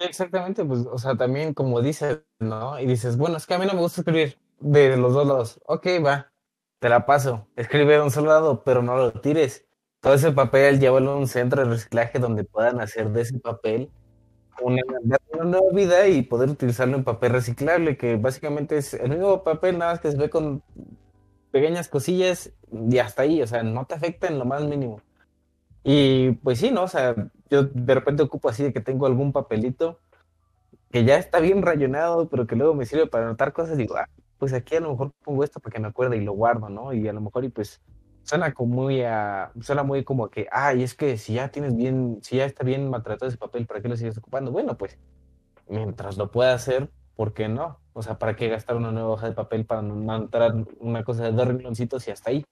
[0.03, 2.77] Exactamente, pues, o sea, también como dices, ¿no?
[2.79, 5.61] Y dices, bueno, es que a mí no me gusta escribir de los dos lados.
[5.65, 6.31] Ok, va,
[6.79, 7.47] te la paso.
[7.55, 9.65] Escribe de un solo lado, pero no lo tires.
[10.01, 13.89] Todo ese papel, llévalo a un centro de reciclaje donde puedan hacer de ese papel
[14.61, 14.81] una,
[15.43, 19.93] nueva vida y poder utilizarlo en papel reciclable, que básicamente es el mismo papel, nada
[19.93, 20.61] más que se ve con
[21.51, 25.01] pequeñas cosillas y hasta ahí, o sea, no te afecta en lo más mínimo.
[25.83, 26.83] Y pues sí, ¿no?
[26.83, 27.15] O sea,
[27.49, 29.99] yo de repente ocupo así de que tengo algún papelito
[30.91, 34.07] que ya está bien rayonado, pero que luego me sirve para anotar cosas, digo, ah,
[34.37, 36.93] pues aquí a lo mejor pongo esto para que me acuerde y lo guardo, ¿no?
[36.93, 37.81] Y a lo mejor y pues
[38.23, 42.19] suena como muy a, suena muy como que, ay, es que si ya tienes bien,
[42.21, 44.51] si ya está bien maltratado ese papel, ¿para qué lo sigues ocupando?
[44.51, 44.97] Bueno, pues
[45.67, 47.79] mientras lo pueda hacer, ¿por qué no?
[47.93, 51.31] O sea, ¿para qué gastar una nueva hoja de papel para montar una cosa de
[51.31, 52.45] dos rengloncitos y hasta ahí?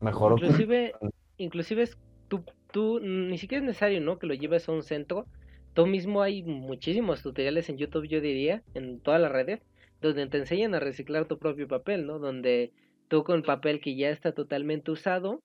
[0.00, 0.32] Mejor.
[0.32, 0.94] Inclusive,
[1.36, 1.88] inclusive
[2.28, 4.18] tú, tú, ni siquiera es necesario, ¿no?
[4.18, 5.26] Que lo lleves a un centro.
[5.74, 9.60] Tú mismo hay muchísimos tutoriales en YouTube, yo diría, en todas las redes,
[10.00, 12.18] donde te enseñan a reciclar tu propio papel, ¿no?
[12.18, 12.72] Donde
[13.08, 15.42] tú con papel que ya está totalmente usado,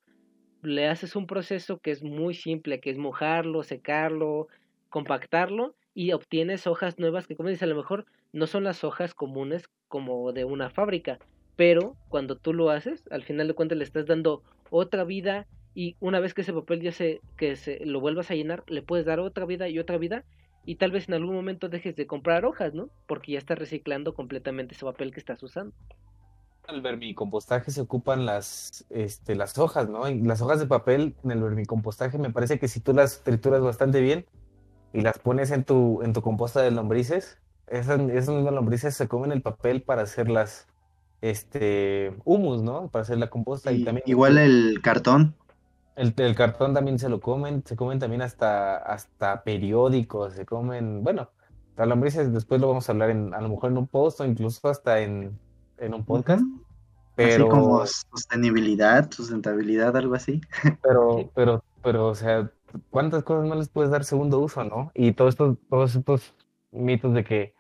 [0.62, 4.48] le haces un proceso que es muy simple, que es mojarlo, secarlo,
[4.90, 9.14] compactarlo y obtienes hojas nuevas que, como dices, a lo mejor no son las hojas
[9.14, 11.20] comunes como de una fábrica,
[11.56, 15.95] pero cuando tú lo haces, al final de cuentas le estás dando otra vida y
[15.99, 19.06] una vez que ese papel ya se, que se lo vuelvas a llenar, le puedes
[19.06, 20.23] dar otra vida y otra vida
[20.65, 22.89] y tal vez en algún momento dejes de comprar hojas, ¿no?
[23.07, 25.73] Porque ya estás reciclando completamente ese papel que estás usando
[26.68, 30.07] el vermicompostaje se ocupan las, este, las hojas, ¿no?
[30.10, 33.61] Y las hojas de papel en el vermicompostaje me parece que si tú las trituras
[33.61, 34.26] bastante bien
[34.93, 37.38] y las pones en tu, en tu composta de lombrices,
[37.68, 40.68] esas, esas mismas lombrices se comen el papel para hacer las,
[41.22, 42.89] este, humus, ¿no?
[42.89, 43.72] Para hacer la composta.
[43.72, 45.35] Y, también, igual el cartón.
[45.95, 51.03] El, el, cartón también se lo comen, se comen también hasta, hasta periódicos, se comen,
[51.03, 51.30] bueno,
[51.76, 54.26] las lombrices después lo vamos a hablar en, a lo mejor en un post o
[54.26, 55.38] incluso hasta en
[55.81, 56.43] en un podcast.
[57.15, 57.43] Pero...
[57.43, 60.39] Así como sostenibilidad, sustentabilidad, algo así.
[60.81, 62.49] Pero, pero, pero, o sea,
[62.89, 64.91] ¿cuántas cosas no les puedes dar segundo uso, no?
[64.93, 66.34] Y todos estos, todos estos
[66.72, 67.53] mitos de que,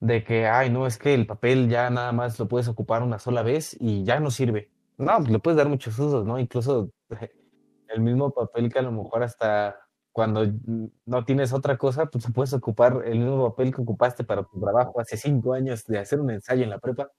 [0.00, 3.18] de que, ay, no, es que el papel ya nada más lo puedes ocupar una
[3.18, 4.70] sola vez y ya no sirve.
[4.96, 6.38] No, pues le puedes dar muchos usos, ¿no?
[6.38, 6.90] Incluso
[7.94, 9.80] el mismo papel que a lo mejor hasta
[10.12, 10.46] cuando
[11.06, 15.00] no tienes otra cosa, pues puedes ocupar el mismo papel que ocupaste para tu trabajo
[15.00, 17.10] hace cinco años de hacer un ensayo en la prepa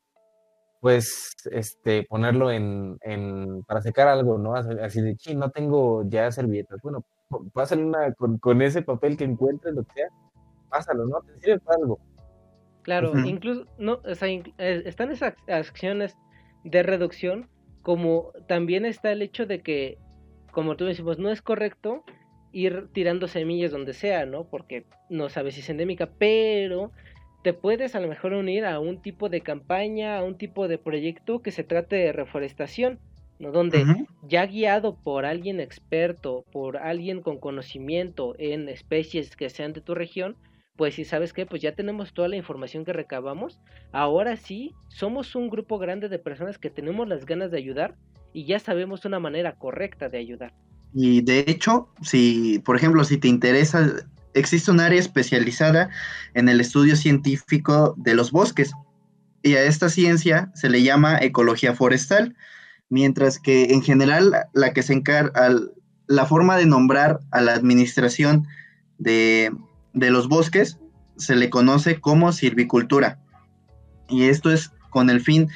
[0.85, 4.53] pues, este, ponerlo en, en, para secar algo, ¿no?
[4.53, 6.79] Así de, sí, no tengo ya servilletas.
[6.83, 7.03] Bueno,
[7.53, 10.09] pásale una con, con, ese papel que encuentres, lo que sea,
[10.69, 11.21] pásalo, ¿no?
[11.21, 11.99] Te sirve para algo.
[12.83, 16.15] Claro, incluso, no, o sea, eh, están esas acciones
[16.63, 17.49] de reducción,
[17.81, 19.97] como también está el hecho de que,
[20.55, 22.05] como tú decimos, no es correcto
[22.53, 24.45] ir tirando semillas donde sea, ¿no?
[24.45, 26.93] Porque no sabes si es endémica, pero
[27.43, 30.77] te puedes a lo mejor unir a un tipo de campaña, a un tipo de
[30.77, 32.99] proyecto que se trate de reforestación,
[33.37, 33.51] ¿no?
[33.51, 33.85] Donde
[34.29, 39.93] ya guiado por alguien experto, por alguien con conocimiento en especies que sean de tu
[39.93, 40.37] región,
[40.77, 43.59] pues si sabes que pues ya tenemos toda la información que recabamos,
[43.91, 47.95] ahora sí somos un grupo grande de personas que tenemos las ganas de ayudar
[48.35, 50.53] y ya sabemos una manera correcta de ayudar.
[50.93, 53.93] Y de hecho, si, por ejemplo, si te interesa
[54.33, 55.89] existe un área especializada
[56.33, 58.73] en el estudio científico de los bosques.
[59.41, 62.35] y a esta ciencia se le llama ecología forestal,
[62.89, 65.31] mientras que en general la que se encarga,
[66.07, 68.47] la forma de nombrar a la administración
[68.97, 69.51] de,
[69.93, 70.79] de los bosques
[71.15, 73.19] se le conoce como silvicultura.
[74.09, 75.47] Y esto es con el fin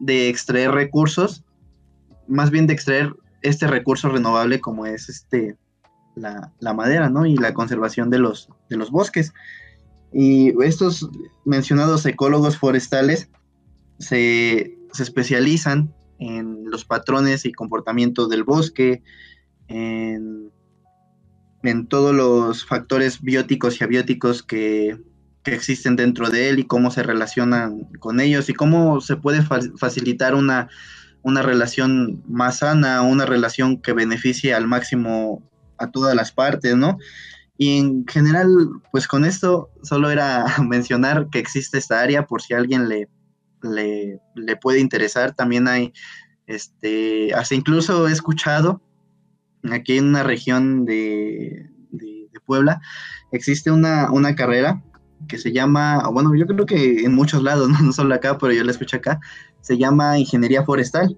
[0.00, 1.45] de extraer recursos,
[2.28, 5.56] más bien de extraer este recurso renovable como es este
[6.16, 7.26] la, madera, ¿no?
[7.26, 9.32] Y la conservación de los, de los bosques.
[10.12, 11.08] Y estos
[11.44, 13.28] mencionados ecólogos forestales
[13.98, 19.02] se, especializan en los patrones y comportamientos del bosque,
[19.68, 20.50] en,
[21.62, 24.98] en todos los factores bióticos y abióticos que,
[25.42, 29.42] que existen dentro de él y cómo se relacionan con ellos y cómo se puede
[29.42, 30.68] facilitar una,
[31.26, 35.42] una relación más sana, una relación que beneficie al máximo
[35.76, 36.98] a todas las partes, ¿no?
[37.58, 38.48] Y en general,
[38.92, 43.08] pues con esto solo era mencionar que existe esta área por si a alguien le,
[43.60, 45.34] le, puede interesar.
[45.34, 45.92] También hay,
[46.46, 48.80] este, hasta incluso he escuchado
[49.72, 52.80] aquí en una región de, de, Puebla,
[53.32, 54.80] existe una, una carrera
[55.26, 58.64] que se llama, bueno, yo creo que en muchos lados, no, solo acá, pero yo
[58.64, 59.20] la escucho acá,
[59.60, 61.16] se llama Ingeniería Forestal.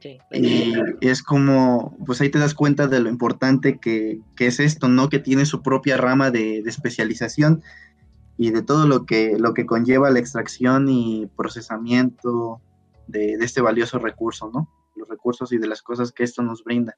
[0.00, 0.18] Sí.
[0.32, 5.08] Y es como, pues ahí te das cuenta de lo importante que, es esto, ¿no?
[5.08, 7.62] Que tiene su propia rama de, especialización
[8.36, 12.60] y de todo lo que, lo que conlleva la extracción y procesamiento
[13.06, 14.68] de, de este valioso recurso, ¿no?
[14.96, 16.96] Los recursos y de las cosas que esto nos brinda.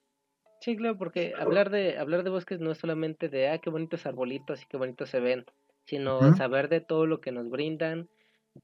[0.64, 4.06] Sí, claro, porque hablar de hablar de bosques no es solamente de ah qué bonitos
[4.06, 5.44] arbolitos y qué bonitos se ven,
[5.84, 8.08] sino saber de todo lo que nos brindan,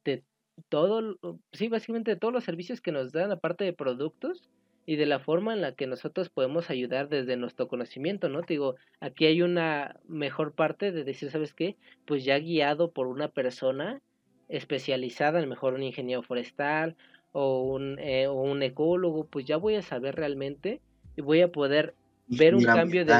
[0.04, 0.24] de
[0.70, 1.18] todo,
[1.52, 4.48] sí, básicamente de todos los servicios que nos dan aparte de productos
[4.86, 8.40] y de la forma en la que nosotros podemos ayudar desde nuestro conocimiento, ¿no?
[8.44, 11.76] Te digo, aquí hay una mejor parte de decir, ¿sabes qué?
[12.06, 14.00] Pues ya guiado por una persona
[14.48, 16.96] especializada, a lo mejor un ingeniero forestal
[17.32, 20.80] o un, eh, o un ecólogo, pues ya voy a saber realmente
[21.16, 21.94] voy a poder
[22.28, 23.14] ver un cambio de,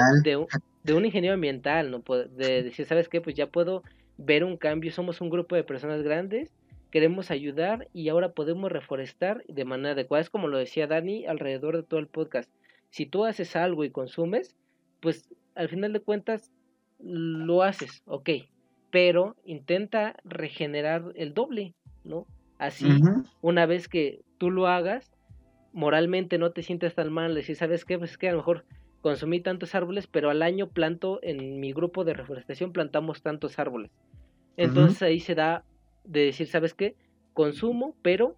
[0.85, 2.03] de, un, ingeniero ambiental, ¿no?
[2.37, 3.21] De decir, ¿sabes qué?
[3.21, 3.83] Pues ya puedo
[4.19, 6.53] ver un cambio, somos un grupo de personas grandes,
[6.91, 10.23] queremos ayudar y ahora podemos reforestar de manera adecuada.
[10.23, 12.51] Es como lo decía Dani alrededor de todo el podcast.
[12.91, 14.57] Si tú haces algo y consumes,
[15.01, 16.51] pues al final de cuentas
[16.99, 18.31] lo haces, ok,
[18.91, 22.27] pero intenta regenerar el doble, ¿no?
[22.59, 22.87] Así,
[23.41, 25.11] una vez que tú lo hagas,
[25.73, 27.99] moralmente no te sientes tan mal, decir, ¿sabes qué?
[27.99, 28.65] Pues es que a lo mejor
[29.01, 33.91] consumí tantos árboles, pero al año planto, en mi grupo de reforestación plantamos tantos árboles.
[34.57, 35.65] Entonces ahí se da
[36.05, 36.95] de decir, ¿sabes qué?
[37.33, 38.37] Consumo, pero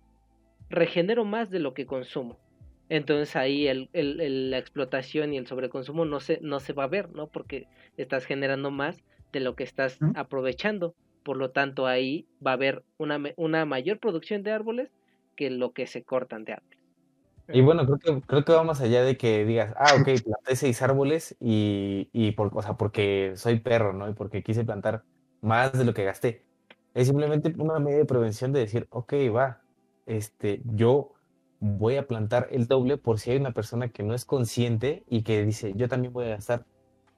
[0.70, 2.38] regenero más de lo que consumo.
[2.88, 6.88] Entonces ahí el, el, la explotación y el sobreconsumo no se, no se va a
[6.88, 7.26] ver, ¿no?
[7.26, 9.02] Porque estás generando más
[9.32, 10.94] de lo que estás aprovechando.
[11.22, 14.90] Por lo tanto, ahí va a haber una, una mayor producción de árboles
[15.36, 16.81] que lo que se cortan de árboles.
[17.54, 20.56] Y bueno, creo que, creo que va más allá de que digas, ah, ok, planté
[20.56, 24.08] seis árboles y, y por, o sea, porque soy perro, ¿no?
[24.08, 25.04] Y porque quise plantar
[25.42, 26.46] más de lo que gasté.
[26.94, 29.60] Es simplemente una medida de prevención de decir, ok, va,
[30.06, 31.12] este, yo
[31.60, 35.22] voy a plantar el doble por si hay una persona que no es consciente y
[35.22, 36.64] que dice, yo también voy a gastar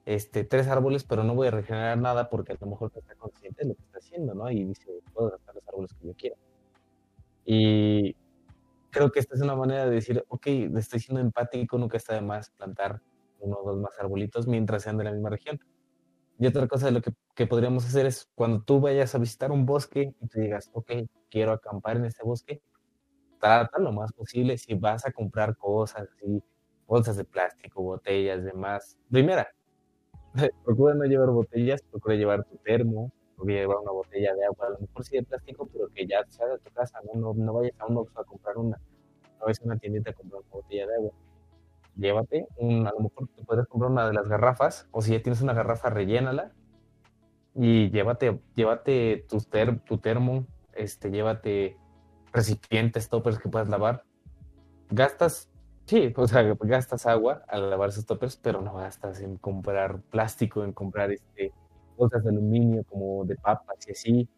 [0.06, 3.14] este, tres árboles, pero no voy a regenerar nada porque a lo mejor no está
[3.16, 4.50] consciente de lo que está haciendo, ¿no?
[4.50, 6.36] Y dice, puedo gastar los árboles que yo quiera.
[7.44, 8.16] Y
[8.94, 10.46] creo que esta es una manera de decir, ok,
[10.76, 13.02] estoy siendo empático, nunca está de más plantar
[13.40, 15.60] uno o dos más arbolitos mientras sean de la misma región.
[16.38, 19.50] Y otra cosa de lo que, que, podríamos hacer es cuando tú vayas a visitar
[19.50, 20.92] un bosque y te digas, ok,
[21.28, 22.62] quiero acampar en este bosque,
[23.40, 26.42] trata lo más posible si vas a comprar cosas así,
[26.86, 28.96] bolsas de plástico, botellas, demás.
[29.10, 29.48] Primera,
[30.64, 33.12] procura no llevar botellas, procura llevar tu termo,
[33.42, 36.46] llevar una botella de agua, a lo mejor sí de plástico, pero que ya sea
[36.46, 38.78] de tu casa, no, no, vayas a un Oxxo a comprar una,
[39.38, 41.10] no vayas a una tiendita a comprar una botella de agua.
[41.96, 45.52] Llévate, a lo mejor te comprar una de las garrafas, o si ya tienes una
[45.52, 46.52] garrafa, rellénala.
[47.54, 51.78] Y llévate, llévate tu, ter, tu termo, este, llévate
[52.32, 54.04] recipientes, toppers que puedas lavar.
[54.90, 55.48] Gastas,
[55.86, 60.64] sí, o sea, gastas agua al lavar esos toppers, pero no gastas en comprar plástico,
[60.64, 61.52] en comprar este,
[61.96, 64.28] cosas de aluminio como de papas y así.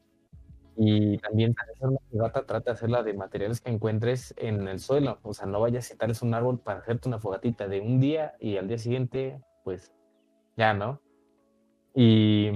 [0.76, 5.18] Y también hacer una fogata, trata de hacerla de materiales que encuentres en el suelo.
[5.22, 8.34] O sea, no vayas a tales un árbol para hacerte una fogatita de un día
[8.38, 9.92] y al día siguiente, pues
[10.56, 11.00] ya, ¿no?
[11.94, 12.50] Y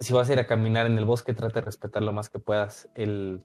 [0.00, 2.38] si vas a ir a caminar en el bosque, trata de respetar lo más que
[2.38, 3.42] puedas el,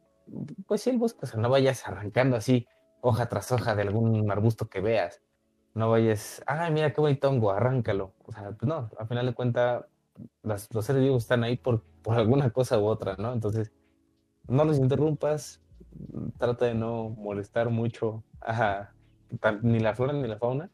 [0.68, 1.22] pues sí, el bosque.
[1.23, 2.68] O sea, no vayas arrancando así
[3.01, 5.22] hoja tras hoja de algún arbusto que veas.
[5.73, 8.14] No vayas, ay, mira qué bonito hongo, arráncalo.
[8.26, 9.85] O sea, pues no, al final de cuentas,
[10.44, 13.34] los seres vivos están ahí por, por alguna cosa u otra, ¿no?
[13.34, 13.72] Entonces,
[14.48, 15.61] no los interrumpas,
[16.38, 18.91] trata de no molestar mucho a,
[19.61, 20.69] ni la flora ni la fauna,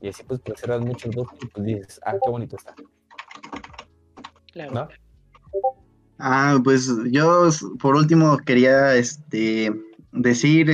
[0.00, 2.74] y así pues preservas mucho el bosque y pues dices, ah, qué bonito está.
[4.52, 4.88] Claro.
[6.18, 7.48] Ah, pues yo
[7.80, 9.72] por último quería este
[10.12, 10.70] decir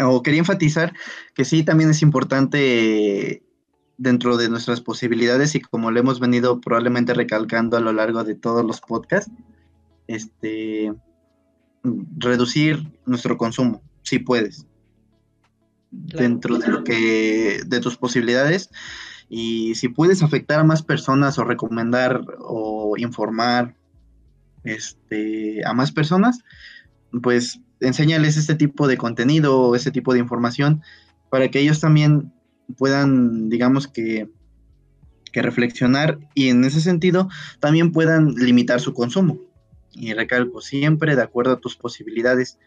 [0.00, 0.92] o quería enfatizar
[1.34, 3.44] que sí también es importante
[3.96, 8.34] dentro de nuestras posibilidades y como lo hemos venido probablemente recalcando a lo largo de
[8.34, 9.30] todos los podcasts,
[10.06, 10.92] este
[11.82, 14.66] reducir nuestro consumo, si puedes.
[15.90, 18.70] Dentro de lo que de tus posibilidades
[19.28, 23.76] y si puedes afectar a más personas o recomendar o informar
[24.64, 26.40] este, a más personas,
[27.22, 30.82] pues enséñales este tipo de contenido o ese tipo de información
[31.30, 32.32] para que ellos también
[32.76, 34.28] puedan, digamos que,
[35.32, 37.28] que reflexionar y en ese sentido
[37.60, 39.38] también puedan limitar su consumo.
[39.92, 42.58] Y recalco, siempre de acuerdo a tus posibilidades,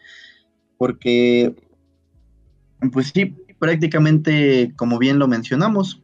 [0.76, 1.54] porque,
[2.92, 6.02] pues sí, prácticamente, como bien lo mencionamos,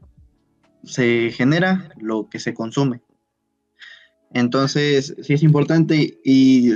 [0.82, 3.00] se genera lo que se consume.
[4.32, 6.72] Entonces, sí es importante y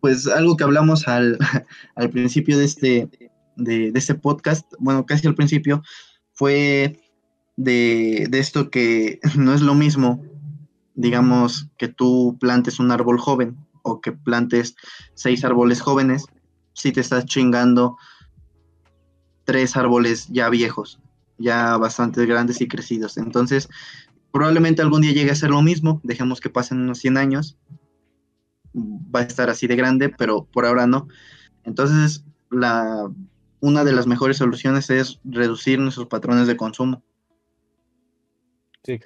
[0.00, 1.38] pues algo que hablamos al,
[1.96, 3.25] al principio de este,
[3.56, 5.82] de, este podcast, bueno, casi al principio,
[6.32, 7.00] fue
[7.56, 10.22] de, de esto que no es lo mismo,
[10.94, 14.74] digamos, que tú plantes un árbol joven o que plantes
[15.14, 16.26] seis árboles jóvenes,
[16.72, 17.96] si te estás chingando
[19.44, 21.00] tres árboles ya viejos,
[21.38, 23.16] ya bastante grandes y crecidos.
[23.16, 23.68] Entonces,
[24.32, 27.56] probablemente algún día llegue a ser lo mismo, dejemos que pasen unos 100 años,
[28.74, 31.08] va a estar así de grande, pero por ahora no.
[31.64, 33.10] Entonces, la,
[33.66, 37.02] una de las mejores soluciones es reducir nuestros patrones de consumo.
[38.84, 39.00] Sí,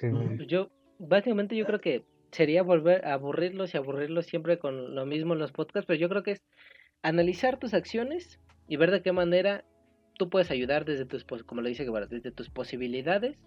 [0.47, 0.69] Yo,
[0.99, 5.39] básicamente yo creo que sería volver a aburrirlos y aburrirlos siempre con lo mismo en
[5.39, 6.43] los podcasts, pero yo creo que es
[7.01, 9.65] analizar tus acciones y ver de qué manera
[10.19, 13.39] tú puedes ayudar desde tus, como lo dice Guevara, desde tus posibilidades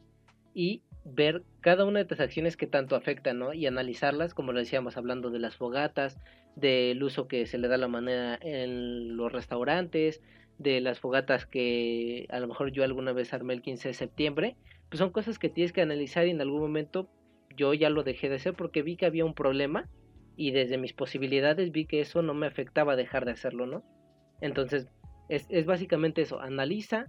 [0.53, 3.55] y ver cada una de tus acciones que tanto afectan, ¿no?
[3.55, 6.19] Y analizarlas, como lo decíamos, hablando de las fogatas,
[6.57, 10.21] del uso que se le da a la manera en los restaurantes,
[10.59, 14.57] de las fogatas que a lo mejor yo alguna vez armé el 15 de septiembre,
[14.89, 17.09] pues son cosas que tienes que analizar y en algún momento
[17.57, 19.89] yo ya lo dejé de hacer porque vi que había un problema
[20.37, 23.85] y desde mis posibilidades vi que eso no me afectaba dejar de hacerlo, ¿no?
[24.41, 24.89] Entonces,
[25.29, 27.07] es, es básicamente eso, analiza,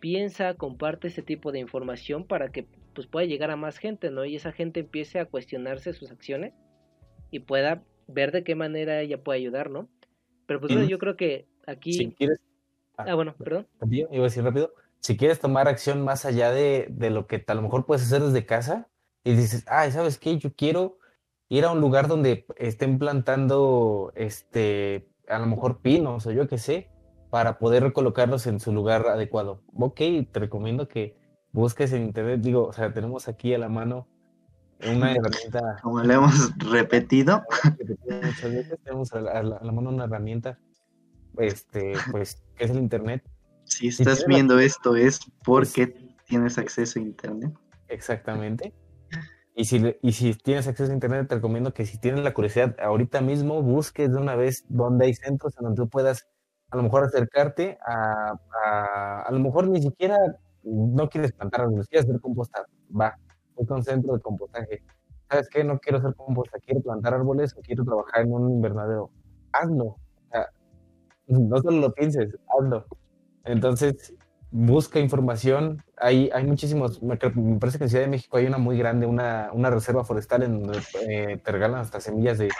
[0.00, 4.24] piensa, comparte ese tipo de información para que pues pueda llegar a más gente, ¿no?
[4.24, 6.54] Y esa gente empiece a cuestionarse sus acciones
[7.30, 9.88] y pueda ver de qué manera ella puede ayudar, ¿no?
[10.46, 11.92] Pero pues bueno, yo creo que aquí...
[11.92, 12.40] Si quieres...
[12.96, 13.66] Ah, bueno, perdón.
[13.90, 14.72] Iba a decir rápido.
[15.00, 18.22] Si quieres tomar acción más allá de, de lo que a lo mejor puedes hacer
[18.22, 18.88] desde casa
[19.24, 20.38] y dices, ay, ¿sabes qué?
[20.38, 20.98] Yo quiero
[21.48, 26.58] ir a un lugar donde estén plantando, este, a lo mejor pinos o yo qué
[26.58, 26.90] sé,
[27.30, 29.62] para poder recolocarlos en su lugar adecuado.
[29.74, 30.00] Ok,
[30.30, 31.16] te recomiendo que
[31.52, 34.06] busques en internet, digo, o sea, tenemos aquí a la mano
[34.88, 35.76] una herramienta.
[35.82, 37.42] Como le hemos repetido.
[38.22, 40.58] Muchas veces tenemos a la, mano una herramienta,
[41.38, 43.22] este, pues, que es el internet.
[43.64, 45.88] Si estás viendo esto es porque
[46.26, 47.52] tienes acceso a internet.
[47.88, 48.72] Exactamente.
[49.54, 52.76] Y si, y si tienes acceso a internet, te recomiendo que si tienes la curiosidad,
[52.78, 56.28] ahorita mismo busques de una vez dónde hay centros en donde tú puedas
[56.70, 58.34] a lo mejor acercarte a,
[59.26, 60.18] a, lo mejor ni siquiera
[60.64, 62.66] no quieres plantar árboles, quieres hacer composta,
[62.98, 63.16] va,
[63.54, 64.82] voy con centro de compostaje.
[65.30, 65.64] ¿Sabes qué?
[65.64, 69.10] No quiero hacer composta, quiero plantar árboles o quiero trabajar en un invernadero.
[69.52, 69.96] Hazlo.
[71.50, 72.86] No solo lo pienses, hazlo.
[73.44, 74.14] Entonces,
[74.50, 75.82] busca información.
[75.98, 79.50] Hay, hay muchísimos, me, parece que en Ciudad de México hay una muy grande, una,
[79.52, 80.78] una reserva forestal en donde
[81.08, 82.50] eh, te regalan hasta semillas de,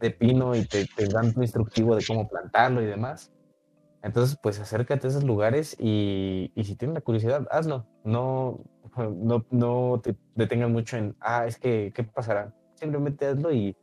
[0.00, 3.32] de pino y te, te, dan un instructivo de cómo plantarlo y demás.
[4.02, 7.86] Entonces, pues acércate a esos lugares y, y si tienes la curiosidad, hazlo.
[8.04, 8.60] No,
[8.96, 12.54] no, no te detengas mucho en, ah, es que, ¿qué pasará?
[12.74, 13.76] Simplemente hazlo y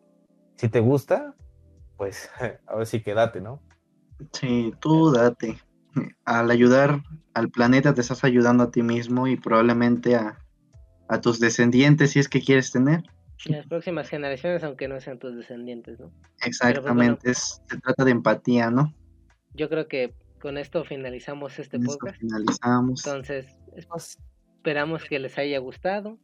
[0.56, 1.36] si te gusta,
[1.98, 2.30] pues
[2.68, 3.62] ahora sí que date, ¿no?
[4.34, 5.58] Sí, tú date.
[6.26, 7.02] Al ayudar
[7.34, 10.40] al planeta te estás ayudando a ti mismo y probablemente a,
[11.08, 13.04] a tus descendientes si es que quieres tener.
[13.46, 16.10] Y las próximas generaciones, aunque no sean tus descendientes, ¿no?
[16.10, 18.94] Pues, Exactamente, se trata de empatía, ¿no?
[19.58, 22.18] yo creo que con esto finalizamos este podcast.
[22.20, 23.06] Finalizamos.
[23.06, 26.20] Entonces, esperamos que les haya gustado,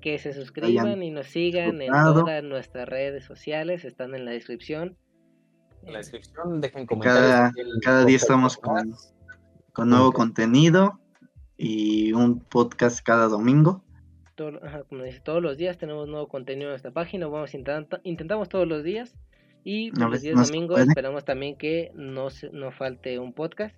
[0.00, 4.96] que se suscriban y nos sigan en todas nuestras redes sociales, están en la descripción.
[5.82, 7.22] En la descripción dejen comentarios.
[7.30, 7.52] Cada,
[7.82, 8.94] cada día estamos con,
[9.72, 10.98] con nuevo contenido
[11.56, 13.84] y un podcast cada domingo.
[14.88, 17.52] como dice, todos los días tenemos nuevo contenido en nuestra página, vamos
[18.04, 19.14] intentamos todos los días
[19.64, 20.86] Y A pues, los días no domingos puede.
[20.88, 23.76] esperamos también que no, se- no falte un podcast.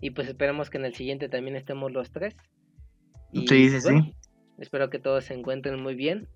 [0.00, 2.34] Y pues esperamos que en el siguiente también estemos los tres.
[3.32, 4.14] Y, Sí, pues, sí, bueno, sí.
[4.58, 6.26] Espero que todos se encuentren muy bien.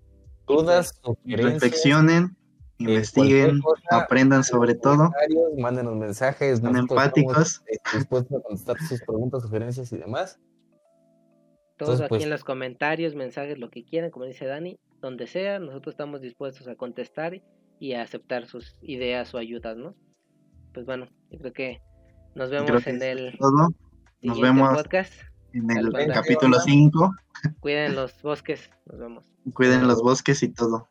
[0.47, 2.35] Dudas, sugerencias, Reflexionen,
[2.77, 5.11] investiguen, cualquier cosa, aprendan sobre todo,
[5.57, 6.59] mándenos mensajes.
[6.59, 7.63] sean empáticos.
[7.71, 10.39] eh, dispuestos a contestar sus preguntas, sugerencias y demás.
[11.77, 15.27] Todo Entonces, aquí pues- en los comentarios, mensajes, lo que quieran, como dice Dani, donde
[15.27, 17.41] sea, nosotros estamos dispuestos a contestar
[17.79, 19.93] y a aceptar sus ideas o ayudas, ¿no?
[20.73, 21.81] Pues bueno, yo creo que
[22.33, 23.69] nos vemos que en el todo.
[24.21, 25.13] Nos vemos podcast.
[25.53, 27.13] en el capítulo 5.
[27.59, 28.69] Cuiden los bosques.
[28.85, 29.25] Nos vemos.
[29.53, 30.89] Cuiden los bosques y todo.